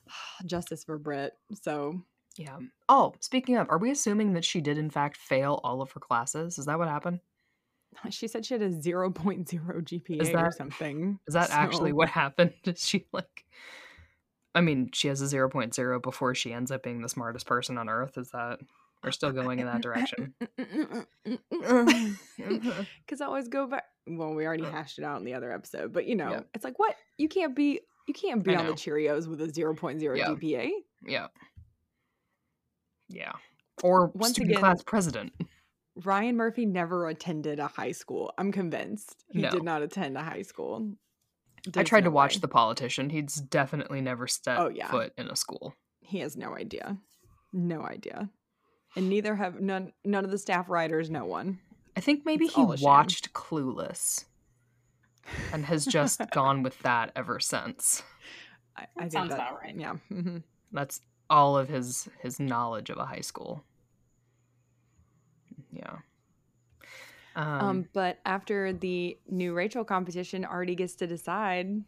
Justice 0.47 0.85
for 0.85 0.99
Brit. 0.99 1.33
So 1.63 2.01
Yeah. 2.37 2.59
Oh, 2.89 3.15
speaking 3.21 3.57
of, 3.57 3.69
are 3.71 3.79
we 3.79 3.91
assuming 3.91 4.35
that 4.35 4.45
she 4.45 4.61
did 4.61 4.79
in 4.79 4.91
fact 4.91 5.17
fail 5.17 5.61
all 5.65 5.83
of 5.83 5.91
her 5.93 6.01
classes? 6.01 6.59
Is 6.59 6.67
that 6.67 6.79
what 6.79 6.89
happened? 6.89 7.21
she 8.11 8.29
said 8.29 8.45
she 8.45 8.53
had 8.53 8.63
a 8.63 8.69
0.0 8.69 9.15
GPA 9.15 10.21
or 10.21 10.25
that- 10.33 10.55
something. 10.55 11.19
Is 11.27 11.35
that 11.35 11.51
actually 11.51 11.93
what 11.93 12.09
happened? 12.09 12.53
Is 12.65 12.87
she 12.87 13.07
like 13.13 13.45
I 14.55 14.63
mean, 14.63 14.89
she 14.95 15.09
has 15.09 15.21
a 15.21 15.27
0.0 15.27 16.03
before 16.03 16.35
she 16.35 16.51
ends 16.51 16.71
up 16.71 16.83
being 16.83 17.03
the 17.03 17.11
smartest 17.11 17.47
person 17.47 17.77
on 17.77 17.91
earth. 17.91 18.17
Is 18.17 18.31
that 18.31 18.59
we're 19.05 19.11
still 19.11 19.31
going 19.31 19.59
in 19.59 19.67
that 19.67 19.83
direction? 19.83 20.35
Because 23.07 23.21
I 23.21 23.27
always 23.27 23.49
go 23.49 23.67
back. 23.67 23.85
Well, 24.07 24.35
we 24.35 24.47
already 24.47 24.65
uh. 24.65 24.71
hashed 24.71 24.99
it 24.99 25.05
out 25.05 25.19
in 25.19 25.25
the 25.25 25.35
other 25.35 25.53
episode, 25.53 25.93
but 25.93 26.07
you 26.07 26.15
know, 26.17 26.45
it's 26.55 26.65
like 26.65 26.79
what 26.79 26.95
you 27.19 27.29
can't 27.29 27.55
be. 27.57 27.81
You 28.07 28.15
can't 28.15 28.45
be 28.45 28.55
I 28.55 28.61
on 28.61 28.67
the. 28.67 28.73
Cheerios 28.73 29.27
with 29.27 29.41
a 29.41 29.47
0.0 29.49 30.17
Yeah. 30.17 30.27
GPA. 30.29 30.71
Yeah. 31.05 31.27
Yeah. 33.09 33.33
Or 33.83 34.07
Once 34.15 34.33
student 34.33 34.53
again- 34.53 34.61
class 34.61 34.83
president. 34.83 35.33
Ryan 36.05 36.37
Murphy 36.37 36.67
never 36.67 37.09
attended 37.09 37.59
a 37.59 37.69
high 37.69 37.93
school. 37.93 38.33
I'm 38.37 38.53
convinced 38.53 39.17
he 39.31 39.41
No. 39.41 39.51
did 39.51 39.63
not 39.63 39.81
attend 39.83 40.17
a 40.19 40.23
high 40.23 40.43
school. 40.43 40.93
I 41.67 41.71
There's 41.71 41.89
tried 41.89 42.05
to 42.05 42.11
watch 42.11 42.37
way. 42.37 42.41
The 42.41 42.49
Politician. 42.49 43.09
He's 43.11 43.37
definitely 43.37 44.03
never 44.03 44.27
stepped 44.27 44.61
Oh, 44.61 44.69
yeah. 44.69 44.91
foot 44.91 45.13
in 45.17 45.29
a 45.29 45.37
school. 45.37 45.75
He 46.01 46.19
has 46.19 46.37
no 46.37 46.55
idea. 46.55 46.99
No 47.53 47.83
idea. 47.83 48.29
And 48.95 49.09
neither 49.09 49.35
have 49.37 49.61
none. 49.61 49.93
None 50.05 50.25
of 50.25 50.31
the 50.31 50.39
staff 50.39 50.69
writers. 50.69 51.11
No 51.11 51.25
one. 51.25 51.59
I 51.97 52.01
think 52.01 52.25
maybe 52.27 52.45
It's 52.47 52.55
he 52.55 52.61
all 52.63 52.77
shame. 52.77 52.85
watched 52.85 53.33
Clueless 53.33 54.27
and 55.53 55.65
has 55.65 55.87
just 55.87 56.21
gone 56.33 56.63
with 56.63 56.79
that 56.81 57.11
ever 57.17 57.41
since. 57.41 58.03
I, 58.77 58.83
I 58.83 58.85
That 58.85 59.01
think 59.01 59.13
sounds 59.13 59.31
that- 59.31 59.37
about 59.39 59.61
right. 59.63 59.75
Yeah. 59.77 59.97
mhm. 60.13 60.43
That's 60.73 61.01
all 61.31 61.57
of 61.57 61.69
his 61.69 62.09
his 62.21 62.39
knowledge 62.39 62.91
of 62.91 62.99
a 62.99 63.05
high 63.07 63.21
school. 63.23 63.65
Yeah. 65.73 65.97
Um, 67.35 67.45
Um, 67.61 67.89
but 67.93 68.19
after 68.25 68.73
the 68.73 69.19
new 69.29 69.53
Rachel 69.55 69.85
competition, 69.85 70.45
Artie 70.45 70.75
gets 70.75 70.95
to 70.97 71.07
decide, 71.07 71.83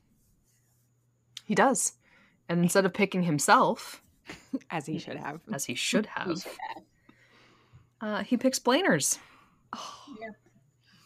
he 1.44 1.54
does. 1.54 1.94
And 2.48 2.61
instead 2.62 2.84
of 2.86 2.92
picking 2.94 3.22
himself, 3.22 4.02
as 4.70 4.86
he 4.86 4.98
should 4.98 5.16
have. 5.16 5.40
as 5.52 5.64
he 5.66 5.74
should 5.74 6.06
We 6.06 6.11
have, 6.14 6.42
should 6.42 6.52
have. 6.74 6.82
uh, 8.00 8.22
he 8.24 8.36
picks 8.36 8.59
Blainers. 8.59 9.18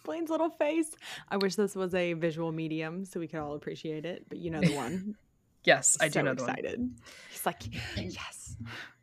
Blaine's 0.04 0.30
little 0.30 0.50
face. 0.50 0.90
I 1.28 1.36
wish 1.36 1.54
this 1.54 1.76
was 1.76 1.94
a 1.94 2.14
visual 2.14 2.50
medium 2.52 3.04
so 3.04 3.20
we 3.20 3.28
could 3.28 3.38
all 3.40 3.54
appreciate 3.54 4.04
it. 4.04 4.24
But 4.28 4.38
you 4.38 4.50
know 4.50 4.60
the 4.60 4.74
one. 4.74 5.16
Yes, 5.64 5.96
I 6.00 6.08
do 6.08 6.14
so 6.14 6.22
know 6.22 6.34
the 6.34 6.42
one. 6.42 6.50
excited. 6.50 6.90
He's 7.30 7.46
like, 7.46 7.62
yes, 7.96 8.56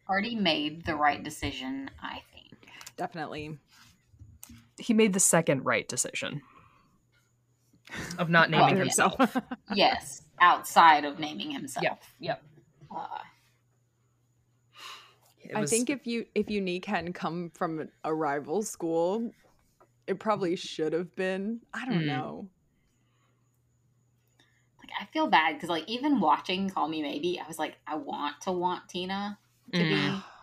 Artie 0.10 0.36
made 0.36 0.84
the 0.86 0.93
right 0.93 1.24
decision, 1.24 1.89
I 2.03 2.22
think. 2.34 2.68
definitely. 2.97 3.57
He 4.78 4.93
made 4.93 5.14
the 5.14 5.22
second 5.22 5.64
right 5.64 5.88
decision 5.88 6.41
of 8.18 8.30
not 8.30 8.49
naming 8.49 8.66
Well, 8.66 8.74
yeah. 8.76 8.84
himself. 8.84 9.38
Yes, 9.74 10.24
outside 10.41 11.05
of 11.05 11.18
naming 11.18 11.49
himself. 11.51 11.82
Yep. 11.82 12.01
Yep. 12.20 12.43
Uh, 12.93 13.07
It 15.41 15.55
I 15.55 15.66
think 15.66 15.89
if 15.89 16.05
you 16.05 16.26
if 16.36 16.49
Unique 16.49 16.84
hadn't 16.84 17.14
come 17.14 17.51
from 17.53 17.88
a 18.03 18.14
rival 18.14 18.64
school, 18.64 19.32
it 20.10 20.20
probably 20.20 20.55
should 20.55 20.93
have 20.93 21.16
been. 21.16 21.62
I 21.74 21.86
don't 21.86 22.03
Mm. 22.03 22.07
know. 22.07 22.49
like 24.82 24.89
I 24.99 25.05
feel 25.12 25.28
bad 25.28 25.53
because 25.55 25.70
like 25.70 25.88
even 25.88 26.20
watching 26.20 26.70
Call 26.70 26.88
Me 26.88 27.01
Maybe, 27.01 27.39
I 27.39 27.47
was 27.47 27.60
like, 27.60 27.78
I 27.86 27.95
want 27.95 28.41
to 28.41 28.51
want 28.51 28.88
Tina 28.89 29.38
to 29.74 29.84
Mm. 29.84 29.89
be. 29.89 30.24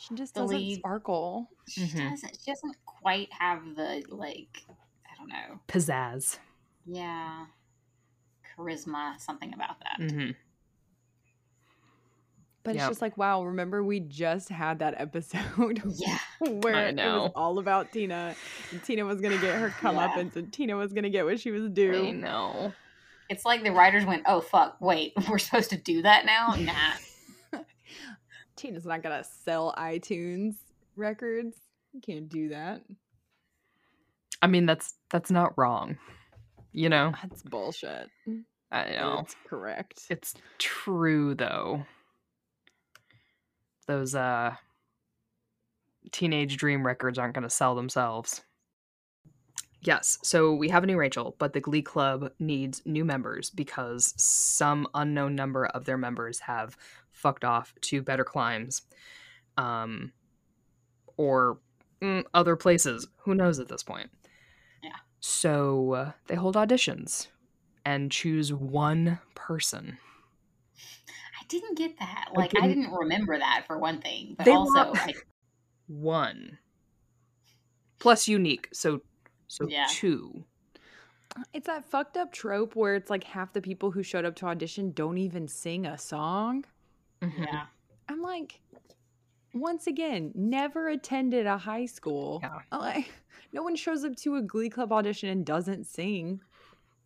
She 0.00 0.14
just 0.14 0.32
doesn't 0.34 0.56
lead. 0.56 0.78
sparkle. 0.78 1.50
She 1.68 1.80
Mhm. 1.80 2.10
doesn't. 2.10 2.38
She 2.44 2.52
doesn't 2.52 2.76
quite 2.86 3.28
have 3.32 3.74
the 3.74 4.04
like. 4.08 4.62
I 4.68 5.16
don't 5.18 5.28
know. 5.28 5.58
pizzazz. 5.66 6.38
Yeah, 6.86 7.46
charisma, 8.56 9.18
something 9.20 9.52
about 9.52 9.80
that. 9.80 9.96
hmm 10.10 10.30
But 12.68 12.74
Yep. 12.74 12.82
it's 12.82 12.88
just 12.90 13.00
like, 13.00 13.16
wow, 13.16 13.44
remember 13.44 13.82
we 13.82 13.98
just 13.98 14.50
had 14.50 14.80
that 14.80 15.00
episode 15.00 15.80
Yeah, 15.96 16.18
where 16.38 16.88
it 16.88 16.96
was 16.96 17.32
all 17.34 17.58
about 17.58 17.92
Tina. 17.92 18.34
And 18.70 18.84
Tina 18.84 19.06
was 19.06 19.22
gonna 19.22 19.38
get 19.38 19.58
her 19.58 19.70
comeuppance 19.80 20.36
and 20.36 20.52
Tina 20.52 20.76
was 20.76 20.92
gonna 20.92 21.08
get 21.08 21.24
what 21.24 21.40
she 21.40 21.50
was 21.50 21.70
doing. 21.70 22.22
I 22.22 22.28
know. 22.28 22.72
it's 23.30 23.46
like 23.46 23.62
the 23.64 23.72
writers 23.72 24.04
went, 24.04 24.24
"Oh 24.26 24.42
fuck, 24.42 24.76
wait, 24.82 25.14
we're 25.30 25.38
supposed 25.38 25.70
to 25.70 25.78
do 25.78 26.02
that 26.02 26.26
now." 26.26 26.54
Nah, 27.52 27.60
Tina's 28.54 28.84
not 28.84 29.02
gonna 29.02 29.24
sell 29.24 29.74
iTunes 29.78 30.56
records. 30.94 31.56
You 31.94 32.02
can't 32.02 32.28
do 32.28 32.50
that. 32.50 32.82
I 34.42 34.46
mean, 34.46 34.66
that's 34.66 34.92
that's 35.10 35.30
not 35.30 35.56
wrong. 35.56 35.96
You 36.72 36.90
know, 36.90 37.14
That's 37.22 37.42
bullshit. 37.42 38.10
I 38.70 38.90
know. 38.90 39.20
It's 39.22 39.34
correct. 39.48 40.02
It's 40.10 40.34
true 40.58 41.34
though. 41.34 41.86
Those 43.88 44.14
uh 44.14 44.54
teenage 46.12 46.56
dream 46.56 46.86
records 46.86 47.18
aren't 47.18 47.34
going 47.34 47.42
to 47.42 47.50
sell 47.50 47.74
themselves. 47.74 48.42
Yes, 49.80 50.18
so 50.22 50.54
we 50.54 50.68
have 50.68 50.84
a 50.84 50.86
new 50.86 50.96
Rachel, 50.96 51.34
but 51.38 51.52
the 51.52 51.60
Glee 51.60 51.82
Club 51.82 52.32
needs 52.38 52.82
new 52.84 53.04
members 53.04 53.50
because 53.50 54.14
some 54.16 54.86
unknown 54.94 55.34
number 55.34 55.66
of 55.66 55.84
their 55.84 55.98
members 55.98 56.40
have 56.40 56.76
fucked 57.10 57.44
off 57.44 57.74
to 57.80 58.02
better 58.02 58.24
climes 58.24 58.82
um 59.56 60.12
or 61.16 61.58
mm, 62.00 62.24
other 62.34 62.56
places. 62.56 63.08
Who 63.22 63.34
knows 63.34 63.58
at 63.58 63.68
this 63.68 63.82
point? 63.82 64.10
Yeah. 64.82 64.90
So 65.20 65.92
uh, 65.92 66.12
they 66.28 66.36
hold 66.36 66.54
auditions 66.54 67.28
and 67.84 68.12
choose 68.12 68.52
one 68.52 69.18
person. 69.34 69.98
I 71.48 71.56
didn't 71.60 71.78
get 71.78 71.98
that. 71.98 72.26
Like, 72.34 72.52
I 72.56 72.66
didn't- 72.66 72.82
didn't 72.82 72.94
remember 72.94 73.38
that 73.38 73.64
for 73.66 73.78
one 73.78 74.00
thing, 74.02 74.34
but 74.36 74.44
They 74.44 74.52
also, 74.52 74.86
want- 74.88 74.98
I, 74.98 75.14
one 75.86 76.58
plus 77.98 78.28
unique 78.28 78.68
so 78.72 79.00
so 79.46 79.66
Yeah. 79.68 79.86
two 79.90 80.44
It's 81.54 81.66
that 81.66 81.84
fucked 81.84 82.16
up 82.16 82.32
trope 82.32 82.74
where 82.76 82.94
it's 82.96 83.08
like 83.10 83.24
half 83.24 83.52
the 83.52 83.62
people 83.62 83.90
who 83.92 84.02
showed 84.02 84.24
up 84.24 84.34
to 84.36 84.46
audition 84.46 84.90
don't 84.92 85.18
even 85.18 85.46
sing 85.48 85.86
a 85.86 85.96
song. 85.96 86.64
Mhm. 87.22 87.46
Yeah. 87.46 87.66
I'm 88.08 88.20
like, 88.20 88.60
once 89.54 89.86
again, 89.86 90.32
never 90.34 90.88
attended 90.88 91.46
a 91.46 91.56
high 91.56 91.86
school. 91.86 92.40
Yeah. 92.42 92.60
Like, 92.72 93.10
no 93.52 93.62
one 93.62 93.76
shows 93.76 94.04
up 94.04 94.16
to 94.16 94.34
a 94.36 94.42
Glee 94.42 94.68
Club 94.68 94.92
audition 94.92 95.28
and 95.30 95.46
doesn't 95.46 95.84
sing. 95.84 96.40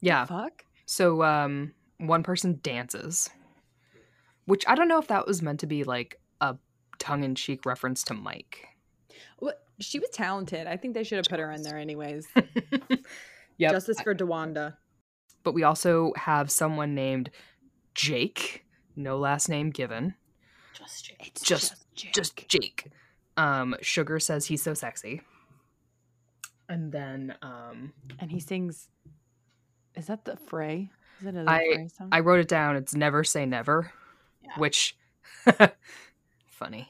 Yeah. 0.01 0.25
Fuck. 0.25 0.65
So 0.87 1.23
um 1.23 1.73
one 1.99 2.23
person 2.25 2.59
dances. 2.63 3.31
Which 4.53 4.65
I 4.69 4.75
don't 4.75 4.87
know 4.89 4.99
if 4.99 5.07
that 5.09 5.27
was 5.27 5.41
meant 5.41 5.61
to 5.61 5.67
be 5.67 5.83
like 5.83 6.21
a 6.43 6.57
tongue-in-cheek 6.99 7.65
reference 7.65 8.03
to 8.05 8.13
Mike. 8.13 8.69
Well, 9.41 9.55
she 9.81 9.99
was 9.99 10.11
talented. 10.11 10.67
I 10.67 10.77
think 10.77 10.93
they 10.93 11.05
should 11.05 11.17
have 11.17 11.25
put 11.25 11.41
her 11.41 11.51
in 11.51 11.63
there 11.63 11.79
anyways. 11.79 12.29
Yep. 13.57 13.73
Justice 13.73 14.01
for 14.03 14.15
Dewanda. 14.15 14.77
But 15.43 15.55
we 15.55 15.63
also 15.63 16.13
have 16.17 16.51
someone 16.51 16.95
named 16.95 17.31
Jake, 17.95 18.67
no 18.95 19.17
last 19.17 19.49
name 19.49 19.71
given. 19.71 20.15
Just 20.75 21.07
Jake. 21.07 21.27
It's 21.29 21.41
Just- 21.43 21.87
Jake. 21.95 22.13
Just 22.13 22.49
Jake. 22.49 22.91
Um 23.39 23.75
Sugar 23.81 24.19
says 24.19 24.45
he's 24.47 24.63
so 24.63 24.75
sexy. 24.75 25.23
And 26.69 26.93
then 26.93 27.37
um 27.41 27.95
and 28.19 28.31
he 28.31 28.39
sings. 28.39 28.89
Is 29.97 30.09
that 30.09 30.27
the 30.27 30.37
fray? 30.37 30.91
Is 31.21 31.25
that 31.25 31.37
a 31.37 31.45
I- 31.49 31.59
fray 31.75 31.89
song? 31.89 32.09
I 32.13 32.21
wrote 32.21 32.41
it 32.41 32.49
down. 32.49 32.77
It's 32.77 32.95
never 32.95 33.25
say 33.25 33.47
never, 33.47 33.93
Yeah. 34.45 34.51
which 34.59 34.97
funny. 36.51 36.89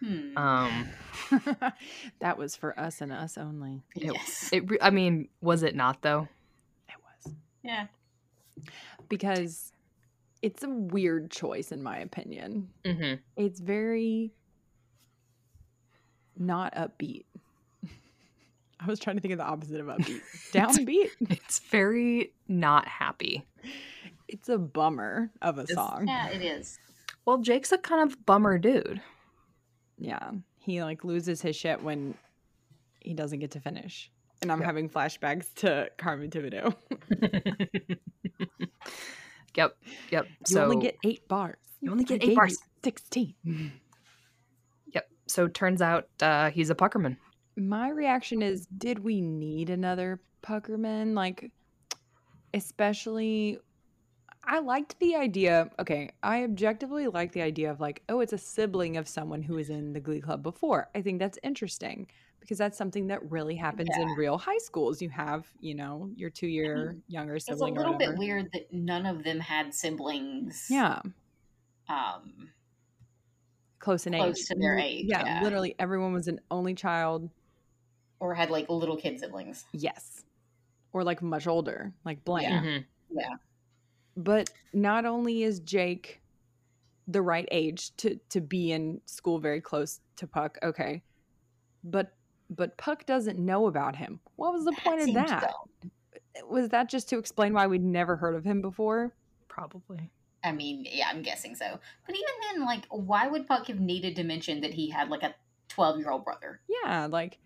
Hmm. 0.00 0.36
Um 0.38 0.88
that 2.20 2.38
was 2.38 2.54
for 2.56 2.78
us 2.78 3.00
and 3.00 3.12
us 3.12 3.36
only. 3.36 3.82
it- 3.96 4.12
yes. 4.14 4.50
it 4.52 4.64
I 4.80 4.90
mean, 4.90 5.28
was 5.40 5.62
it 5.62 5.74
not 5.74 6.02
though? 6.02 6.28
It 6.88 6.94
was 7.24 7.34
yeah. 7.62 7.86
because 9.08 9.72
it's 10.40 10.62
a 10.62 10.68
weird 10.68 11.30
choice 11.30 11.72
in 11.72 11.82
my 11.82 11.98
opinion. 11.98 12.68
Mhm. 12.84 13.18
It's 13.36 13.58
very 13.60 14.32
not 16.36 16.72
upbeat. 16.76 17.24
I 18.80 18.86
was 18.86 19.00
trying 19.00 19.16
to 19.16 19.20
think 19.22 19.32
of 19.32 19.38
the 19.38 19.44
opposite 19.44 19.80
of 19.80 19.86
upbeat. 19.86 20.20
Downbeat. 20.52 21.10
It's 21.20 21.58
very 21.58 22.32
not 22.46 22.86
happy. 22.86 23.44
It's 24.28 24.48
a 24.48 24.58
bummer 24.58 25.30
of 25.42 25.58
a 25.58 25.62
It's- 25.62 25.74
song. 25.74 26.06
Yeah, 26.06 26.28
it 26.28 26.42
is. 26.42 26.78
Well, 27.24 27.38
Jake's 27.38 27.72
a 27.72 27.78
kind 27.78 28.10
of 28.10 28.24
bummer 28.26 28.58
dude. 28.58 29.00
Yeah. 29.98 30.30
He 30.60 30.82
like 30.82 31.02
loses 31.04 31.40
his 31.42 31.56
shit 31.56 31.82
when 31.82 32.14
he 33.00 33.14
doesn't 33.14 33.38
get 33.38 33.50
to 33.52 33.60
finish. 33.60 34.10
And 34.42 34.52
I'm 34.52 34.58
Yep. 34.60 34.66
having 34.66 34.88
flashbacks 34.88 35.52
to 35.56 35.90
Carmen 35.98 36.30
Tibideaux. 36.30 36.74
yep, 39.56 39.76
yep. 40.10 40.26
You 40.28 40.46
so 40.46 40.64
only 40.64 40.76
get 40.76 40.96
eight 41.04 41.26
bars. 41.28 41.56
You 41.80 41.90
only 41.90 42.04
I 42.04 42.08
get 42.08 42.22
eight 42.22 42.26
gave 42.28 42.36
bars. 42.36 42.58
16. 42.84 43.34
Yep. 44.94 45.06
So 45.26 45.48
turns 45.48 45.82
out 45.82 46.08
uh, 46.22 46.50
he's 46.50 46.70
a 46.70 46.74
puckerman. 46.74 47.16
My 47.56 47.90
reaction 47.90 48.40
is 48.40 48.66
did 48.66 49.00
we 49.00 49.20
need 49.20 49.68
another 49.68 50.20
Puckerman? 50.42 51.14
Like, 51.14 51.50
especially, 52.54 53.58
I 54.50 54.60
liked 54.60 54.98
the 54.98 55.14
idea. 55.14 55.70
Okay, 55.78 56.10
I 56.22 56.42
objectively 56.42 57.06
like 57.06 57.32
the 57.32 57.42
idea 57.42 57.70
of 57.70 57.80
like, 57.80 58.02
oh, 58.08 58.20
it's 58.20 58.32
a 58.32 58.38
sibling 58.38 58.96
of 58.96 59.06
someone 59.06 59.42
who 59.42 59.54
was 59.54 59.68
in 59.68 59.92
the 59.92 60.00
Glee 60.00 60.20
Club 60.22 60.42
before. 60.42 60.88
I 60.94 61.02
think 61.02 61.18
that's 61.18 61.38
interesting 61.42 62.06
because 62.40 62.56
that's 62.56 62.78
something 62.78 63.08
that 63.08 63.30
really 63.30 63.54
happens 63.56 63.90
in 63.98 64.08
real 64.16 64.38
high 64.38 64.56
schools. 64.56 65.02
You 65.02 65.10
have, 65.10 65.46
you 65.60 65.74
know, 65.74 66.08
your 66.16 66.30
two 66.30 66.46
year 66.46 66.96
younger 67.08 67.38
sibling. 67.38 67.74
It's 67.74 67.78
a 67.78 67.82
sibling. 67.82 67.92
or 67.92 67.92
little 67.92 67.98
bit 68.12 68.18
weird 68.18 68.50
that 68.54 68.72
none 68.72 69.04
of 69.04 69.22
them 69.22 69.38
had 69.38 69.74
siblings. 69.74 70.66
Yeah, 70.70 71.00
Um. 71.90 72.48
close 73.80 74.06
in 74.06 74.14
Close 74.14 74.40
age. 74.40 74.46
to 74.46 74.54
their 74.54 74.78
age, 74.78 75.04
Yeah, 75.08 75.24
yeah. 75.26 75.42
literally 75.42 75.74
everyone 75.78 76.14
was 76.14 76.26
an 76.26 76.40
only 76.50 76.74
child. 76.74 77.28
Or 78.18 78.34
had 78.34 78.48
like 78.50 78.68
little 78.70 78.96
kid 78.96 79.20
siblings. 79.20 79.66
Yes. 79.72 80.24
Or 80.94 81.04
like 81.04 81.20
much 81.20 81.46
older, 81.46 81.92
like 82.06 82.24
Blaine. 82.24 82.44
Yeah. 82.44 82.62
Mhm. 82.62 82.84
Yeah. 83.10 83.34
But 84.18 84.50
not 84.72 85.06
only 85.06 85.44
is 85.44 85.60
Jake 85.60 86.20
the 87.06 87.22
right 87.22 87.48
age 87.50 87.96
to 87.96 88.18
to 88.28 88.40
be 88.40 88.72
in 88.72 89.00
school 89.06 89.38
very 89.38 89.60
close 89.60 90.00
to 90.16 90.26
Puck, 90.26 90.58
okay, 90.62 91.02
but 91.84 92.12
but 92.50 92.76
Puck 92.76 93.06
doesn't 93.06 93.38
know 93.38 93.66
about 93.68 93.96
him. 93.96 94.20
What 94.36 94.52
was 94.52 94.64
the 94.64 94.72
point 94.82 95.02
of 95.02 95.14
that? 95.14 95.40
dumb. 95.42 95.90
Was 96.50 96.68
that 96.70 96.88
just 96.88 97.08
to 97.10 97.18
explain 97.18 97.54
why 97.54 97.66
we'd 97.66 97.82
never 97.82 98.16
heard 98.16 98.34
of 98.34 98.44
him 98.44 98.60
before? 98.60 99.12
Probably. 99.48 100.10
I 100.44 100.52
mean, 100.52 100.86
yeah, 100.90 101.08
I'm 101.10 101.22
guessing 101.22 101.54
so. 101.54 101.78
But 102.06 102.14
even 102.14 102.34
then, 102.42 102.64
like, 102.64 102.86
why 102.90 103.26
would 103.26 103.46
Puck 103.46 103.66
have 103.66 103.80
needed 103.80 104.16
to 104.16 104.24
mention 104.24 104.60
that 104.60 104.72
he 104.72 104.88
had 104.90 105.08
like 105.08 105.22
a 105.22 105.34
12 105.68 105.98
year 105.98 106.10
old 106.10 106.24
brother? 106.24 106.60
Yeah, 106.68 107.06
like 107.10 107.38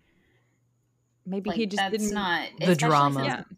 maybe 1.25 1.49
Like, 1.49 1.57
he 1.59 1.65
just 1.65 1.77
that's 1.77 1.91
didn't. 1.97 2.13
not 2.13 2.49
The 2.59 2.75
drama. 2.75 3.45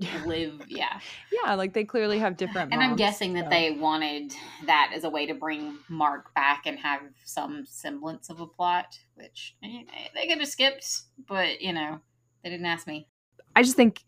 Didn't 0.00 0.26
live, 0.26 0.62
yeah. 0.68 1.00
yeah, 1.44 1.54
like 1.54 1.72
they 1.72 1.84
clearly 1.84 2.18
have 2.18 2.36
different. 2.36 2.72
And 2.72 2.82
I'm 2.82 2.90
moms, 2.90 2.98
guessing 2.98 3.34
that 3.34 3.50
they 3.50 3.72
wanted 3.72 4.32
that 4.66 4.92
as 4.94 5.04
a 5.04 5.10
way 5.10 5.26
to 5.26 5.34
bring 5.34 5.78
Mark 5.88 6.34
back 6.34 6.62
and 6.66 6.78
have 6.78 7.00
some 7.24 7.64
semblance 7.66 8.30
of 8.30 8.40
a 8.40 8.46
plot, 8.46 8.98
which 9.14 9.56
eh, 9.62 9.82
they 10.14 10.26
could 10.28 10.38
have 10.38 10.48
skipped, 10.48 11.02
but 11.26 11.60
you 11.60 11.72
know, 11.72 12.00
they 12.42 12.50
didn't 12.50 12.66
ask 12.66 12.86
me. 12.86 13.08
I 13.56 13.62
just 13.62 13.76
think, 13.76 14.02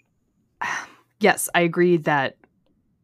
yes, 1.20 1.48
I 1.54 1.60
agree 1.60 1.96
that 1.98 2.36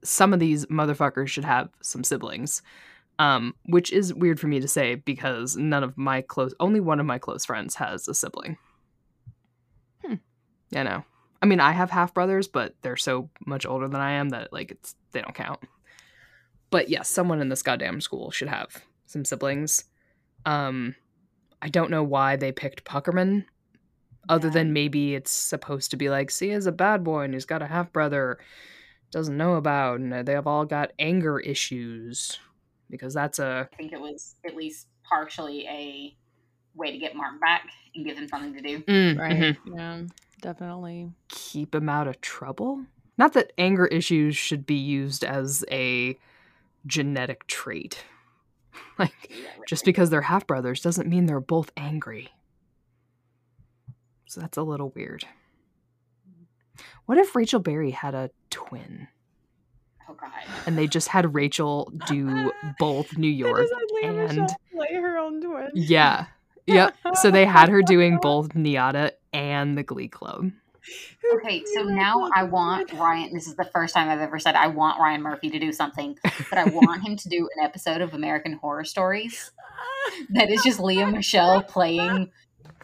some 0.05 0.33
of 0.33 0.41
these 0.41 0.67
motherfuckers 0.67 1.29
should 1.29 1.45
have 1.45 1.69
some 1.83 2.05
siblings. 2.05 2.63
Um, 3.19 3.55
which 3.67 3.93
is 3.93 4.13
weird 4.15 4.41
for 4.41 4.49
me 4.49 4.59
to 4.59 4.67
say 4.67 4.97
because 4.97 5.55
none 5.57 5.85
of 5.85 5.97
my 5.97 6.23
close, 6.23 6.55
only 6.59 6.81
one 6.81 6.99
of 6.99 7.07
my 7.07 7.19
close 7.19 7.45
friends 7.45 7.75
has 7.77 8.09
a 8.09 8.15
sibling. 8.15 8.57
You 10.75 10.85
know, 10.85 11.05
I 11.43 11.47
mean, 11.47 11.61
I 11.61 11.73
have 11.73 11.91
half 11.91 12.15
brothers, 12.15 12.49
but 12.49 12.75
they're 12.83 12.97
so 12.97 13.29
much 13.47 13.67
older 13.67 13.89
than 13.89 14.01
I 14.01 14.13
am 14.13 14.31
that 14.31 14.53
like 14.53 14.71
it's 14.71 14.95
they 15.13 15.21
don't 15.23 15.35
count. 15.35 15.61
But 16.71 16.89
yes, 16.89 17.09
someone 17.09 17.41
in 17.41 17.49
this 17.51 17.63
goddamn 17.63 18.01
school 18.01 18.31
should 18.31 18.49
have 18.49 18.83
some 19.07 19.25
siblings. 19.25 19.85
Um, 20.47 20.95
I 21.61 21.69
don't 21.69 21.91
know 21.91 22.03
why 22.03 22.37
they 22.37 22.51
picked 22.53 22.85
Puckerman 22.85 23.45
other 24.29 24.49
Yeah. 24.49 24.55
than 24.55 24.73
maybe 24.73 25.15
it's 25.15 25.31
supposed 25.31 25.91
to 25.91 25.97
be 25.97 26.09
like, 26.09 26.31
see, 26.31 26.51
is 26.51 26.67
a 26.67 26.73
bad 26.73 27.05
boy 27.05 27.23
and 27.25 27.35
he's 27.35 27.45
got 27.45 27.61
a 27.63 27.67
half 27.67 27.93
brother 27.93 28.39
doesn't 29.11 29.37
know 29.37 29.57
about, 29.57 30.01
and 30.01 30.11
they 30.27 30.33
have 30.33 30.47
all 30.47 30.65
got 30.65 30.93
anger 30.99 31.39
issues 31.39 32.39
because 32.89 33.13
that's 33.13 33.39
a 33.39 33.69
I 33.71 33.77
think 33.77 33.93
it 33.93 34.01
was 34.01 34.37
at 34.47 34.57
least 34.57 34.87
partially 35.07 35.67
a 35.69 36.17
way 36.75 36.91
to 36.93 36.97
get 36.99 37.15
Mark 37.15 37.39
back 37.39 37.67
and 37.95 38.07
give 38.07 38.17
him 38.17 38.27
something 38.27 38.55
to 38.55 38.63
do. 38.63 38.81
Mm, 38.85 39.19
right. 39.19 39.37
mhm. 39.37 39.57
Yeah, 39.77 40.03
definitely. 40.43 41.11
keep 41.29 41.75
him 41.75 41.89
out 41.89 42.07
of 42.09 42.21
trouble. 42.21 42.85
Not 43.17 43.33
that 43.35 43.53
anger 43.57 43.87
issues 43.87 44.37
should 44.37 44.67
be 44.67 44.75
used 44.75 45.25
as 45.25 45.65
a 45.71 46.19
genetic 46.87 47.47
trait. 47.47 48.05
Like 48.99 49.31
just 49.69 49.85
because 49.85 50.09
they're 50.11 50.23
half 50.23 50.47
brothers 50.47 50.81
doesn't 50.81 51.09
mean 51.09 51.27
they're 51.27 51.41
both 51.41 51.71
angry. 51.77 52.29
So 54.27 54.41
that's 54.41 54.57
a 54.57 54.63
little 54.63 54.91
weird. 54.95 55.25
What 57.07 57.19
if 57.19 57.35
Rachel 57.35 57.61
Berry 57.61 57.91
had 57.91 58.15
a 58.15 58.31
twin 58.51 59.09
Oh 60.09 60.15
God. 60.15 60.31
and 60.67 60.77
they 60.79 60.87
just 60.87 61.09
had 61.09 61.35
Rachel 61.35 61.93
do 62.07 62.51
both 62.79 63.17
New 63.19 63.29
York 63.31 63.67
and 64.03 64.49
play 64.73 64.95
her 64.95 65.19
own 65.19 65.41
twin. 65.43 65.71
yeah. 65.75 66.27
Yep. 66.67 66.95
So 67.15 67.31
they 67.31 67.45
had 67.45 67.69
her 67.69 67.83
doing 67.83 68.19
both 68.23 68.51
NYADA 68.51 69.13
and 69.33 69.77
the 69.77 69.83
Glee 69.83 70.09
Club. 70.09 70.53
Okay, 71.35 71.63
so 71.75 71.83
now 71.85 72.29
I 72.35 72.43
want 72.43 72.93
Ryan. 72.93 73.33
This 73.33 73.47
is 73.47 73.55
the 73.55 73.65
first 73.65 73.95
time 73.95 74.09
I've 74.09 74.21
ever 74.21 74.39
said 74.39 74.57
I 74.57 74.67
want 74.67 74.99
Ryan 74.99 75.23
Murphy 75.23 75.49
to 75.51 75.59
do 75.59 75.73
something, 75.73 76.19
but 76.51 76.59
I 76.59 76.65
want 76.65 77.03
him 77.03 77.17
to 77.17 77.29
do 77.29 77.49
an 77.57 77.65
episode 77.65 78.01
of 78.01 78.15
American 78.15 78.55
Horror 78.55 78.85
Stories 78.85 79.53
that 80.31 80.51
is 80.51 80.63
just 80.63 80.81
Lea 80.81 81.05
Michele 81.05 81.63
playing, 81.63 82.31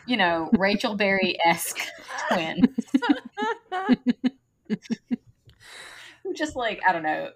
you 0.06 0.16
know, 0.16 0.48
Rachel 0.56 0.96
Berry 0.96 1.36
esque 1.44 1.80
twins. 2.28 2.68
Who 6.22 6.34
just 6.34 6.54
like 6.54 6.80
I 6.88 6.92
don't 6.92 7.02
know, 7.02 7.30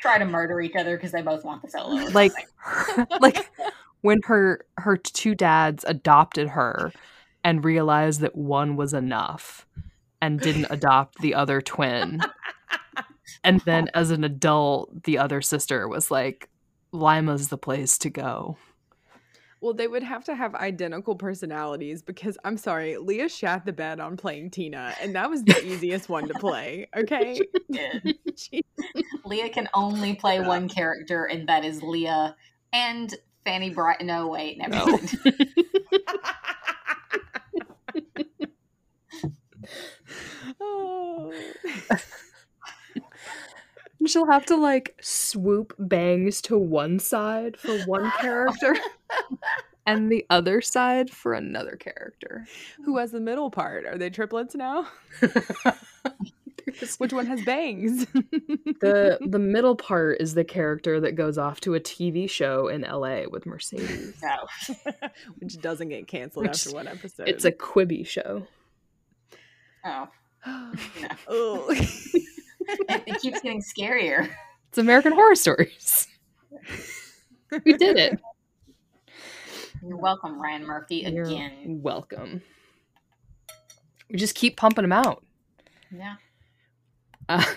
try 0.00 0.18
to 0.18 0.24
murder 0.24 0.60
each 0.60 0.74
other 0.76 0.96
because 0.96 1.12
they 1.12 1.22
both 1.22 1.44
want 1.44 1.62
the 1.62 1.68
solo. 1.68 2.06
Like 2.10 2.32
something. 2.94 3.06
like 3.20 3.50
when 4.00 4.20
her 4.24 4.66
her 4.78 4.96
two 4.96 5.36
dads 5.36 5.84
adopted 5.86 6.48
her 6.48 6.92
and 7.44 7.64
realized 7.64 8.20
that 8.20 8.36
one 8.36 8.76
was 8.76 8.94
enough 8.94 9.66
and 10.20 10.40
didn't 10.40 10.66
adopt 10.70 11.18
the 11.18 11.34
other 11.34 11.60
twin. 11.60 12.20
And 13.44 13.60
then 13.60 13.88
as 13.94 14.10
an 14.10 14.24
adult, 14.24 15.04
the 15.04 15.18
other 15.18 15.40
sister 15.42 15.88
was 15.88 16.10
like, 16.10 16.48
Lima's 16.92 17.48
the 17.48 17.58
place 17.58 17.98
to 17.98 18.10
go. 18.10 18.56
Well, 19.60 19.74
they 19.74 19.86
would 19.88 20.02
have 20.02 20.24
to 20.24 20.34
have 20.34 20.54
identical 20.56 21.14
personalities 21.14 22.02
because 22.02 22.36
I'm 22.44 22.56
sorry, 22.56 22.98
Lea 22.98 23.28
shat 23.28 23.64
the 23.64 23.72
bed 23.72 24.00
on 24.00 24.16
playing 24.16 24.50
Tina, 24.50 24.94
and 25.00 25.14
that 25.14 25.30
was 25.30 25.44
the 25.44 25.64
easiest 25.64 26.08
one 26.08 26.28
to 26.28 26.34
play. 26.34 26.88
Okay. 26.96 27.40
Did. 27.70 28.18
She- 28.36 28.64
Lea 29.24 29.48
can 29.48 29.68
only 29.72 30.14
play 30.14 30.40
one 30.40 30.68
character, 30.68 31.24
and 31.24 31.48
that 31.48 31.64
is 31.64 31.82
Lea 31.82 32.32
and 32.72 33.14
Fanny 33.44 33.70
Brice. 33.70 34.02
No, 34.02 34.28
wait, 34.28 34.58
never 34.58 34.74
No. 34.74 34.98
Oh. 40.62 41.32
She'll 44.06 44.26
have 44.26 44.46
to 44.46 44.56
like 44.56 44.96
swoop 45.00 45.74
bangs 45.78 46.42
to 46.42 46.58
one 46.58 46.98
side 46.98 47.56
for 47.56 47.78
one 47.84 48.10
character 48.20 48.74
and 49.86 50.10
the 50.10 50.26
other 50.28 50.60
side 50.60 51.08
for 51.10 51.34
another 51.34 51.76
character. 51.76 52.46
Who 52.84 52.98
has 52.98 53.12
the 53.12 53.20
middle 53.20 53.50
part? 53.50 53.86
Are 53.86 53.96
they 53.96 54.10
triplets 54.10 54.54
now? 54.54 54.88
Which 56.98 57.12
one 57.12 57.26
has 57.26 57.44
bangs? 57.44 58.06
the 58.06 59.18
the 59.20 59.38
middle 59.38 59.76
part 59.76 60.20
is 60.20 60.34
the 60.34 60.44
character 60.44 61.00
that 61.00 61.12
goes 61.12 61.38
off 61.38 61.60
to 61.60 61.74
a 61.74 61.80
TV 61.80 62.28
show 62.28 62.68
in 62.68 62.82
LA 62.82 63.22
with 63.30 63.46
Mercedes. 63.46 64.16
No. 64.22 64.46
Oh. 64.86 64.92
Which 65.38 65.60
doesn't 65.60 65.90
get 65.90 66.08
canceled 66.08 66.46
Which- 66.46 66.66
after 66.66 66.74
one 66.74 66.88
episode. 66.88 67.28
It's 67.28 67.44
a 67.44 67.52
Quibi 67.52 68.06
show. 68.06 68.46
Oh, 69.84 70.08
oh. 71.28 71.66
it, 71.70 73.02
it 73.06 73.20
keeps 73.20 73.40
getting 73.40 73.62
scarier. 73.62 74.28
It's 74.68 74.78
American 74.78 75.12
Horror 75.12 75.34
Stories. 75.34 76.08
We 77.66 77.74
did 77.74 77.98
it. 77.98 78.18
You're 79.86 79.98
welcome, 79.98 80.40
Ryan 80.40 80.64
Murphy, 80.64 81.04
You're 81.06 81.24
again. 81.26 81.80
welcome. 81.82 82.40
We 84.08 84.16
just 84.16 84.34
keep 84.34 84.56
pumping 84.56 84.84
them 84.84 84.92
out. 84.92 85.22
Yeah. 85.94 86.14
Uh, 87.28 87.44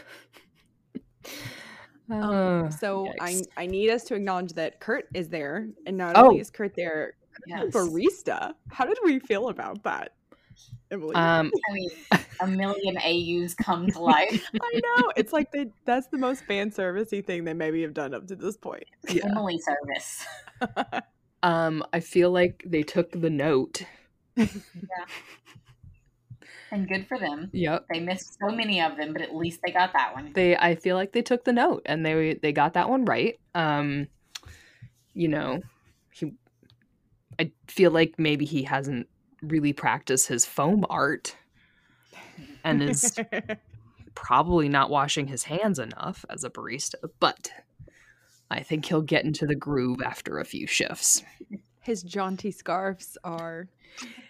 Um, 2.12 2.66
uh, 2.66 2.70
so 2.70 3.12
I. 3.20 3.42
I 3.58 3.66
need 3.66 3.90
us 3.90 4.04
to 4.04 4.16
acknowledge 4.16 4.54
that 4.54 4.80
Kurt 4.80 5.08
is 5.16 5.28
there, 5.30 5.68
and 5.88 5.98
not 5.98 6.16
Oh. 6.16 6.26
only 6.28 6.40
is 6.40 6.52
Kurt 6.52 6.76
there, 6.76 7.14
Yes. 7.48 7.74
barista. 7.74 8.54
How 8.70 8.86
did 8.86 8.98
we 9.04 9.18
feel 9.20 9.48
about 9.50 9.82
that, 9.84 10.12
Emily? 10.92 11.16
um, 11.16 11.52
I 11.70 11.74
mean, 11.74 11.90
a 12.42 12.48
million 12.48 12.98
AUs 12.98 13.54
come 13.54 13.90
to 13.92 14.00
life. 14.00 14.50
I 14.62 14.80
know 14.84 15.12
it's 15.16 15.34
like 15.34 15.52
they 15.52 15.68
that's 15.86 16.08
the 16.08 16.18
most 16.18 16.46
fan 16.46 16.72
servicey 16.72 17.26
thing 17.26 17.44
they 17.44 17.54
maybe 17.54 17.82
have 17.82 17.94
done 17.94 18.14
up 18.14 18.28
to 18.28 18.36
this 18.36 18.58
point. 18.58 18.86
yeah. 19.10 19.26
Emily 19.26 19.60
service. 19.60 20.26
um, 21.44 21.84
I 21.94 22.00
feel 22.00 22.32
like 22.32 22.64
they 22.66 22.84
took 22.84 23.12
the 23.12 23.30
note. 23.30 23.84
Yeah. 24.36 24.46
And 26.72 26.90
good 26.90 27.08
for 27.08 27.18
them. 27.18 27.50
Yep. 27.54 27.86
They 27.92 28.00
missed 28.00 28.38
so 28.40 28.54
many 28.54 28.82
of 28.82 28.98
them, 28.98 29.14
but 29.14 29.22
at 29.22 29.34
least 29.34 29.62
they 29.64 29.72
got 29.72 29.94
that 29.94 30.14
one. 30.14 30.34
They, 30.34 30.58
I 30.58 30.76
feel 30.76 30.96
like 30.96 31.14
they 31.14 31.22
took 31.22 31.46
the 31.46 31.54
note 31.54 31.84
and 31.86 32.06
they 32.06 32.34
they 32.34 32.52
got 32.52 32.74
that 32.74 32.90
one 32.90 33.06
right. 33.06 33.40
Um, 33.54 34.08
you 35.14 35.30
know, 35.30 35.62
he, 36.12 36.34
I 37.40 37.52
feel 37.68 37.92
like 37.92 38.16
maybe 38.18 38.46
he 38.46 38.64
hasn't 38.64 39.08
really 39.52 39.74
practice 39.74 40.28
his 40.28 40.46
foam 40.46 40.86
art, 40.90 41.36
and 42.64 42.82
is 42.82 43.18
probably 44.16 44.70
not 44.70 44.90
washing 44.90 45.28
his 45.28 45.44
hands 45.44 45.80
enough 45.80 46.26
as 46.30 46.44
a 46.44 46.50
barista, 46.50 46.96
but 47.20 47.52
I 48.50 48.62
think 48.62 48.86
he'll 48.86 49.02
get 49.02 49.26
into 49.26 49.46
the 49.46 49.56
groove 49.56 50.02
after 50.02 50.40
a 50.40 50.46
few 50.46 50.68
shifts. 50.68 51.24
His 51.82 52.02
jaunty 52.04 52.52
scarves 52.52 53.18
are 53.24 53.68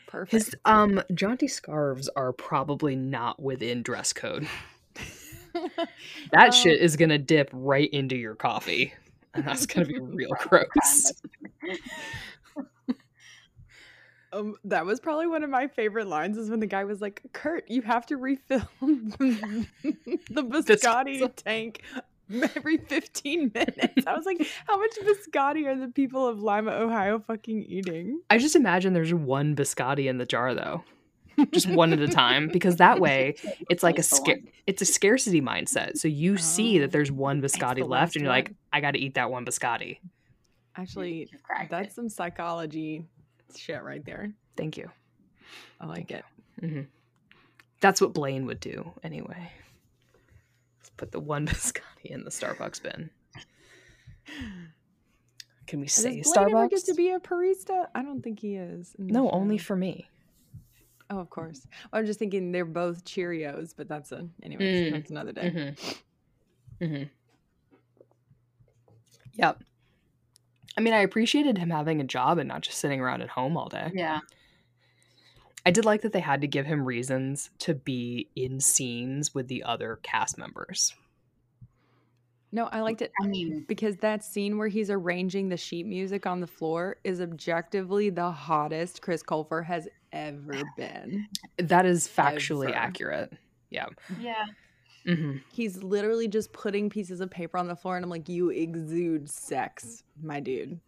perfect. 0.08 0.32
His 0.32 0.56
um 0.66 1.02
jaunty 1.14 1.48
scarves 1.48 2.10
are 2.10 2.34
probably 2.34 2.96
not 2.96 3.42
within 3.42 3.82
dress 3.84 4.14
code. 4.14 4.48
That 6.32 6.48
Um, 6.48 6.52
shit 6.52 6.80
is 6.82 6.98
gonna 6.98 7.18
dip 7.18 7.50
right 7.54 7.90
into 7.92 8.16
your 8.16 8.36
coffee. 8.36 8.94
And 9.34 9.46
that's 9.46 9.66
gonna 9.66 9.86
be 9.86 10.00
real 10.00 10.32
gross. 10.48 11.12
Um, 14.36 14.56
that 14.66 14.86
was 14.86 15.00
probably 15.00 15.28
one 15.28 15.44
of 15.44 15.50
my 15.50 15.68
favorite 15.68 16.08
lines 16.08 16.38
is 16.38 16.50
when 16.50 16.60
the 16.60 16.68
guy 16.68 16.84
was 16.84 17.02
like, 17.02 17.22
Kurt, 17.34 17.70
you 17.70 17.82
have 17.84 18.06
to 18.08 18.18
refill 18.18 18.68
the 18.82 19.68
biscotti 20.34 21.34
tank 21.36 21.82
every 22.56 22.78
15 22.78 23.52
minutes. 23.54 24.06
I 24.08 24.16
was 24.16 24.26
like, 24.26 24.46
how 24.68 24.78
much 24.78 24.92
biscotti 25.04 25.66
are 25.68 25.78
the 25.80 25.88
people 25.88 26.28
of 26.28 26.42
Lima, 26.42 26.72
Ohio 26.72 27.20
fucking 27.20 27.64
eating? 27.64 28.20
I 28.30 28.38
just 28.38 28.56
imagine 28.56 28.94
there's 28.94 29.14
one 29.14 29.56
biscotti 29.56 30.08
in 30.10 30.18
the 30.18 30.26
jar 30.26 30.54
though. 30.54 30.84
Just 31.52 31.68
one 31.70 31.92
at 31.92 32.00
a 32.00 32.08
time. 32.08 32.48
Because 32.48 32.78
that 32.78 33.00
way 33.00 33.36
it's 33.70 33.84
like 33.84 34.00
a 34.00 34.04
sca- 34.04 34.40
it's 34.68 34.82
a 34.82 34.86
scarcity 34.86 35.42
mindset. 35.42 35.98
So 35.98 36.08
you 36.08 36.38
see 36.38 36.78
Oh. 36.78 36.82
that 36.82 36.92
there's 36.92 37.12
one 37.12 37.42
biscotti 37.42 37.78
the 37.80 37.86
left 37.86 38.16
and 38.16 38.24
you're 38.24 38.32
last 38.32 38.48
like, 38.48 38.54
I 38.74 38.80
gotta 38.82 38.98
eat 39.00 39.16
that 39.16 39.30
one 39.30 39.46
biscotti. 39.46 40.00
Actually, 40.78 41.30
that's 41.70 41.90
it. 41.90 41.94
some 41.96 42.10
psychology 42.10 43.06
shit 43.58 43.82
right 43.84 44.04
there. 44.06 44.32
Thank 44.58 44.78
you. 44.78 44.90
I 45.80 45.86
like 45.86 46.12
it. 46.12 46.24
hmm 46.60 46.82
That's 47.82 48.02
what 48.02 48.14
Blaine 48.14 48.46
would 48.46 48.60
do 48.60 48.92
anyway. 49.04 49.52
Let's 50.80 50.90
put 50.98 51.12
the 51.12 51.20
one 51.20 51.46
biscotti 51.48 52.06
in 52.06 52.24
the 52.24 52.30
Starbucks 52.32 52.82
bin. 52.82 53.10
Can 55.68 55.80
we 55.80 55.86
Does 55.88 55.96
say 55.96 56.22
Blaine 56.22 56.50
ever 56.50 56.68
get 56.70 56.80
Starbucks? 56.82 56.86
to 56.86 56.94
be 56.94 57.10
a 57.12 57.20
barista? 57.20 57.88
I 57.96 58.04
don't 58.04 58.22
think 58.22 58.40
he 58.40 58.56
is. 58.56 58.96
no, 58.98 59.30
only 59.32 59.58
for 59.58 59.76
me. 59.76 60.08
Oh, 61.10 61.20
of 61.20 61.30
course. 61.30 61.68
I'm 61.94 62.06
just 62.08 62.18
thinking 62.18 62.52
they're 62.52 62.66
both 62.66 63.06
Cheerios, 63.06 63.74
but 63.78 63.88
that's 63.88 64.12
a 64.12 64.28
anyways, 64.42 64.80
Mm. 64.88 64.92
that's 64.92 65.12
another 65.12 65.32
day. 65.34 65.52
Mm-hmm. 66.82 66.84
Mm-hmm. 66.86 67.04
Yep. 69.36 69.64
I 70.78 70.82
mean, 70.82 70.94
I 70.94 71.00
appreciated 71.00 71.58
him 71.58 71.70
having 71.70 72.02
a 72.02 72.06
job 72.06 72.38
and 72.38 72.48
not 72.48 72.62
just 72.62 72.80
sitting 72.80 73.00
around 73.00 73.22
at 73.22 73.30
home 73.30 73.56
all 73.58 73.70
day. 73.70 73.92
Yeah. 73.94 74.20
I 75.66 75.72
did 75.72 75.86
like 75.86 76.02
that 76.02 76.14
they 76.14 76.20
had 76.20 76.42
to 76.42 76.48
give 76.48 76.66
him 76.66 76.86
reasons 76.86 77.50
to 77.60 77.74
be 77.74 78.30
in 78.36 78.60
scenes 78.60 79.34
with 79.34 79.48
the 79.48 79.64
other 79.64 80.00
cast 80.04 80.38
members. 80.38 80.94
No, 82.52 82.66
I 82.66 82.82
liked 82.82 83.02
it 83.02 83.12
I 83.22 83.28
mean, 83.28 83.66
because 83.68 83.98
that 83.98 84.24
scene 84.24 84.58
where 84.58 84.68
he's 84.68 84.90
arranging 84.90 85.50
the 85.50 85.58
sheet 85.58 85.86
music 85.86 86.26
on 86.26 86.40
the 86.40 86.48
floor 86.48 86.98
is 87.04 87.20
objectively 87.20 88.10
the 88.10 88.32
hottest 88.32 89.02
Chris 89.02 89.24
Colfer 89.24 89.66
has 89.66 89.88
ever 90.14 90.62
been. 90.78 91.28
That 91.58 91.86
is 91.86 92.08
factually 92.08 92.68
Ever. 92.68 92.76
accurate. 92.76 93.34
Yeah. 93.72 93.88
yeah. 94.22 94.46
Hmm 95.06 95.38
He's 95.52 95.82
literally 95.84 96.28
just 96.28 96.52
putting 96.54 96.90
pieces 96.90 97.22
of 97.22 97.30
paper 97.30 97.58
on 97.58 97.68
the 97.68 97.76
floor, 97.76 97.96
and 97.96 98.04
I'm 98.04 98.10
like, 98.10 98.28
"You 98.28 98.50
exude 98.50 99.30
sex, 99.30 100.04
my 100.22 100.40
dude." 100.40 100.80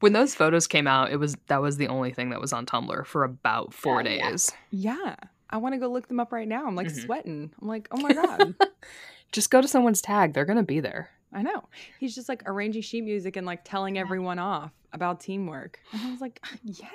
When 0.00 0.12
those 0.12 0.34
photos 0.34 0.66
came 0.66 0.86
out, 0.86 1.10
it 1.10 1.16
was 1.16 1.36
that 1.48 1.60
was 1.60 1.76
the 1.76 1.88
only 1.88 2.12
thing 2.12 2.30
that 2.30 2.40
was 2.40 2.52
on 2.52 2.66
Tumblr 2.66 3.06
for 3.06 3.24
about 3.24 3.74
four 3.74 4.02
yeah. 4.02 4.30
days. 4.30 4.52
Yeah, 4.70 5.16
I 5.50 5.56
want 5.56 5.74
to 5.74 5.78
go 5.78 5.88
look 5.88 6.08
them 6.08 6.20
up 6.20 6.32
right 6.32 6.46
now. 6.46 6.66
I'm 6.66 6.76
like 6.76 6.88
Mhm. 6.88 7.04
sweating. 7.04 7.52
I'm 7.60 7.68
like, 7.68 7.88
"Oh 7.90 7.96
my 8.00 8.12
god." 8.14 8.54
Just 9.32 9.50
go 9.50 9.60
to 9.60 9.68
someone's 9.68 10.00
tag; 10.00 10.32
they're 10.34 10.44
gonna 10.44 10.62
be 10.62 10.80
there. 10.80 11.10
I 11.32 11.42
know. 11.42 11.68
He's 12.00 12.14
just 12.14 12.28
like 12.28 12.42
arranging 12.46 12.80
sheet 12.80 13.02
music 13.04 13.36
and 13.36 13.46
like 13.46 13.62
telling 13.62 13.98
everyone 13.98 14.38
off 14.38 14.72
about 14.94 15.20
teamwork. 15.20 15.78
And 15.92 16.00
I 16.02 16.10
was 16.10 16.22
like, 16.22 16.40
yes, 16.64 16.88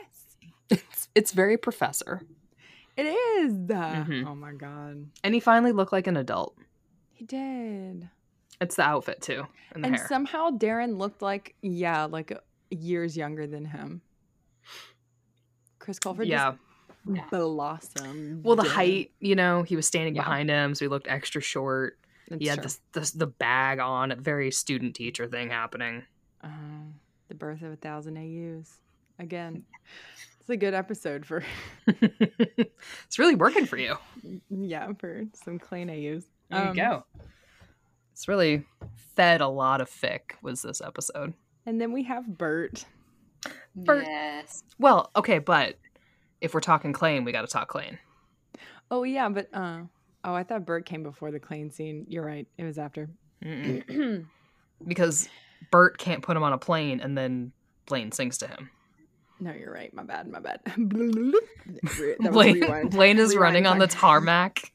It's 0.72 1.08
it's 1.14 1.32
very 1.34 1.56
professor, 1.58 2.22
it 2.98 3.04
is. 3.06 3.54
Mhm. 3.54 4.26
Oh 4.28 4.36
my 4.36 4.54
God. 4.54 5.08
and 5.24 5.34
he 5.34 5.40
finally 5.40 5.72
looked 5.72 5.92
like 5.92 6.08
an 6.08 6.18
adult. 6.18 6.56
He 7.14 7.26
did. 7.26 8.10
It's 8.62 8.76
the 8.76 8.84
outfit 8.84 9.22
too, 9.22 9.46
and 9.74 9.84
the 9.84 9.88
and 9.88 9.96
hair. 9.98 10.08
somehow 10.08 10.50
Darren 10.52 10.98
looked 10.98 11.22
like, 11.22 11.56
yeah, 11.62 12.06
like 12.06 12.32
uh, 12.32 12.36
years 12.70 13.18
younger 13.18 13.46
than 13.48 13.66
him. 13.66 14.02
Chris 15.80 16.00
Colfer 16.00 16.26
yeah. 16.26 16.52
just 16.52 16.60
Yeah. 17.18 17.26
blossomed. 17.30 18.44
Well, 18.46 18.56
the 18.56 18.64
height, 18.64 19.12
you 19.20 19.36
know, 19.36 19.64
he 19.64 19.76
was 19.76 19.86
standing 19.86 20.16
Yeah. 20.16 20.22
behind 20.24 20.50
him, 20.50 20.76
so 20.76 20.86
he 20.86 20.90
looked 20.90 21.08
extra 21.08 21.42
short. 21.42 21.98
he 22.40 22.48
had 22.48 22.64
this, 22.64 22.80
this 22.94 23.12
the 23.12 23.28
bag 23.28 23.80
on, 23.80 24.12
a 24.12 24.16
very 24.16 24.50
student 24.50 24.96
teacher 24.96 25.28
thing 25.28 25.50
happening. 25.50 26.04
Uh, 26.42 26.48
the 27.28 27.36
birth 27.36 27.62
of 27.62 27.74
a 27.74 27.76
thousand 27.76 28.18
AUs. 28.18 28.80
Again, 29.20 29.66
it's 30.44 30.50
a 30.50 30.58
good 30.58 30.74
episode 30.74 31.26
for, 31.26 31.42
it's 31.88 33.18
really 33.18 33.36
working 33.36 33.66
for 33.66 33.78
you. 33.78 33.96
yeah, 34.50 34.92
for 35.00 35.24
some 35.34 35.58
Klaine 35.58 35.90
AUs. 35.90 36.26
There 36.50 36.60
Um, 36.62 36.68
you 36.70 36.84
go. 36.84 37.06
It's 38.12 38.28
really 38.28 38.66
fed 39.16 39.40
a 39.42 39.48
lot 39.48 39.80
of 39.82 39.90
fic. 39.90 40.34
Was 40.42 40.62
this 40.62 40.82
episode? 40.82 41.34
And 41.66 41.80
then 41.80 41.94
we 41.94 42.04
have 42.04 42.28
Burt. 42.38 42.86
Burt- 43.76 44.06
Yes. 44.06 44.64
Well, 44.80 45.10
okay, 45.16 45.40
but 45.40 45.78
if 46.42 46.54
we're 46.54 46.60
talking 46.60 46.92
Klaine, 46.94 47.24
we 47.26 47.32
got 47.32 47.42
to 47.42 47.48
talk 47.48 47.72
Klaine. 47.72 47.98
Oh 48.92 49.04
yeah, 49.04 49.30
but 49.30 49.50
uh 49.54 49.80
oh, 50.26 50.34
I 50.34 50.44
thought 50.44 50.66
Burt 50.66 50.86
came 50.86 51.04
before 51.04 51.32
the 51.32 51.40
Klaine 51.40 51.72
scene. 51.74 52.06
You're 52.10 52.26
right. 52.26 52.48
It 52.58 52.66
was 52.66 52.78
after. 52.78 53.10
because 54.88 55.30
Burt 55.72 55.98
can't 55.98 56.22
put 56.22 56.36
him 56.38 56.44
on 56.44 56.54
a 56.54 56.58
plane, 56.58 57.00
and 57.00 57.18
then 57.18 57.52
Blaine 57.86 58.12
sings 58.12 58.38
to 58.40 58.48
him. 58.48 58.70
No, 59.40 59.52
you're 59.54 59.74
right. 59.74 59.94
My 59.94 60.04
bad. 60.04 60.28
My 60.28 60.40
bad. 60.40 60.62
Re- 60.78 61.34
that 62.20 62.32
was 62.32 62.32
Blaine. 62.32 62.90
Blaine 62.90 63.20
is 63.20 63.30
Rewind 63.32 63.42
running 63.42 63.66
on 63.68 63.80
the 63.80 63.88
tarmac. 63.88 64.72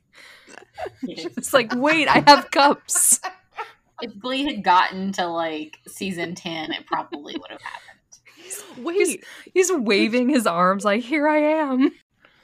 It's 1.02 1.52
like, 1.52 1.72
wait, 1.74 2.08
I 2.08 2.22
have 2.26 2.50
cups. 2.50 3.20
if 4.02 4.18
Glee 4.18 4.44
had 4.44 4.62
gotten 4.62 5.12
to 5.12 5.26
like 5.26 5.78
season 5.86 6.34
10, 6.34 6.72
it 6.72 6.86
probably 6.86 7.34
would 7.36 7.50
have 7.50 7.60
happened. 7.62 8.84
Wait, 8.84 9.24
He's 9.52 9.72
waving 9.72 10.28
his 10.28 10.46
arms 10.46 10.84
like, 10.84 11.02
here 11.02 11.28
I 11.28 11.38
am. 11.38 11.90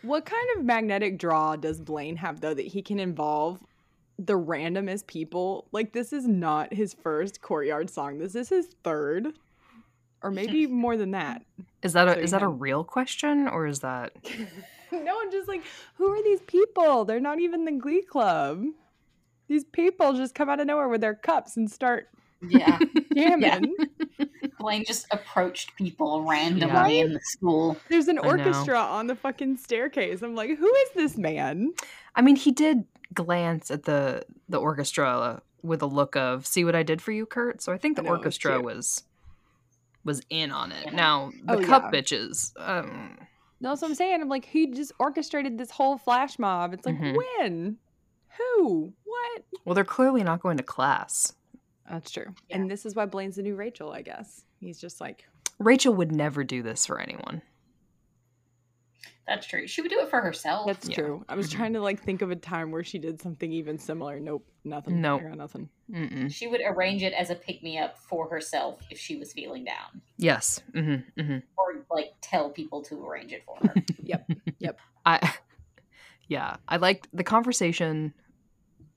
what 0.03 0.25
kind 0.27 0.47
of 0.57 0.65
magnetic 0.65 1.19
draw 1.19 1.57
does 1.57 1.81
Blaine 1.81 2.17
have 2.17 2.41
though 2.41 2.55
that 2.55 2.67
he 2.67 2.83
can 2.83 2.99
involve 2.99 3.61
the 4.19 4.35
randomest 4.35 5.07
people? 5.07 5.67
Like 5.73 5.93
this 5.93 6.13
is 6.13 6.27
not 6.27 6.75
his 6.75 6.95
first 6.95 7.41
courtyard 7.41 7.89
song. 7.91 8.19
This 8.19 8.35
is 8.35 8.49
his 8.49 8.69
third, 8.83 9.29
or 10.23 10.31
maybe 10.31 10.67
more 10.69 10.97
than 10.97 11.13
that. 11.13 11.43
Is 11.85 11.93
that 11.93 12.09
a 12.09 12.15
So 12.15 12.19
is 12.21 12.33
you 12.33 12.39
that 12.39 12.43
a 12.43 12.49
real 12.49 12.83
question 12.83 13.47
or 13.47 13.67
is 13.67 13.81
that 13.81 14.13
no, 14.93 15.21
I'm 15.21 15.31
just 15.31 15.47
like, 15.49 15.63
who 15.97 16.09
are 16.09 16.23
these 16.25 16.41
people? 16.41 17.05
They're 17.05 17.21
not 17.21 17.39
even 17.41 17.65
the 17.65 17.73
Glee 17.73 18.03
Club. 18.03 18.65
These 19.49 19.65
people 19.65 20.15
just 20.15 20.35
come 20.35 20.49
out 20.49 20.59
of 20.61 20.67
nowhere 20.67 20.89
with 20.89 21.01
their 21.03 21.15
cups 21.15 21.57
and 21.57 21.71
start 21.71 22.09
Yeah. 22.41 22.79
jamming. 23.15 23.75
Blaine 24.59 24.85
just 24.87 25.07
approached 25.11 25.77
people 25.77 26.23
randomly 26.23 27.01
in 27.01 27.13
the 27.13 27.21
school. 27.23 27.77
There's 27.91 28.09
an 28.09 28.19
I 28.19 28.23
know. 28.23 28.29
orchestra 28.29 28.79
on 28.79 29.07
the 29.07 29.15
fucking 29.15 29.59
staircase. 29.59 30.23
I'm 30.23 30.35
like, 30.35 30.57
who 30.57 30.67
is 30.75 30.91
this 30.95 31.17
man? 31.19 31.75
I 32.17 32.23
mean, 32.23 32.37
he 32.37 32.51
did 32.53 32.85
glance 33.13 33.71
at 33.71 33.83
the 33.85 34.25
the 34.49 34.59
orchestra 34.59 35.43
with 35.63 35.83
a 35.83 35.87
look 35.87 36.17
of 36.17 36.47
"See 36.47 36.65
what 36.65 36.75
I 36.75 36.83
did 36.83 37.03
for 37.03 37.13
you, 37.13 37.27
Kurt." 37.27 37.61
So 37.63 37.73
I 37.73 37.77
think 37.79 37.99
I 37.99 38.03
the 38.03 38.09
know, 38.09 38.15
it 38.15 38.19
was 38.19 38.19
orchestra 38.25 38.61
was 38.61 39.03
was 40.05 40.23
in 40.31 40.51
on 40.51 40.73
it. 40.73 40.85
Yeah. 40.87 40.91
Now 40.93 41.33
the 41.45 41.55
Oh, 41.59 41.61
cup 41.63 41.85
yeah. 41.93 42.01
bitches. 42.01 42.53
Um, 42.59 43.19
No, 43.61 43.71
that's 43.71 43.83
what 43.83 43.89
I'm 43.89 43.95
saying. 43.95 44.21
I'm 44.21 44.29
like, 44.29 44.45
he 44.45 44.67
just 44.73 44.93
orchestrated 44.99 45.57
this 45.57 45.71
whole 45.71 45.97
flash 45.97 46.39
mob. 46.39 46.75
It's 46.75 46.85
like, 46.85 46.97
Mhm. 46.99 47.17
when? 47.17 47.79
Who? 48.39 48.93
What? 49.05 49.45
well, 49.65 49.75
they're 49.75 49.85
clearly 49.85 50.23
not 50.23 50.41
going 50.43 50.57
to 50.59 50.63
class. 50.63 51.35
That's 51.91 52.11
true. 52.11 52.35
Yeah. 52.49 52.57
And 52.57 52.71
this 52.71 52.85
is 52.85 52.95
why 52.95 53.07
Blaine's 53.07 53.37
the 53.37 53.43
new 53.43 53.55
Rachel, 53.57 53.93
I 53.93 54.03
guess. 54.03 54.45
He's 54.61 54.79
just 54.81 55.01
like, 55.01 55.25
Rachel 55.59 55.95
would 55.95 56.13
never 56.13 56.43
do 56.45 56.63
this 56.63 56.85
for 56.87 56.99
anyone. 57.01 57.41
That's 59.27 59.47
true. 59.47 59.67
She 59.67 59.81
would 59.81 59.91
do 59.91 60.01
it 60.01 60.09
for 60.11 60.21
herself. 60.21 60.67
that's 60.67 60.89
Yeah. 60.89 60.97
true. 60.97 61.25
I 61.29 61.35
was 61.35 61.49
Mhm. 61.49 61.57
trying 61.57 61.73
to 61.75 61.81
like 61.81 62.03
think 62.03 62.21
of 62.23 62.31
a 62.31 62.37
time 62.37 62.71
where 62.71 62.85
she 62.85 62.99
did 62.99 63.21
something 63.23 63.51
even 63.53 63.79
similar. 63.79 64.21
Nope, 64.21 64.47
nothing. 64.65 65.01
Nope. 65.01 65.23
Nothing. 65.35 65.71
Mm-mm. 65.91 66.31
She 66.33 66.47
would 66.47 66.61
arrange 66.65 67.03
it 67.03 67.13
as 67.15 67.31
a 67.31 67.35
pick 67.35 67.63
me 67.63 67.79
up 67.79 67.97
for 67.99 68.29
herself 68.29 68.81
if 68.91 68.99
she 68.99 69.17
was 69.17 69.33
feeling 69.33 69.65
down, 69.65 70.03
Yes. 70.19 70.61
Mm-hmm, 70.73 71.21
mm-hmm. 71.21 71.39
or 71.57 71.85
like 71.91 72.13
tell 72.21 72.51
people 72.51 72.83
to 72.85 73.07
arrange 73.07 73.33
it 73.33 73.45
for 73.45 73.57
her. 73.67 73.75
Yep. 74.03 74.31
Yep. 74.59 74.81
I 75.07 75.35
yeah, 76.29 76.57
I 76.69 76.77
liked 76.77 77.09
the 77.13 77.25
conversation 77.25 78.15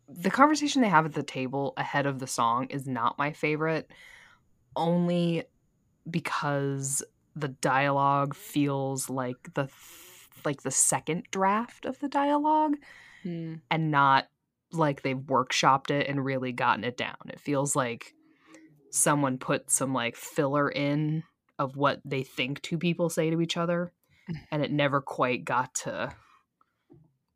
the 0.09 0.31
conversation 0.31 0.81
they 0.81 0.87
have 0.87 1.05
at 1.05 1.13
the 1.13 1.21
table 1.23 1.73
ahead 1.75 2.05
of 2.05 2.19
the 2.19 2.27
song 2.27 2.67
is 2.69 2.87
not 2.87 3.17
my 3.17 3.33
favorite 3.33 3.91
only 4.75 5.43
because 6.09 7.03
the 7.39 7.49
dialogue 7.49 8.35
feels 8.35 9.09
like 9.09 9.53
the 9.53 9.69
like 10.45 10.61
the 10.61 10.71
second 10.71 11.23
draft 11.31 11.85
of 11.85 11.99
the 11.99 12.09
dialogue 12.09 12.75
Hmm. 13.23 13.55
and 13.71 13.91
not 13.91 14.27
like 14.71 15.01
they've 15.01 15.17
workshopped 15.17 15.91
it 15.91 16.07
and 16.07 16.23
really 16.23 16.51
gotten 16.51 16.83
it 16.83 16.97
down. 16.97 17.17
It 17.27 17.39
feels 17.39 17.75
like 17.75 18.13
someone 18.91 19.37
put 19.37 19.69
some 19.69 19.93
like 19.93 20.15
filler 20.15 20.69
in 20.69 21.23
of 21.59 21.75
what 21.75 21.99
they 22.05 22.23
think 22.23 22.61
two 22.61 22.77
people 22.77 23.09
say 23.09 23.29
to 23.29 23.41
each 23.41 23.57
other 23.57 23.91
and 24.51 24.63
it 24.63 24.71
never 24.71 25.01
quite 25.01 25.45
got 25.45 25.73
to 25.73 26.13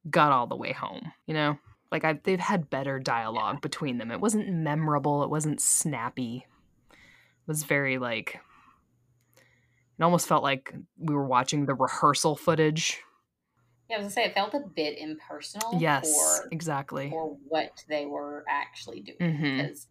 got 0.10 0.32
all 0.32 0.48
the 0.48 0.56
way 0.56 0.72
home, 0.72 1.12
you 1.26 1.34
know? 1.34 1.58
Like 1.92 2.06
I 2.06 2.14
they've 2.24 2.40
had 2.40 2.70
better 2.70 3.00
dialogue 3.00 3.62
between 3.62 3.98
them. 3.98 4.12
It 4.12 4.22
wasn't 4.22 4.50
memorable, 4.50 5.24
it 5.24 5.30
wasn't 5.30 5.62
snappy. 5.62 6.46
It 6.92 7.48
was 7.48 7.64
very 7.64 7.98
like 7.98 8.40
it 10.02 10.04
almost 10.04 10.28
felt 10.28 10.42
like 10.42 10.74
we 10.98 11.14
were 11.14 11.28
watching 11.28 11.68
the 11.68 11.76
rehearsal 11.76 12.36
footage. 12.36 13.00
Yeah, 13.88 13.98
I 13.98 14.00
was 14.00 14.06
gonna 14.06 14.14
say 14.14 14.24
it 14.26 14.34
felt 14.34 14.56
a 14.56 14.62
bit 14.76 14.98
impersonal. 14.98 15.78
Yes, 15.80 16.12
for, 16.12 16.48
exactly. 16.52 17.12
for 17.12 17.38
what 17.48 17.84
they 17.88 18.08
were 18.08 18.44
actually 18.50 19.02
doing 19.02 19.18
Mhm. 19.20 19.58
because 19.58 19.88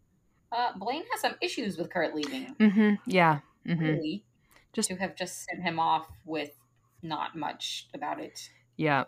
uh, 0.51 0.73
Blaine 0.77 1.03
has 1.11 1.21
some 1.21 1.35
issues 1.39 1.77
with 1.77 1.89
Kurt 1.89 2.13
leaving. 2.13 2.53
Mhm. 2.55 2.99
Yeah. 3.05 3.39
Mhm. 3.65 3.79
Really, 3.79 4.25
Just- 4.73 4.89
to 4.89 4.95
have 4.97 5.15
just 5.15 5.45
sent 5.45 5.61
him 5.63 5.79
off 5.79 6.07
with 6.25 6.59
not 7.01 7.37
much 7.37 7.87
about 7.93 8.19
it. 8.19 8.49
Yeah. 8.75 9.05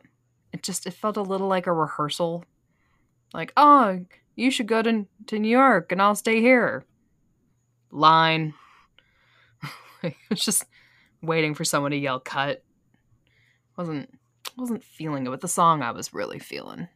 It 0.53 0.63
just 0.63 0.87
it 0.87 0.91
felt 0.91 1.17
a 1.17 1.21
little 1.21 1.49
like 1.49 1.67
a 1.67 1.73
rehearsal. 1.73 2.45
Like, 3.33 3.51
"Oh, 3.57 4.05
you 4.37 4.49
should 4.51 4.67
go 4.67 4.81
to 4.81 5.05
to 5.27 5.37
New 5.37 5.49
York 5.49 5.91
and 5.91 6.01
I'll 6.01 6.15
stay 6.15 6.39
here." 6.39 6.85
Line. 7.91 8.53
it's 10.29 10.45
just 10.45 10.65
waiting 11.23 11.55
for 11.55 11.63
someone 11.63 11.91
to 11.91 11.97
yell 11.97 12.19
cut. 12.19 12.63
Wasn't 13.77 14.09
wasn't 14.57 14.83
feeling 14.83 15.25
it 15.25 15.29
with 15.29 15.41
the 15.41 15.47
song 15.47 15.81
I 15.81 15.91
was 15.91 16.13
really 16.13 16.37
feeling. 16.37 16.87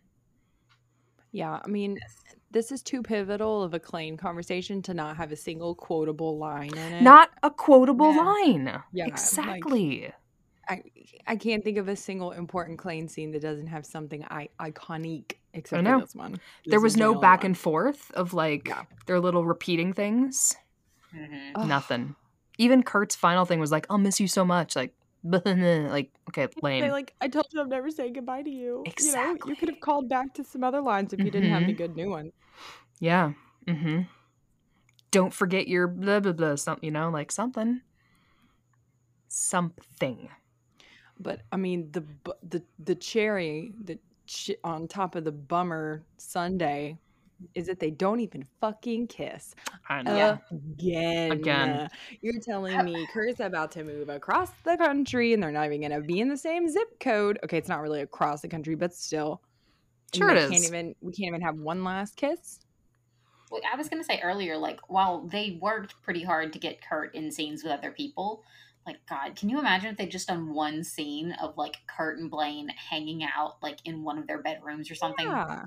Yeah, 1.32 1.60
I 1.64 1.68
mean, 1.68 1.98
this 2.52 2.72
is 2.72 2.82
too 2.82 3.02
pivotal 3.02 3.64
of 3.64 3.74
a 3.74 3.80
Klaine 3.80 4.18
conversation 4.18 4.82
to 4.84 4.94
not 4.94 5.18
have 5.18 5.32
a 5.32 5.36
single 5.36 5.76
quotable 5.76 6.38
line 6.38 6.72
in 6.72 6.94
it. 6.94 7.02
Not 7.02 7.30
a 7.44 7.50
quotable 7.52 8.14
Yeah. 8.14 8.22
line. 8.22 8.84
Yeah, 8.94 9.04
like- 9.06 9.14
exactly. 9.14 10.12
I, 10.70 10.84
I 11.26 11.36
can't 11.38 11.64
think 11.64 11.78
of 11.78 11.88
a 11.88 11.96
single 11.96 12.32
important 12.34 12.78
Klaine 12.80 13.10
scene 13.10 13.32
that 13.32 13.42
doesn't 13.42 13.68
have 13.68 13.86
something 13.86 14.26
I, 14.30 14.50
iconic 14.60 15.34
except 15.54 15.84
know. 15.84 16.00
for 16.02 16.06
this 16.06 16.16
one. 16.16 16.36
there 16.66 16.82
was 16.82 16.98
no 16.98 17.16
back 17.16 17.40
one. 17.40 17.48
and 17.48 17.58
forth 17.58 18.12
of 18.12 18.34
like 18.34 18.68
Yeah. 18.68 18.84
their 19.06 19.20
little 19.22 19.46
repeating 19.46 19.94
things. 19.94 20.56
Mhm. 21.16 21.52
Ugh. 21.56 21.68
Nothing. 21.68 22.16
Even 22.58 22.84
Kurt's 22.84 23.16
final 23.16 23.46
thing 23.46 23.60
was 23.60 23.72
like, 23.72 23.86
"I'll 23.90 23.98
miss 23.98 24.20
you 24.20 24.28
so 24.28 24.44
much." 24.46 24.76
Like, 24.76 24.94
like 25.24 26.12
okay, 26.30 26.48
lame. 26.62 26.82
They 26.82 26.92
like, 26.92 27.14
I 27.22 27.28
told 27.28 27.46
you 27.52 27.62
I'm 27.62 27.70
never 27.70 27.90
saying 27.92 28.14
goodbye 28.14 28.44
to 28.44 28.50
you. 28.50 28.84
You 29.00 29.12
know, 29.14 29.38
you 29.46 29.56
could 29.56 29.70
have 29.70 29.80
called 29.80 30.10
back 30.10 30.34
to 30.36 30.44
some 30.44 30.64
other 30.64 30.82
lines 30.82 31.14
if 31.14 31.20
you 31.20 31.30
didn't 31.32 31.50
have 31.52 31.64
any 31.64 31.74
Mhm. 31.74 31.78
good 31.78 31.96
new 31.96 32.10
ones. 32.10 32.32
yeah. 33.00 33.34
Mm-hmm. 33.68 34.04
Don't 35.12 35.34
forget 35.34 35.68
your 35.68 35.88
blah 35.88 36.20
blah 36.20 36.32
blah. 36.34 36.56
Something 36.56 36.86
you 36.86 36.92
know, 36.92 37.10
like 37.10 37.32
something. 37.32 37.82
Something. 39.28 40.30
But 41.20 41.42
I 41.52 41.58
mean, 41.58 41.92
the 41.92 42.04
the 42.48 42.64
the 42.80 42.96
cherry 42.96 43.74
ch- 44.26 44.52
on 44.64 44.88
top 44.88 45.16
of 45.16 45.24
the 45.24 45.32
bummer 45.32 46.04
Sunday 46.18 46.98
is 47.56 47.68
that 47.68 47.80
they 47.80 47.92
don't 47.92 48.20
even 48.20 48.44
fucking 48.60 49.08
kiss 49.08 49.56
I 49.90 50.02
know. 50.02 50.16
Yeah. 50.16 50.38
again. 50.52 51.32
Again. 51.32 51.90
You're 52.22 52.42
telling 52.42 52.84
me 52.84 53.08
Kurt's 53.14 53.40
about 53.40 53.72
to 53.72 53.84
move 53.84 54.10
across 54.10 54.50
the 54.64 54.78
country 54.78 55.34
and 55.34 55.42
they're 55.42 55.52
not 55.52 55.66
even 55.66 55.82
gonna 55.82 56.02
be 56.02 56.20
in 56.20 56.30
the 56.30 56.38
same 56.38 56.68
zip 56.68 57.00
code. 57.00 57.40
Okay, 57.44 57.58
it's 57.58 57.70
not 57.70 57.82
really 57.82 58.02
across 58.02 58.42
the 58.42 58.48
country, 58.48 58.76
but 58.76 58.94
still. 58.94 59.42
Sure 60.14 60.30
it 60.32 60.36
they 60.36 60.44
is. 60.44 60.52
Can't 60.52 60.66
even 60.66 60.96
we 61.02 61.12
can't 61.14 61.28
even 61.28 61.42
have 61.42 61.58
one 61.58 61.84
last 61.84 62.16
kiss. 62.16 62.60
Well, 63.52 63.62
I 63.72 63.78
was 63.78 63.88
gonna 63.88 64.04
say 64.04 64.20
earlier, 64.22 64.58
like 64.58 64.80
while 64.90 65.28
they 65.28 65.58
worked 65.62 66.02
pretty 66.02 66.24
hard 66.24 66.54
to 66.54 66.60
get 66.60 66.82
Kurt 66.82 67.16
in 67.16 67.32
scenes 67.32 67.64
with 67.64 67.72
other 67.72 67.92
people, 67.92 68.44
like 68.86 68.98
God, 69.10 69.36
can 69.36 69.50
you 69.50 69.60
imagine 69.60 69.92
if 69.92 69.98
they 69.98 70.06
just 70.06 70.28
done 70.28 70.54
one 70.54 70.84
scene 70.84 71.34
of 71.42 71.58
like 71.58 71.78
Kurt 71.88 72.20
and 72.20 72.32
Blaine 72.32 72.70
hanging 72.70 73.24
out 73.24 73.62
like 73.62 73.80
in 73.86 74.04
one 74.04 74.18
of 74.18 74.28
their 74.28 74.42
bedrooms 74.42 74.90
or 74.92 74.96
something, 74.96 75.28
Yeah. 75.28 75.66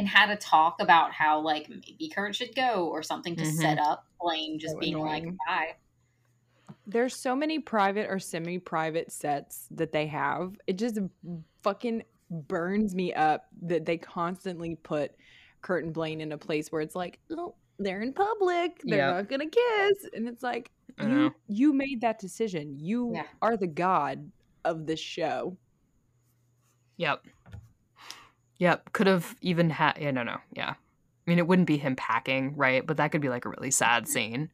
And 0.00 0.08
had 0.08 0.30
a 0.30 0.36
talk 0.36 0.76
about 0.80 1.12
how 1.12 1.38
like 1.38 1.68
maybe 1.68 2.08
Kurt 2.14 2.34
should 2.34 2.54
go 2.56 2.88
or 2.88 3.02
something 3.02 3.36
to 3.36 3.42
Mhm. 3.44 3.52
set 3.60 3.78
up 3.78 4.06
Blaine 4.18 4.58
just 4.58 4.72
So 4.72 4.80
being 4.80 4.94
annoying. 4.94 5.26
like, 5.26 5.36
bye. 5.46 5.76
There's 6.86 7.14
so 7.14 7.36
many 7.36 7.58
private 7.58 8.08
or 8.08 8.18
semi-private 8.18 9.12
sets 9.12 9.68
that 9.72 9.92
they 9.92 10.06
have. 10.06 10.58
It 10.66 10.78
just 10.78 10.98
fucking 11.62 12.02
burns 12.30 12.94
me 12.94 13.12
up 13.12 13.48
that 13.60 13.84
they 13.84 13.98
constantly 13.98 14.76
put 14.76 15.12
Kurt 15.60 15.84
and 15.84 15.92
Blaine 15.92 16.22
in 16.22 16.32
a 16.32 16.38
place 16.38 16.72
where 16.72 16.80
it's 16.80 16.96
like, 16.96 17.18
oh, 17.30 17.54
they're 17.78 18.00
in 18.00 18.14
public. 18.14 18.80
They're 18.84 18.98
Yep. 19.06 19.14
not 19.16 19.28
gonna 19.28 19.50
kiss. 19.50 20.08
And 20.14 20.26
it's 20.26 20.42
like, 20.42 20.70
I 20.98 21.02
you 21.02 21.08
know. 21.10 21.30
you 21.46 21.72
made 21.74 22.00
that 22.00 22.18
decision. 22.18 22.74
You 22.78 23.12
Yeah. 23.12 23.26
are 23.42 23.58
the 23.58 23.66
god 23.66 24.32
of 24.64 24.86
this 24.86 25.00
show. 25.00 25.58
Yep. 26.96 27.26
Yep. 28.60 28.92
Could 28.92 29.06
have 29.08 29.34
even 29.40 29.70
had. 29.70 29.98
Yeah. 30.00 30.10
No. 30.12 30.22
No. 30.22 30.36
Yeah. 30.52 30.70
I 30.70 31.30
mean, 31.30 31.38
it 31.38 31.46
wouldn't 31.46 31.66
be 31.66 31.76
him 31.78 31.96
packing, 31.96 32.56
right? 32.56 32.86
But 32.86 32.96
that 32.98 33.10
could 33.12 33.20
be 33.20 33.28
like 33.28 33.44
a 33.44 33.48
really 33.48 33.70
sad 33.70 34.06
scene 34.08 34.50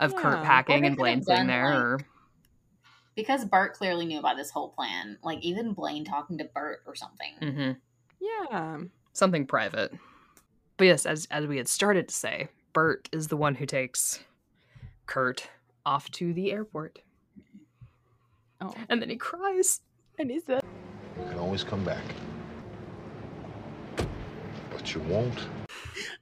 of 0.00 0.12
Yeah. 0.12 0.18
Kurt 0.20 0.42
packing 0.44 0.84
and 0.86 0.96
Blaine 0.96 1.22
sitting 1.22 1.46
there. 1.46 1.66
like- 1.66 1.76
or 1.76 2.00
Because 3.14 3.44
Burt 3.44 3.74
clearly 3.74 4.06
knew 4.06 4.18
about 4.18 4.36
this 4.36 4.50
whole 4.50 4.70
plan. 4.70 5.18
Like 5.22 5.40
even 5.42 5.74
Blaine 5.74 6.04
talking 6.04 6.38
to 6.38 6.44
Burt 6.44 6.82
or 6.86 6.94
something. 6.94 7.34
Mhm. 7.40 7.76
Yeah. 8.20 8.78
something 9.14 9.46
private. 9.46 9.92
But 10.78 10.86
yes, 10.86 11.04
as 11.04 11.26
as 11.30 11.46
we 11.46 11.58
had 11.58 11.68
started 11.68 12.08
to 12.08 12.14
say, 12.14 12.48
Burt 12.72 13.10
is 13.12 13.28
the 13.28 13.36
one 13.36 13.54
who 13.56 13.66
takes 13.66 14.24
Kurt 15.06 15.50
off 15.84 16.10
to 16.12 16.32
the 16.32 16.50
airport. 16.52 17.00
Oh, 18.62 18.72
And 18.88 19.02
then 19.02 19.10
he 19.10 19.16
cries. 19.16 19.80
and 20.18 20.30
he 20.30 20.40
said, 20.40 20.62
You 21.18 21.24
can 21.28 21.38
always 21.38 21.62
come 21.64 21.84
back. 21.84 22.02
But 24.72 24.94
you 24.94 25.00
won't. 25.02 25.38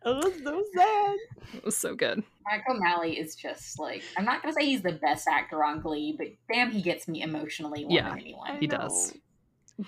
"It 0.04 0.24
was 0.24 0.34
so 0.42 0.64
sad." 0.74 1.16
It 1.54 1.64
was 1.64 1.76
so 1.76 1.94
good. 1.94 2.22
Michael 2.44 2.76
O'Malley 2.76 3.18
is 3.18 3.34
just 3.36 3.78
like 3.78 4.02
I'm 4.16 4.24
not 4.24 4.42
gonna 4.42 4.52
say 4.54 4.66
he's 4.66 4.82
the 4.82 4.92
best 4.92 5.26
actor 5.28 5.64
on 5.64 5.80
Glee, 5.80 6.14
but 6.16 6.28
damn, 6.52 6.70
he 6.70 6.82
gets 6.82 7.06
me 7.08 7.22
emotionally 7.22 7.84
more 7.84 7.92
Yeah. 7.92 8.08
than 8.10 8.18
anyone. 8.20 8.58
He 8.60 8.66
does. 8.66 9.14
know. 9.14 9.20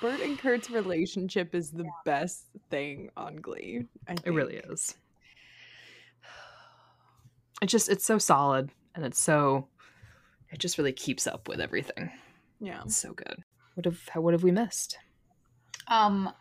Burt 0.01 0.21
and 0.21 0.39
Kurt's 0.39 0.71
relationship 0.71 1.55
is 1.55 1.71
the 1.71 1.85
best 2.07 2.47
thing 2.71 3.11
on 3.17 3.37
Glee. 3.37 3.87
I 4.09 4.15
It 4.25 4.31
really 4.31 4.57
is. 4.57 4.97
It 7.61 7.67
just 7.67 7.89
it's 7.89 8.05
so 8.05 8.19
solid 8.19 8.71
and 8.95 9.05
it's 9.05 9.21
so 9.21 9.69
it 10.51 10.59
just 10.59 10.79
really 10.79 10.93
keeps 10.93 11.27
up 11.27 11.49
with 11.49 11.61
everything. 11.61 12.11
Yeah. 12.61 12.83
It's 12.85 12.97
so 12.97 13.13
good. 13.13 13.45
What 13.75 13.85
have 13.87 14.09
how- 14.09 14.21
what 14.21 14.35
have 14.35 14.43
we 14.43 14.51
missed? 14.51 14.99
Um, 15.89 16.33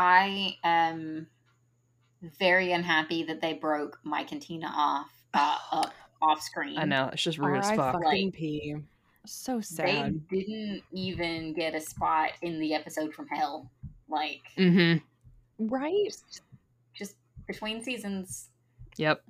I 0.00 0.56
am 0.64 1.26
very 2.38 2.72
unhappy 2.72 3.22
that 3.24 3.42
they 3.42 3.52
broke 3.52 3.98
Mike 4.02 4.32
and 4.32 4.40
Tina 4.40 4.72
off 4.74 5.10
uh, 5.34 5.58
up 5.72 5.92
off 6.22 6.40
screen. 6.42 6.78
I 6.78 6.84
know 6.84 7.10
it's 7.12 7.22
just 7.22 7.36
rude 7.38 7.58
as 7.58 7.66
R.I. 7.68 7.76
fuck. 7.76 8.02
Like, 8.04 8.32
P. 8.32 8.76
So 9.26 9.56
They 9.58 9.62
sad. 9.62 10.28
didn't 10.28 10.82
even 10.92 11.52
get 11.52 11.74
a 11.74 11.80
spot 11.80 12.30
in 12.40 12.58
the 12.58 12.72
episode 12.74 13.12
from 13.12 13.28
Hell. 13.28 13.70
Like, 14.08 14.40
Mm-hmm. 14.56 15.68
Right? 15.68 16.04
just, 16.06 16.40
just 16.94 17.16
between 17.46 17.82
seasons. 17.82 18.48
Yep. 18.96 19.22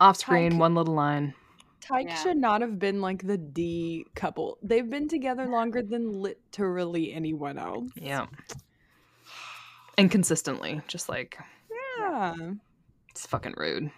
Off 0.00 0.18
screen, 0.18 0.50
Tyke- 0.52 0.60
one 0.60 0.74
little 0.74 0.94
line. 0.94 1.32
Tyke 1.80 2.08
Yeah. 2.08 2.14
should 2.22 2.36
not 2.36 2.60
have 2.60 2.78
been 2.78 3.00
like 3.00 3.26
the 3.26 3.38
D 3.38 4.04
couple. 4.14 4.58
They've 4.62 4.88
been 4.88 5.08
together 5.08 5.46
longer 5.46 5.82
than 5.82 6.12
literally 6.20 7.12
anyone 7.14 7.58
else. 7.58 7.88
Yeah. 7.96 8.26
And 9.96 10.10
consistently, 10.10 10.80
just 10.88 11.08
like 11.08 11.38
Yeah. 11.98 12.34
it's 13.10 13.26
fucking 13.26 13.54
rude. 13.56 13.90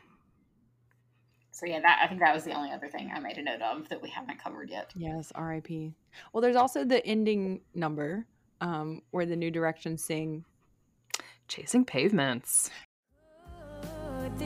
So 1.52 1.64
yeah, 1.64 1.80
that 1.80 2.00
I 2.02 2.06
think 2.06 2.20
that 2.20 2.34
was 2.34 2.44
the 2.44 2.52
only 2.52 2.70
other 2.70 2.88
thing 2.88 3.10
I 3.14 3.18
made 3.18 3.38
a 3.38 3.42
note 3.42 3.62
of 3.62 3.88
that 3.88 4.02
we 4.02 4.10
haven't 4.10 4.38
covered 4.42 4.68
yet. 4.68 4.92
Yes, 4.94 5.32
R.I.P. 5.34 5.94
Well, 6.32 6.42
there's 6.42 6.56
also 6.56 6.84
the 6.84 7.04
ending 7.06 7.62
number, 7.74 8.26
um, 8.60 9.00
where 9.10 9.24
the 9.24 9.36
New 9.36 9.50
Direction 9.50 9.96
sing. 9.96 10.44
Chasing 11.48 11.84
pavements. 11.84 12.70
Would 14.20 14.38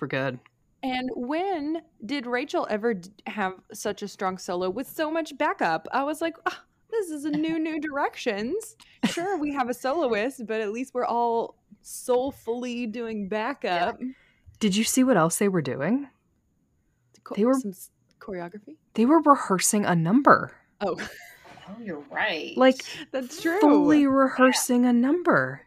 Super 0.00 0.06
good. 0.06 0.38
And 0.82 1.10
when 1.14 1.82
did 2.06 2.24
Rachel 2.24 2.66
ever 2.70 2.98
have 3.26 3.52
such 3.74 4.02
a 4.02 4.08
strong 4.08 4.38
solo 4.38 4.70
with 4.70 4.88
so 4.88 5.10
much 5.10 5.36
backup? 5.36 5.86
I 5.92 6.04
was 6.04 6.22
like, 6.22 6.36
"Ah, 6.46 6.62
this 6.90 7.10
is 7.10 7.26
a 7.26 7.30
new 7.30 7.58
New 7.58 7.78
Directions. 7.78 8.76
Sure, 9.04 9.36
we 9.36 9.52
have 9.52 9.68
a 9.68 9.74
soloist, 9.74 10.46
but 10.46 10.62
at 10.62 10.72
least 10.72 10.94
we're 10.94 11.04
all 11.04 11.56
soulfully 11.82 12.86
doing 12.86 13.28
backup. 13.28 14.00
Did 14.58 14.74
you 14.74 14.84
see 14.84 15.04
what 15.04 15.18
else 15.18 15.36
they 15.36 15.50
were 15.50 15.60
doing? 15.60 16.08
Co- 17.24 17.34
They 17.34 17.44
were- 17.44 17.60
some 17.60 17.74
choreography. 18.18 18.76
They 18.94 19.04
were 19.04 19.20
rehearsing 19.20 19.84
a 19.84 19.94
number. 19.94 20.52
Oh, 20.80 20.96
Oh, 21.68 21.76
you're 21.82 22.02
right. 22.10 22.56
Like 22.56 22.80
that's 23.12 23.42
true. 23.42 23.60
fully 23.60 24.06
rehearsing 24.06 24.86
a 24.86 24.94
number. 24.94 25.60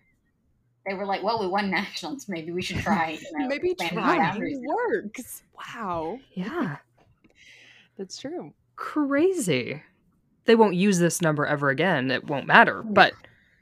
They 0.86 0.94
were 0.94 1.06
like, 1.06 1.24
"Well, 1.24 1.40
we 1.40 1.48
won 1.48 1.70
nationals. 1.72 2.28
Maybe 2.28 2.52
we 2.52 2.62
should 2.62 2.80
try." 2.80 3.18
You 3.22 3.28
know, 3.40 3.48
Maybe 3.48 3.72
expanding 3.72 4.00
our 4.00 4.36
trying 4.36 4.66
works. 4.66 5.44
Wow, 5.76 6.20
Yeah. 6.34 6.78
that's 7.98 8.18
true. 8.18 8.54
Crazy. 8.76 9.82
They 10.46 10.56
won't 10.56 10.76
use 10.76 11.00
this 11.00 11.22
number 11.22 11.46
ever 11.46 11.70
again. 11.70 12.12
It 12.12 12.26
won't 12.28 12.48
matter. 12.48 12.84
But 12.84 13.14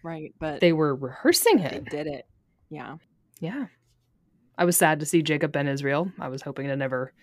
Right, 0.03 0.34
but 0.39 0.61
they 0.61 0.74
were 0.74 0.95
rehearsing 0.95 1.59
it. 1.59 1.86
they 1.86 1.97
did 1.97 2.07
it. 2.07 2.26
Yeah. 2.69 2.97
Yeah. 3.39 3.67
I 4.57 4.65
was 4.65 4.78
sad 4.78 4.99
to 4.99 5.05
see 5.05 5.22
Jacob 5.22 5.51
Ben 5.51 5.67
Israel. 5.67 6.11
I 6.19 6.28
was 6.30 6.41
hoping 6.41 6.67
to 6.67 6.76
never 6.76 7.13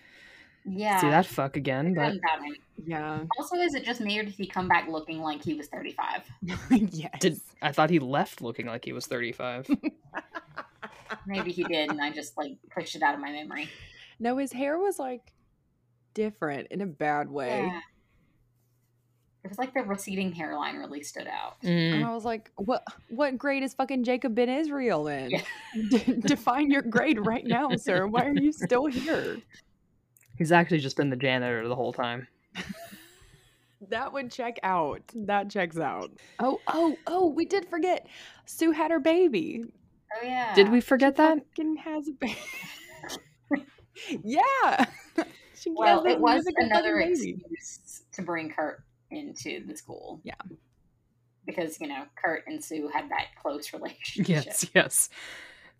Yeah. 0.65 0.99
see 1.01 1.09
that 1.09 1.25
fuck 1.25 1.55
again, 1.57 1.93
but 1.93 2.03
Hadn't 2.03 2.21
got 2.21 2.41
him. 2.43 2.55
Yeah. 2.85 3.19
Also, 3.39 3.55
is 3.57 3.73
it 3.75 3.83
just 3.83 4.01
me 4.01 4.19
or 4.19 4.23
did 4.23 4.33
he 4.33 4.45
come 4.47 4.67
back 4.67 4.87
looking 4.87 5.19
like 5.21 5.43
he 5.43 5.53
was 5.53 5.67
35? 5.67 6.23
yes. 6.91 7.11
did 7.19 7.39
I 7.61 7.71
thought 7.71 7.89
he 7.89 7.99
left 7.99 8.41
looking 8.41 8.65
like 8.67 8.85
he 8.85 8.93
was 8.93 9.05
35. 9.07 9.67
Maybe 11.25 11.51
he 11.51 11.63
did, 11.63 11.89
and 11.89 12.01
I 12.01 12.11
just 12.11 12.37
like 12.37 12.57
pushed 12.69 12.95
it 12.95 13.01
out 13.01 13.15
of 13.15 13.19
my 13.19 13.31
memory. 13.31 13.67
No, 14.19 14.37
his 14.37 14.51
hair 14.53 14.77
was 14.77 14.99
like 14.99 15.33
different 16.13 16.67
in 16.71 16.81
a 16.81 16.85
bad 16.85 17.29
way. 17.29 17.61
Yeah. 17.71 17.79
It 19.43 19.47
was 19.49 19.57
like 19.57 19.73
the 19.73 19.81
receding 19.83 20.31
hairline 20.33 20.75
really 20.77 21.01
stood 21.01 21.25
out. 21.27 21.55
And 21.63 22.03
Mm. 22.03 22.05
I 22.05 22.13
was 22.13 22.25
like, 22.25 22.51
"What? 22.57 22.83
What 23.09 23.37
grade 23.37 23.63
is 23.63 23.73
fucking 23.73 24.03
Jacob 24.03 24.35
Ben 24.35 24.49
Israel 24.49 25.07
in? 25.07 25.31
Yeah. 25.31 25.41
D- 25.89 26.13
define 26.21 26.69
your 26.69 26.81
grade 26.81 27.25
right 27.25 27.45
now, 27.45 27.69
sir. 27.77 28.05
Why 28.05 28.25
are 28.25 28.33
you 28.37 28.51
still 28.51 28.85
here?" 28.87 29.37
He's 30.39 30.51
actually 30.51 30.79
just 30.79 30.97
been 30.97 31.09
the 31.11 31.15
janitor 31.17 31.67
the 31.67 31.75
whole 31.75 31.93
time. 31.93 32.27
That 33.89 34.11
would 34.13 34.31
check 34.31 34.57
out. 34.63 35.01
That 35.13 35.49
checks 35.49 35.77
out. 35.77 36.11
Oh, 36.39 36.59
oh, 36.67 36.97
oh! 37.07 37.27
We 37.27 37.45
did 37.45 37.69
forget. 37.69 38.07
Sue 38.45 38.71
had 38.71 38.89
her 38.91 38.99
baby. 38.99 39.63
Oh 40.15 40.25
yeah. 40.25 40.55
Did 40.55 40.69
we 40.69 40.81
forget 40.81 41.15
that? 41.17 41.37
Fucking 41.49 41.75
has 41.77 42.07
a 42.07 42.11
baby. 42.13 42.37
yeah. 44.23 44.85
she 45.55 45.71
Well, 45.75 46.03
has 46.03 46.05
a 46.05 46.09
it 46.15 46.19
was 46.19 46.43
another 46.57 46.97
baby. 46.97 47.11
excuse 47.51 48.03
to 48.13 48.21
bring 48.21 48.49
Kurt 48.49 48.83
into 49.11 49.65
the 49.65 49.75
school. 49.77 50.19
Yeah. 50.23 50.33
Because 51.45 51.79
you 51.81 51.87
know 51.87 52.03
Kurt 52.15 52.43
and 52.47 52.63
Sue 52.63 52.89
had 52.93 53.09
that 53.09 53.27
close 53.41 53.73
relationship. 53.73 54.27
Yes, 54.45 54.65
yes. 54.73 55.09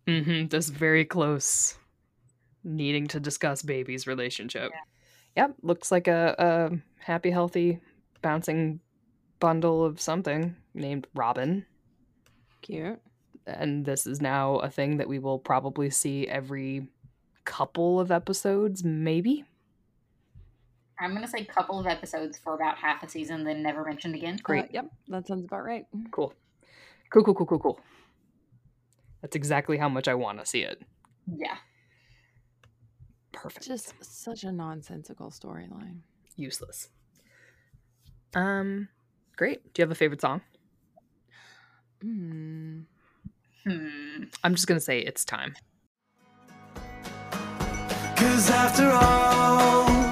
Mm-hmm. 0.08 0.48
That's 0.48 0.70
very 0.70 1.06
close 1.06 1.76
needing 2.64 3.08
to 3.08 3.20
discuss 3.20 3.62
baby's 3.62 4.08
relationship. 4.08 4.72
Yep, 5.36 5.56
looks 5.62 5.92
like 5.92 6.08
a, 6.08 6.36
a 6.38 6.78
happy, 7.02 7.32
healthy, 7.32 7.80
bouncing 8.22 8.80
bundle 9.40 9.86
of 9.86 10.02
something 10.02 10.56
named 10.74 11.08
Robin. 11.14 11.66
Cute. 12.62 13.00
And 13.46 13.86
this 13.86 14.06
is 14.06 14.22
now 14.22 14.58
a 14.58 14.70
thing 14.70 14.98
that 14.98 15.08
we 15.08 15.20
will 15.20 15.40
probably 15.40 15.90
see 15.90 16.28
every 16.28 16.88
couple 17.46 18.00
of 18.00 18.12
episodes, 18.12 18.84
maybe. 18.84 19.46
I'm 21.00 21.14
gonna 21.14 21.28
say 21.28 21.46
couple 21.46 21.80
of 21.80 21.88
episodes 21.88 22.38
for 22.38 22.54
about 22.54 22.78
half 22.78 23.02
a 23.04 23.10
season, 23.10 23.46
then 23.46 23.64
never 23.64 23.86
mentioned 23.86 24.16
again. 24.16 24.38
Great. 24.44 24.66
Uh, 24.66 24.68
yep, 24.72 24.86
that 25.08 25.28
sounds 25.28 25.46
about 25.46 25.64
right. 25.64 25.86
Cool. 26.12 26.34
Cool, 27.10 27.24
cool, 27.24 27.34
cool, 27.34 27.46
cool, 27.46 27.60
cool. 27.60 27.80
That's 29.22 29.36
exactly 29.36 29.78
how 29.78 29.90
much 29.90 30.08
I 30.08 30.14
want 30.14 30.40
to 30.40 30.46
see 30.46 30.62
it. 30.62 30.82
Yeah. 31.34 31.58
Perfect. 33.42 33.66
Just 33.66 33.94
such 34.02 34.44
a 34.44 34.52
nonsensical 34.52 35.30
storyline. 35.32 36.00
useless. 36.36 36.90
Um, 38.36 38.90
great. 39.38 39.74
Do 39.74 39.82
you 39.82 39.84
have 39.84 39.92
a 39.92 39.96
favorite 39.96 40.22
song? 40.22 40.42
Mm. 42.04 42.84
Hmm. 43.66 44.24
I'm 44.44 44.56
just 44.56 44.68
gonna 44.68 44.80
say 44.80 45.00
it's 45.00 45.24
time. 45.26 45.56
Cause 48.16 48.50
after 48.50 48.90
all, 48.92 50.09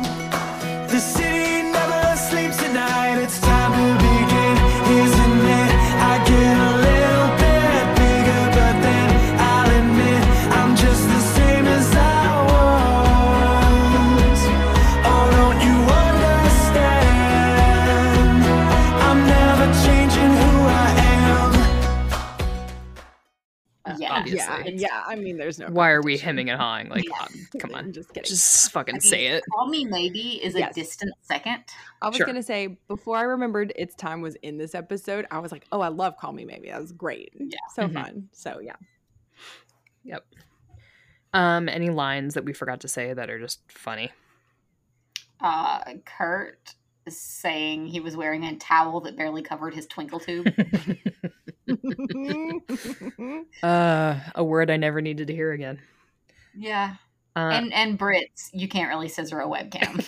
I'm 24.31 24.35
never 24.35 24.39
changing 24.39 24.47
who 24.47 24.51
I 24.51 24.57
am. 24.59 24.65
Yeah. 24.77 24.87
yeah. 24.87 25.03
I 25.07 25.15
mean, 25.15 25.37
there's 25.37 25.59
no. 25.59 25.67
Why 25.67 25.89
are 25.91 26.01
we 26.01 26.13
competition. 26.13 26.25
hemming 26.25 26.49
and 26.49 26.59
hawing? 26.61 26.89
Like, 26.89 27.05
Yeah. 27.05 27.21
um, 27.21 27.47
come 27.59 27.73
on. 27.75 27.91
Just 27.93 28.09
kidding. 28.13 28.23
Just 28.27 28.71
fucking 28.71 28.95
I 28.95 28.97
mean, 28.97 29.01
say 29.01 29.27
it. 29.27 29.43
Call 29.53 29.67
Me 29.67 29.85
Maybe 29.85 30.43
is 30.43 30.55
a 30.55 30.71
distant 30.73 31.13
second. 31.21 31.63
I 32.01 32.07
was 32.07 32.17
Sure. 32.17 32.25
gonna 32.25 32.43
say 32.43 32.77
before 32.87 33.17
I 33.17 33.23
remembered 33.23 33.73
its 33.75 33.95
time 33.95 34.21
was 34.21 34.35
in 34.35 34.57
this 34.57 34.75
episode. 34.75 35.25
I 35.31 35.39
was 35.39 35.51
like, 35.51 35.65
oh, 35.71 35.81
I 35.81 35.87
love 35.89 36.17
Call 36.17 36.33
Me 36.33 36.45
Maybe. 36.45 36.69
That 36.69 36.81
was 36.81 36.91
great. 36.91 37.33
Yeah. 37.39 37.57
so 37.73 37.83
Mhm. 37.87 37.93
fun. 37.93 38.29
So 38.31 38.59
yeah. 38.61 38.75
Yep. 40.03 40.25
Um, 41.33 41.67
any 41.69 41.89
lines 41.89 42.33
that 42.35 42.45
we 42.45 42.53
forgot 42.53 42.79
to 42.81 42.87
say 42.87 43.13
that 43.13 43.29
are 43.29 43.39
just 43.39 43.59
funny? 43.71 44.11
Uh, 45.39 45.83
Kurt 46.05 46.57
is 46.69 46.75
saying 47.11 47.87
he 47.87 47.99
was 47.99 48.15
wearing 48.15 48.43
a 48.43 48.55
towel 48.55 49.01
that 49.01 49.15
barely 49.15 49.41
covered 49.41 49.73
his 49.73 49.87
twinkle 49.87 50.19
tube. 50.19 50.47
uh, 53.63 54.19
a 54.35 54.43
word 54.43 54.69
I 54.69 54.77
never 54.77 55.01
needed 55.01 55.27
to 55.27 55.33
hear 55.33 55.51
again. 55.51 55.79
yeah. 56.55 56.95
Uh, 57.35 57.51
and 57.53 57.71
and 57.71 57.99
Brits, 57.99 58.49
you 58.51 58.67
can't 58.67 58.89
really 58.89 59.07
scissor 59.07 59.39
a 59.39 59.45
webcam. 59.45 60.03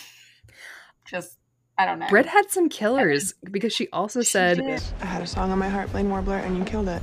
Just 1.06 1.38
I 1.78 1.86
don't 1.86 2.00
know. 2.00 2.08
Brit 2.08 2.26
had 2.26 2.50
some 2.50 2.68
killers 2.68 3.34
because 3.48 3.72
she 3.72 3.88
also 3.92 4.20
She 4.20 4.30
said 4.30 4.58
did. 4.58 4.82
I 5.00 5.06
had 5.06 5.22
a 5.22 5.26
song 5.26 5.52
on 5.52 5.58
my 5.58 5.68
heart, 5.68 5.92
Blaine 5.92 6.10
Warbler, 6.10 6.38
and 6.38 6.58
you 6.58 6.64
killed 6.64 6.88
it. 6.88 7.02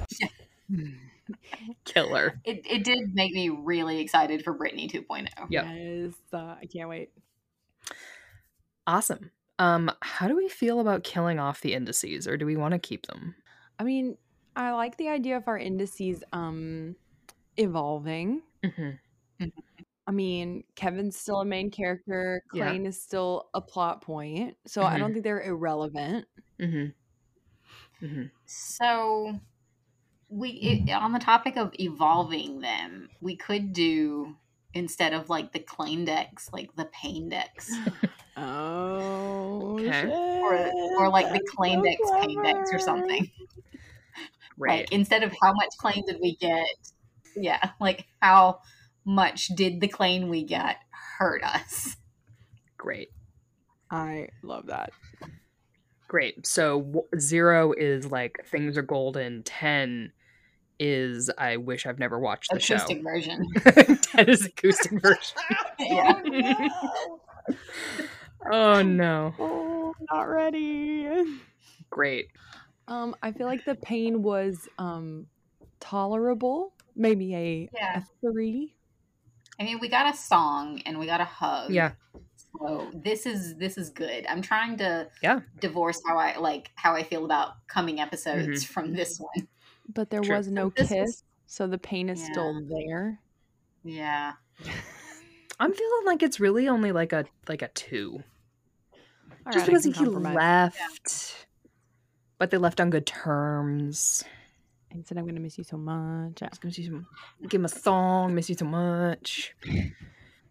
killer. 1.85 2.39
It, 2.43 2.61
it 2.69 2.83
did 2.83 3.13
make 3.13 3.33
me 3.33 3.49
really 3.49 3.99
excited 3.99 4.43
for 4.43 4.53
Britney 4.53 4.93
oh. 4.93 5.15
2.0. 5.15 5.27
Yep. 5.49 5.65
Yes, 5.65 6.13
uh, 6.33 6.55
I 6.61 6.65
can't 6.71 6.89
wait. 6.89 7.11
Awesome. 8.85 9.31
Um, 9.60 9.91
how 10.01 10.28
do 10.28 10.36
we 10.36 10.49
feel 10.49 10.80
about 10.80 11.03
killing 11.03 11.39
off 11.39 11.62
the 11.62 11.74
indices, 11.74 12.28
or 12.28 12.38
do 12.38 12.45
we 12.45 12.55
want 12.55 12.74
to 12.74 12.80
keep 12.80 13.08
them? 13.08 13.36
I 13.80 13.84
mean, 13.84 14.18
I 14.55 14.72
like 14.72 14.97
the 14.97 15.10
idea 15.10 15.38
of 15.38 15.47
our 15.47 15.58
indices 15.58 16.24
um 16.32 16.95
evolving. 17.58 18.41
Mm-hmm. 18.64 19.47
I 20.08 20.12
mean, 20.12 20.64
Kevin's 20.76 21.18
still 21.18 21.41
a 21.41 21.45
main 21.45 21.70
character. 21.70 22.41
Yeah. 22.53 22.72
Is 22.72 23.01
still 23.01 23.49
a 23.53 23.62
plot 23.62 24.01
point. 24.01 24.55
So 24.66 24.84
I 24.84 24.97
don't 24.97 25.12
think 25.12 25.24
they're 25.24 25.41
irrelevant. 25.41 26.26
Mm-hmm. 26.62 28.05
Mm-hmm. 28.05 28.24
So 28.45 29.39
we 30.30 30.49
it, 30.49 30.91
on 30.91 31.12
the 31.12 31.20
topic 31.20 31.58
of 31.58 31.72
evolving 31.80 32.62
them, 32.62 33.10
we 33.22 33.36
could 33.36 33.74
do 33.74 34.36
instead 34.74 35.13
of 35.13 35.30
like 35.30 35.51
the 35.53 35.59
Klaine 35.59 36.05
decks, 36.05 36.49
like 36.53 36.76
the 36.76 36.86
Pain 36.86 37.30
decks, 37.30 37.72
Oh, 38.38 39.78
Okay. 39.80 40.07
or 40.07 40.55
or 40.99 41.09
like 41.09 41.28
the 41.28 41.39
that's 41.39 41.51
Claim 41.51 41.80
so 41.80 41.84
decks, 41.84 42.11
Pain 42.26 42.43
decks, 42.43 42.70
or 42.74 42.80
something. 42.80 43.32
Right. 44.59 44.80
Like 44.82 44.91
instead 44.91 45.22
of 45.24 45.32
how 45.41 45.53
much 45.53 45.70
Klaine 45.80 46.03
did 46.05 46.18
we 46.20 46.36
get, 46.36 46.65
yeah, 47.36 47.72
like 47.80 48.05
how 48.22 48.61
much 49.05 49.47
did 49.49 49.82
the 49.82 49.88
Klaine 49.88 50.30
we 50.30 50.43
got 50.45 50.78
hurt 51.20 51.43
us? 51.43 51.95
Great. 52.78 53.09
I 53.91 54.30
love 54.41 54.65
that. 54.68 54.91
Great. 56.07 56.47
So 56.47 56.80
w- 56.82 57.07
zero 57.20 57.72
is 57.74 58.09
like 58.11 58.39
things 58.47 58.78
are 58.78 58.82
golden. 58.82 59.43
Ten 59.43 60.11
is 60.80 61.30
I 61.38 61.57
wish 61.57 61.86
I've 61.86 61.99
never 61.99 62.19
watched 62.19 62.49
the 62.51 62.57
Acoustic 62.57 62.97
show. 62.97 63.03
version. 63.03 63.47
Ten 64.01 64.30
is 64.30 64.45
acoustic 64.45 64.91
version. 65.01 65.38
yeah. 65.80 66.21
Oh 68.51 68.82
no. 68.82 69.34
Oh, 69.39 69.93
not 70.11 70.23
ready. 70.23 71.07
Great. 71.89 72.28
Um, 72.88 73.15
I 73.21 73.32
feel 73.32 73.47
like 73.47 73.65
the 73.65 73.75
pain 73.75 74.21
was 74.23 74.67
um 74.78 75.28
tolerable. 75.80 76.73
Maybe 76.95 77.36
a, 77.36 77.69
Yeah. 77.73 77.99
a 77.99 78.03
three. 78.21 78.73
I 79.59 79.63
mean, 79.63 79.80
we 79.80 79.88
got 79.89 80.13
a 80.13 80.17
song 80.17 80.82
and 80.86 80.99
we 80.99 81.05
got 81.05 81.19
a 81.21 81.25
hug. 81.25 81.71
Yeah. 81.71 81.91
So 82.59 82.91
this 82.93 83.25
is 83.25 83.55
this 83.57 83.78
is 83.78 83.89
good. 83.89 84.25
I'm 84.28 84.41
trying 84.41 84.78
to 84.78 85.09
Yeah. 85.21 85.41
divorce 85.59 85.99
how 86.07 86.17
I 86.17 86.38
like 86.38 86.71
how 86.75 86.93
I 86.93 87.03
feel 87.03 87.25
about 87.25 87.67
coming 87.67 87.99
episodes 87.99 88.63
from 88.63 88.93
this 88.93 89.19
one. 89.19 89.47
But 89.93 90.09
there 90.09 90.23
Sure. 90.23 90.38
was 90.38 90.47
no 90.49 90.69
This 90.69 90.89
kiss, 90.89 90.97
was- 90.97 91.23
so 91.47 91.67
the 91.67 91.77
pain 91.77 92.09
is 92.09 92.23
still 92.23 92.61
there. 92.67 93.19
Yeah. 93.83 94.33
I'm 95.59 95.73
feeling 95.73 96.05
like 96.05 96.21
it's 96.23 96.39
really 96.39 96.67
only 96.67 96.91
like 96.91 97.13
a 97.13 97.25
like 97.47 97.61
a 97.61 97.69
two. 97.69 98.23
All 99.45 99.51
Just 99.53 99.57
right, 99.59 99.65
because 99.67 99.83
he 99.85 99.93
compromise. 99.93 100.35
left. 100.35 101.47
But 102.38 102.51
they 102.51 102.57
left 102.57 102.79
on 102.79 102.89
good 102.91 103.07
terms. 103.07 104.23
He 104.91 105.01
said, 105.03 105.17
"I'm 105.17 105.25
gonna 105.25 105.39
miss 105.39 105.57
you 105.57 105.63
so 105.63 105.77
much." 105.77 106.35
Just 106.35 106.61
gonna 106.61 106.73
see 106.73 106.85
some- 106.85 107.07
Give 107.43 107.59
him 107.61 107.65
a 107.65 107.69
song. 107.69 108.35
Miss 108.35 108.49
you 108.49 108.55
so 108.55 108.65
much. 108.65 109.55
Maybe 109.65 109.93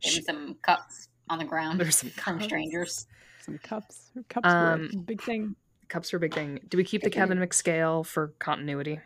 Sh- 0.00 0.24
some 0.24 0.56
cups 0.62 1.08
on 1.28 1.38
the 1.38 1.44
ground 1.44 1.78
There's 1.80 1.96
some 1.98 2.10
from 2.10 2.34
cups. 2.34 2.44
strangers. 2.46 3.06
Some 3.42 3.58
cups. 3.58 4.10
Cups 4.28 4.48
Um, 4.48 4.80
were 4.80 4.86
a 4.86 5.02
big 5.02 5.22
thing. 5.22 5.54
Cups 5.88 6.12
are 6.12 6.16
a 6.16 6.20
big 6.20 6.34
thing. 6.34 6.60
Do 6.68 6.76
we 6.76 6.84
keep 6.84 7.02
the 7.02 7.10
Kevin 7.10 7.38
McScale 7.38 8.04
for 8.04 8.28
continuity? 8.40 9.00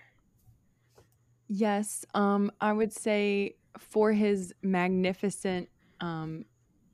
Yes, 1.53 2.05
um, 2.15 2.53
I 2.61 2.73
would 2.73 2.93
say 2.93 3.57
for 3.77 4.13
his 4.13 4.55
magnificent 4.63 5.69
um 6.01 6.45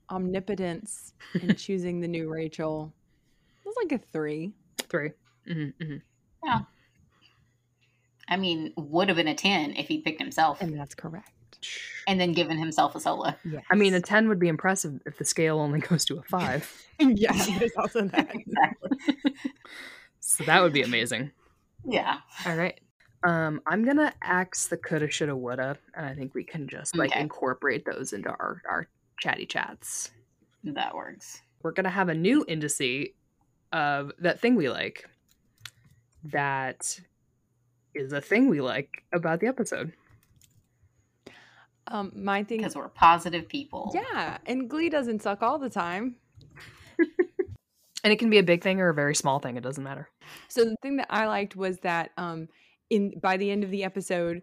omnipotence 0.09 1.13
in 1.43 1.55
choosing 1.57 2.01
the 2.01 2.09
new 2.09 2.33
Rachel, 2.33 2.93
it 3.65 3.69
was 3.69 3.77
like 3.77 3.93
a 3.93 4.03
three. 4.03 4.53
Three. 4.89 5.11
Mm-hmm, 5.49 5.83
mm-hmm. 5.83 6.63
I 8.29 8.37
mean, 8.37 8.73
would 8.77 9.09
have 9.09 9.17
been 9.17 9.29
a 9.29 9.35
10 9.35 9.77
if 9.77 9.87
he'd 9.89 10.03
picked 10.05 10.21
himself 10.21 10.61
And 10.61 10.77
that's 10.79 10.95
correct. 10.97 11.31
and 12.09 12.21
then 12.21 12.33
given 12.33 12.59
himself 12.59 12.95
a 12.97 13.01
solo. 13.01 13.33
Yes. 13.45 13.63
I 13.71 13.77
mean, 13.77 13.95
a 13.95 14.01
10 14.01 14.29
would 14.29 14.39
be 14.41 14.49
impressive 14.49 15.01
if 15.07 15.19
the 15.19 15.25
scale 15.25 15.59
only 15.61 15.79
goes 15.81 16.05
to 16.07 16.19
a 16.19 16.23
5. 16.23 16.87
yeah, 16.99 17.33
there's 17.59 17.73
also 17.77 18.03
that. 18.03 18.29
Exactly. 18.35 19.35
so 20.21 20.45
that 20.45 20.61
would 20.63 20.73
be 20.73 20.83
amazing. 20.83 21.31
Yeah. 21.85 22.19
All 22.47 22.57
right. 22.57 22.81
Um, 23.27 23.61
I'm 23.67 23.85
going 23.85 23.97
to 23.97 24.13
axe 24.23 24.69
the 24.69 24.77
coulda, 24.77 25.11
shoulda, 25.11 25.35
woulda, 25.37 25.77
and 25.95 26.07
I 26.07 26.15
think 26.15 26.35
we 26.35 26.45
can 26.45 26.69
just 26.69 26.97
like 26.97 27.11
Okay. 27.11 27.21
incorporate 27.21 27.85
those 27.85 28.13
into 28.13 28.29
our, 28.31 28.63
our 28.69 28.87
chatty 29.19 29.47
chats. 29.47 30.11
That 30.63 30.95
works. 30.95 31.43
We're 31.63 31.73
going 31.73 31.85
to 31.85 31.91
have 31.91 32.09
a 32.09 32.15
new 32.15 32.45
indice 32.49 33.13
of 33.73 34.13
that 34.21 34.41
thing 34.41 34.55
we 34.55 34.69
like 34.69 35.09
that 36.25 36.99
is 37.95 38.13
a 38.13 38.21
thing 38.21 38.49
we 38.49 38.61
like 38.61 39.03
about 39.13 39.41
the 39.41 39.49
episode. 39.49 39.93
Um, 41.89 42.13
my 42.15 42.45
thing 42.45 42.59
Because 42.59 42.77
we're 42.77 42.89
positive 42.89 43.49
people. 43.49 43.93
Yeah, 43.95 44.39
and 44.47 44.69
Glee 44.69 44.89
doesn't 44.89 45.23
suck 45.23 45.43
all 45.43 45.59
the 45.59 45.71
time. 45.71 46.17
And 48.05 48.13
it 48.13 48.21
can 48.21 48.31
be 48.31 48.39
a 48.39 48.43
big 48.45 48.63
thing 48.63 48.81
or 48.81 48.91
a 48.91 48.95
very 48.95 49.17
small 49.17 49.41
thing, 49.41 49.57
it 49.57 49.65
doesn't 49.65 49.83
matter. 49.83 50.09
So 50.47 50.63
the 50.65 50.77
thing 50.81 50.97
that 50.99 51.09
I 51.11 51.27
liked 51.27 51.57
was 51.57 51.79
that 51.81 52.13
um 52.17 52.47
in 52.91 53.19
by 53.21 53.37
the 53.37 53.51
end 53.51 53.65
of 53.65 53.71
the 53.71 53.85
episode, 53.85 54.43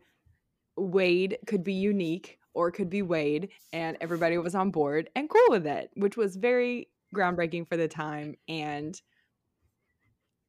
Wade 0.75 1.37
could 1.47 1.63
be 1.63 1.73
unique 1.73 2.39
or 2.53 2.71
could 2.71 2.89
be 2.89 3.01
Wade, 3.01 3.49
and 3.71 3.97
everybody 4.01 4.37
was 4.37 4.55
on 4.55 4.69
board 4.71 5.09
and 5.15 5.29
cool 5.29 5.47
with 5.49 5.65
it, 5.65 5.89
which 5.95 6.17
was 6.17 6.35
very 6.35 6.89
groundbreaking 7.15 7.67
for 7.67 7.77
the 7.77 7.87
time. 7.87 8.35
And 8.47 8.99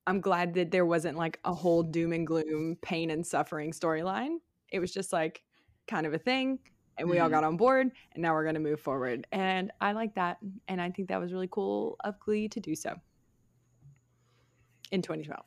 I'm 0.07 0.21
glad 0.21 0.55
that 0.55 0.71
there 0.71 0.85
wasn't 0.85 1.17
like 1.17 1.39
a 1.45 1.55
whole 1.55 1.83
doom 1.83 2.13
and 2.13 2.27
gloom, 2.27 2.77
pain 2.83 3.11
and 3.11 3.27
suffering 3.27 3.73
storyline. 3.73 4.37
It 4.71 4.81
was 4.81 4.93
just 4.93 5.13
like 5.13 5.43
kind 5.87 6.07
of 6.07 6.13
a 6.13 6.19
thing, 6.19 6.59
and 6.99 7.09
we 7.09 7.19
all 7.19 7.29
Mhm. 7.29 7.33
got 7.33 7.45
on 7.45 7.57
board, 7.57 7.91
and 8.13 8.23
now 8.23 8.35
we're 8.35 8.45
gonna 8.45 8.61
move 8.61 8.81
forward. 8.81 9.27
And 9.33 9.73
I 9.81 9.93
like 9.93 10.15
that, 10.17 10.39
and 10.69 10.81
I 10.81 10.91
think 10.91 11.09
that 11.09 11.21
was 11.21 11.33
really 11.33 11.49
cool 11.51 11.97
of 12.05 12.19
Glee 12.21 12.49
to 12.49 12.61
do 12.61 12.75
so 12.75 13.01
in 14.91 15.01
2012. 15.01 15.47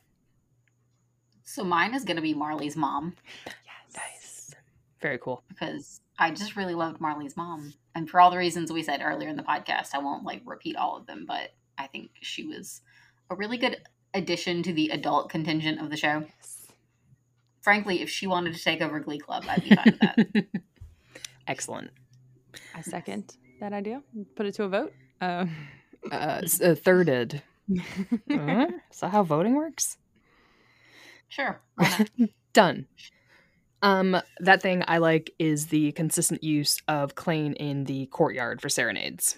So 1.49 1.63
mine 1.63 1.95
is 1.95 2.03
going 2.03 2.17
to 2.17 2.21
be 2.21 2.33
Marley's 2.33 2.75
mom 2.75 3.15
Yes. 3.45 3.95
Nice. 3.95 4.55
Very 5.01 5.17
cool. 5.17 5.43
because 5.47 6.01
I 6.19 6.31
just 6.31 6.55
really 6.55 6.75
loved 6.75 6.99
Marley's 6.99 7.37
mom. 7.37 7.73
And 7.95 8.09
for 8.09 8.19
all 8.19 8.29
the 8.31 8.37
reasons 8.37 8.71
we 8.71 8.83
said 8.83 9.01
earlier 9.01 9.29
in 9.29 9.37
the 9.37 9.43
podcast, 9.43 9.89
I 9.93 9.99
won't 9.99 10.23
like 10.25 10.41
repeat 10.45 10.75
all 10.75 10.97
of 10.97 11.05
them, 11.07 11.25
but 11.27 11.53
I 11.77 11.87
think 11.87 12.09
she 12.21 12.43
was 12.43 12.81
a 13.29 13.35
really 13.35 13.57
good 13.57 13.77
addition 14.13 14.61
to 14.63 14.73
the 14.73 14.89
adult 14.89 15.29
contingent 15.29 15.79
of 15.79 15.89
the 15.89 15.97
show. 15.97 16.23
Yes. 16.37 16.67
Frankly, 17.61 18.01
if 18.01 18.09
she 18.09 18.27
wanted 18.27 18.53
to 18.55 18.63
take 18.63 18.81
over 18.81 18.99
Glee 18.99 19.19
Club, 19.19 19.45
I'd 19.47 19.63
be 19.63 19.75
fine 19.75 19.85
with 19.85 19.99
that. 19.99 20.45
Excellent. 21.47 21.91
I 22.75 22.81
second 22.81 23.35
that 23.59 23.73
idea. 23.73 24.01
Put 24.35 24.45
it 24.47 24.55
to 24.55 24.63
a 24.63 24.69
vote. 24.69 24.93
Uh, 25.21 25.45
Uh, 26.11 26.15
uh, 26.15 26.41
thirded. 26.75 27.41
Uh, 28.31 28.67
is 28.91 28.99
that 29.01 29.11
how 29.11 29.23
voting 29.23 29.55
works? 29.55 29.97
Sure. 31.28 31.59
Done. 32.53 32.88
Um, 33.82 34.19
that 34.39 34.61
thing 34.61 34.84
I 34.88 34.97
like 34.97 35.32
is 35.38 35.67
the 35.67 35.91
consistent 35.91 36.43
use 36.43 36.80
of 36.88 37.15
Klaine 37.15 37.55
in 37.55 37.84
the 37.84 38.07
courtyard 38.07 38.61
for 38.61 38.69
serenades 38.69 39.38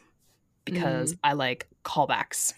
because 0.66 1.16
I 1.24 1.34
like 1.34 1.68
callbacks, 1.84 2.54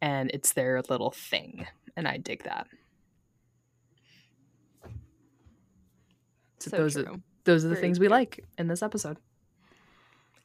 and 0.00 0.30
it's 0.32 0.52
their 0.52 0.82
little 0.88 1.10
thing, 1.10 1.66
and 1.96 2.06
I 2.06 2.18
dig 2.18 2.44
that. 2.44 2.68
So, 6.58 6.70
so 6.70 6.76
those 6.76 6.94
true. 6.94 7.04
are 7.04 7.20
those 7.44 7.64
are 7.64 7.68
the 7.68 7.74
Very 7.74 7.86
things 7.86 8.00
we 8.00 8.08
like 8.08 8.44
in 8.58 8.68
this 8.68 8.82
episode. 8.82 9.18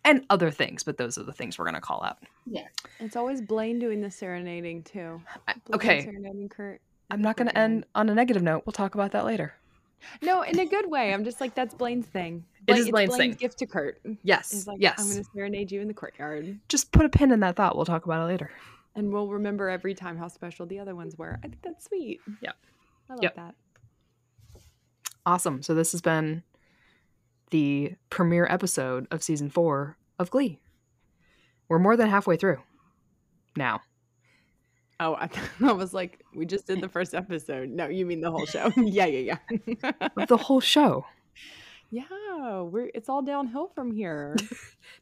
And 0.04 0.26
other 0.32 0.50
things, 0.50 0.84
but 0.84 0.98
those 0.98 1.20
are 1.20 1.24
the 1.24 1.34
things 1.34 1.60
we're 1.60 1.66
going 1.66 1.76
to 1.76 1.82
call 1.82 2.04
out. 2.04 2.18
Yeah. 2.48 2.66
It's 3.00 3.16
always 3.16 3.40
Blaine 3.40 3.78
doing 3.78 4.02
the 4.02 4.10
serenading 4.10 4.82
too. 4.82 5.22
Blaine 5.46 5.76
okay. 5.76 6.02
Serenading 6.04 6.50
Kurt. 6.50 6.82
I'm 7.12 7.22
not 7.22 7.36
going 7.38 7.48
to 7.50 7.58
end 7.58 7.86
on 7.94 8.10
a 8.10 8.16
negative 8.16 8.42
note. 8.42 8.64
We'll 8.66 8.74
talk 8.74 8.96
about 8.96 9.12
that 9.12 9.26
later. 9.26 9.54
No, 10.22 10.42
in 10.42 10.58
a 10.60 10.66
good 10.66 10.90
way. 10.90 11.14
I'm 11.14 11.24
just 11.24 11.40
like 11.40 11.54
that's 11.54 11.74
Blaine's 11.76 12.08
thing. 12.08 12.46
It 12.68 12.74
is 12.78 12.82
it's 12.82 12.92
Blaine's 12.92 13.18
thing. 13.18 13.34
gift 13.34 13.58
to 13.60 13.66
Kurt. 13.66 14.00
Yes. 14.24 14.68
Like 14.68 14.78
yes. 14.80 15.00
I'm 15.00 15.10
gonna 15.10 15.24
serenade 15.34 15.72
you 15.72 15.82
in 15.82 15.88
the 15.88 15.94
courtyard. 15.96 16.60
Just 16.70 16.92
put 16.92 17.06
a 17.06 17.10
pin 17.10 17.32
in 17.32 17.40
that 17.40 17.56
thought. 17.56 17.76
We'll 17.76 17.86
talk 17.86 18.06
about 18.06 18.22
it 18.24 18.26
later. 18.32 18.52
And 18.96 19.12
we'll 19.12 19.28
remember 19.30 19.68
every 19.68 19.96
time 19.96 20.16
how 20.18 20.28
special 20.28 20.68
the 20.68 20.80
other 20.80 20.94
ones 20.96 21.18
were. 21.18 21.40
I 21.44 21.48
think 21.48 21.62
that's 21.64 21.86
sweet. 21.86 22.20
Yeah. 22.42 22.52
I 23.10 23.14
love 23.14 23.24
Yep. 23.24 23.36
that. 23.36 23.56
Awesome. 25.26 25.62
So 25.62 25.74
this 25.74 25.92
has 25.92 26.02
been 26.02 26.44
the 27.50 27.96
premiere 28.10 28.48
episode 28.50 29.08
of 29.12 29.24
season 29.24 29.50
four 29.50 29.98
of 30.20 30.30
Glee. 30.30 30.60
We're 31.68 31.80
more 31.80 31.96
than 31.98 32.10
halfway 32.10 32.38
through 32.38 32.60
now. 33.56 33.82
Oh, 35.02 35.16
I, 35.16 35.30
I 35.68 35.72
was 35.74 35.94
like, 35.94 36.24
we 36.36 36.46
just 36.46 36.68
did 36.68 36.80
the 36.80 36.88
first 36.98 37.14
episode. 37.16 37.70
No, 37.70 37.88
you 37.88 38.06
mean 38.06 38.22
the 38.22 38.30
whole 38.32 38.46
show? 38.46 38.72
yeah, 38.78 39.08
yeah, 39.08 39.38
yeah. 39.66 39.92
the 40.28 40.38
whole 40.38 40.60
show. 40.62 41.06
yeah, 41.90 42.62
we're 42.62 42.92
it's 42.94 43.10
all 43.10 43.22
downhill 43.24 43.72
from 43.74 43.92
here. 43.92 44.36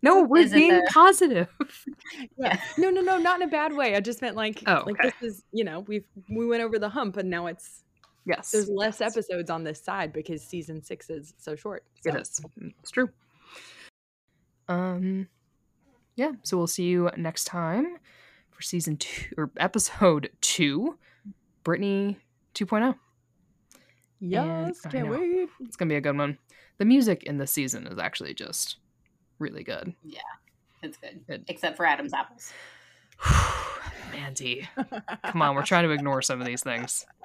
No, 0.01 0.23
we're 0.23 0.41
Is 0.43 0.53
it 0.53 0.55
being 0.55 0.71
the- 0.75 0.89
positive. 0.91 1.49
Yeah. 2.37 2.59
No, 2.77 2.89
no, 2.89 3.01
no, 3.01 3.17
not 3.17 3.41
in 3.41 3.47
a 3.47 3.51
bad 3.51 3.75
way. 3.75 3.95
I 3.95 3.99
just 3.99 4.21
meant 4.21 4.35
like, 4.37 4.63
Oh, 4.65 4.83
like 4.85 4.99
okay. 4.99 5.11
this 5.19 5.35
is, 5.35 5.43
you 5.51 5.63
know, 5.65 5.81
we've 5.81 6.05
we 6.29 6.47
went 6.47 6.63
over 6.63 6.79
the 6.79 6.89
hump, 6.89 7.17
and 7.17 7.29
now 7.29 7.47
it's 7.47 7.83
Yes. 8.25 8.51
there's 8.51 8.69
less 8.69 9.01
episodes 9.01 9.49
on 9.49 9.63
this 9.63 9.81
side 9.81 10.13
because 10.13 10.41
season 10.43 10.81
six 10.83 11.09
is 11.09 11.33
so 11.37 11.55
short. 11.55 11.83
It 12.05 12.13
so. 12.13 12.19
is. 12.19 12.41
It's 12.79 12.91
true. 12.91 13.09
Um 14.67 15.27
yeah, 16.15 16.31
so 16.43 16.57
we'll 16.57 16.67
see 16.67 16.83
you 16.83 17.09
next 17.17 17.45
time 17.45 17.97
for 18.59 18.63
season 18.63 18.97
two 18.97 19.33
or 19.37 19.49
episode 19.55 20.29
two, 20.41 20.97
Brittany 21.63 22.17
oh. 22.19 22.65
2.0. 22.65 22.95
Yes, 24.19 24.81
I 24.85 24.89
can't 24.89 25.07
wait. 25.07 25.47
It's 25.61 25.77
gonna 25.77 25.87
be 25.87 25.95
a 25.95 26.01
good 26.01 26.17
one. 26.17 26.37
The 26.77 26.83
music 26.83 27.23
in 27.23 27.37
this 27.37 27.53
season 27.53 27.87
is 27.87 27.97
actually 27.97 28.33
just 28.33 28.75
really 29.39 29.63
good. 29.63 29.93
Yeah, 30.03 30.19
it's 30.83 30.97
good. 30.97 31.25
Good. 31.25 31.45
Except 31.47 31.77
for 31.77 31.85
Adam's 31.85 32.11
apples. 32.13 32.51
Mandy. 34.11 34.67
Come 35.25 35.41
on, 35.41 35.55
we're 35.55 35.63
trying 35.63 35.83
to 35.85 35.91
ignore 35.91 36.21
some 36.21 36.39
of 36.41 36.47
these 36.47 36.63
things. 36.63 37.05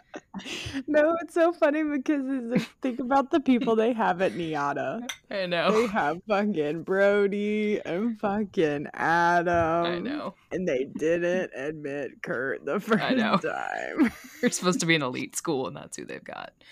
No, 0.86 1.16
it's 1.22 1.34
so 1.34 1.52
funny 1.52 1.82
because 1.82 2.22
like, 2.24 2.68
think 2.82 3.00
about 3.00 3.30
the 3.32 3.40
people 3.40 3.74
they 3.76 3.92
have 3.92 4.22
at 4.22 4.32
NYADA. 4.32 5.08
I 5.30 5.46
know 5.46 5.72
They 5.72 5.86
have 5.88 6.20
fucking 6.28 6.82
Brody 6.82 7.80
and 7.84 8.18
fucking 8.20 8.86
Adam. 8.94 9.86
I 9.86 9.98
know. 9.98 10.34
And 10.52 10.68
they 10.68 10.84
didn't 10.84 11.50
admit 11.54 12.22
Kurt 12.22 12.64
the 12.64 12.78
first 12.80 13.00
time. 13.00 14.12
You're 14.42 14.50
supposed 14.50 14.80
to 14.80 14.86
be 14.86 14.94
an 14.94 15.02
elite 15.02 15.36
school, 15.36 15.66
and 15.66 15.76
that's 15.76 15.96
who 15.96 16.04
they've 16.04 16.22
got. 16.22 16.52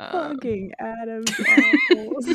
Um, 0.00 0.36
fucking 0.36 0.72
Adam's 0.78 1.32
apples. 1.40 2.28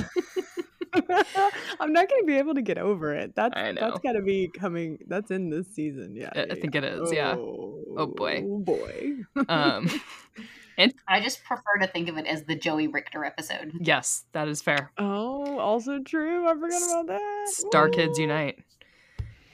I'm 1.80 1.92
not 1.94 2.10
gonna 2.10 2.24
be 2.26 2.38
able 2.38 2.54
to 2.56 2.62
get 2.62 2.78
over 2.78 3.14
it. 3.14 3.36
That's 3.36 3.54
I 3.56 3.72
know. 3.72 3.82
that's 3.82 4.00
gotta 4.00 4.22
be 4.22 4.48
coming. 4.48 5.00
That's 5.08 5.32
in 5.32 5.50
this 5.50 5.68
season. 5.74 6.16
Yeah, 6.16 6.32
I- 6.36 6.48
I 6.52 6.56
think 6.56 6.76
it 6.76 6.84
yeah. 6.84 7.02
is, 7.02 7.12
yeah. 7.12 7.36
Oh, 7.38 8.08
boy. 8.08 8.44
Oh 8.46 8.60
boy. 8.60 9.14
um, 9.50 9.90
and 10.78 10.94
I 11.08 11.20
just 11.22 11.44
prefer 11.44 11.78
to 11.82 11.88
think 11.88 12.10
of 12.10 12.18
it 12.18 12.26
as 12.28 12.44
the 12.44 12.56
Joey 12.56 12.88
Richter 12.88 13.24
episode. 13.26 13.72
yes, 13.80 14.26
that 14.34 14.48
is 14.48 14.62
fair. 14.62 14.92
Oh, 14.98 15.60
also 15.60 16.00
true. 16.00 16.48
I 16.48 16.54
forgot 16.54 16.82
about 16.84 17.08
that. 17.08 17.48
Star 17.50 17.90
Kids 17.90 18.18
Unite. 18.20 18.60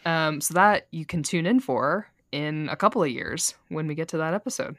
Um, 0.05 0.39
so 0.41 0.53
that 0.53 0.87
you 0.91 1.05
can 1.05 1.23
tune 1.23 1.45
in 1.45 1.59
for 1.59 2.07
in 2.31 2.69
a 2.69 2.75
couple 2.75 3.03
of 3.03 3.09
years 3.09 3.55
when 3.67 3.85
we 3.87 3.95
get 3.95 4.07
to 4.09 4.17
that 4.17 4.33
episode. 4.33 4.77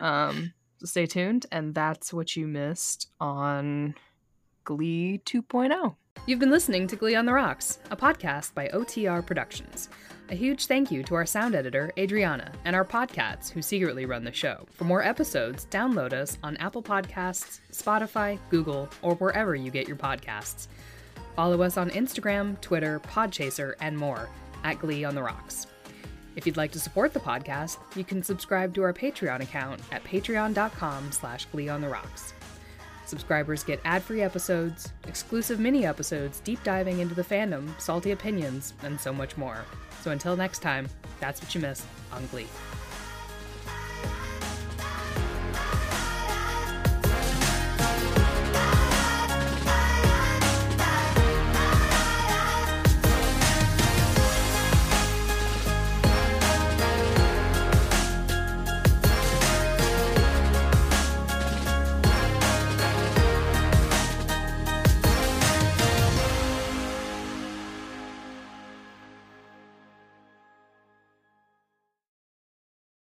Um, 0.00 0.52
so 0.78 0.86
stay 0.86 1.06
tuned, 1.06 1.46
and 1.52 1.74
that's 1.74 2.12
what 2.12 2.36
you 2.36 2.46
missed 2.46 3.08
on 3.20 3.94
Glee 4.66 5.22
2.0. 5.24 5.94
You've 6.26 6.40
been 6.40 6.50
listening 6.50 6.88
to 6.88 6.96
Glee 6.96 7.14
on 7.14 7.24
the 7.24 7.32
Rocks, 7.32 7.78
a 7.92 7.96
podcast 7.96 8.52
by 8.52 8.66
OTR 8.68 9.24
Productions. 9.24 9.88
A 10.28 10.34
huge 10.34 10.66
thank 10.66 10.90
you 10.90 11.04
to 11.04 11.14
our 11.14 11.24
sound 11.24 11.54
editor, 11.54 11.92
Adriana, 11.96 12.50
and 12.64 12.74
our 12.74 12.84
podcasts 12.84 13.48
who 13.48 13.62
secretly 13.62 14.06
run 14.06 14.24
the 14.24 14.32
show. 14.32 14.66
For 14.72 14.82
more 14.82 15.04
episodes, 15.04 15.66
download 15.70 16.12
us 16.12 16.36
on 16.42 16.56
Apple 16.56 16.82
Podcasts, 16.82 17.60
Spotify, 17.72 18.40
Google, 18.50 18.88
or 19.02 19.14
wherever 19.14 19.54
you 19.54 19.70
get 19.70 19.86
your 19.86 19.96
podcasts. 19.96 20.66
Follow 21.36 21.62
us 21.62 21.76
on 21.76 21.90
Instagram, 21.90 22.60
Twitter, 22.60 22.98
Podchaser, 22.98 23.74
and 23.80 23.96
more 23.96 24.28
at 24.64 24.80
Glee 24.80 25.04
on 25.04 25.14
the 25.14 25.22
Rocks. 25.22 25.68
If 26.34 26.44
you'd 26.44 26.56
like 26.56 26.72
to 26.72 26.80
support 26.80 27.12
the 27.12 27.20
podcast, 27.20 27.78
you 27.94 28.02
can 28.02 28.20
subscribe 28.20 28.74
to 28.74 28.82
our 28.82 28.92
Patreon 28.92 29.42
account 29.42 29.80
at 29.92 30.02
patreon.com 30.02 31.12
slash 31.12 31.44
Glee 31.46 31.68
on 31.68 31.80
the 31.80 31.88
Rocks. 31.88 32.34
Subscribers 33.06 33.62
get 33.62 33.80
ad-free 33.84 34.20
episodes, 34.20 34.92
exclusive 35.06 35.60
mini 35.60 35.86
episodes 35.86 36.40
deep 36.40 36.62
diving 36.64 36.98
into 36.98 37.14
the 37.14 37.22
fandom, 37.22 37.68
salty 37.80 38.10
opinions, 38.10 38.74
and 38.82 39.00
so 39.00 39.12
much 39.12 39.36
more. 39.36 39.64
So 40.02 40.10
until 40.10 40.36
next 40.36 40.58
time, 40.58 40.88
that's 41.20 41.40
what 41.40 41.54
you 41.54 41.60
missed 41.60 41.86
on 42.12 42.26
Glee. 42.26 42.48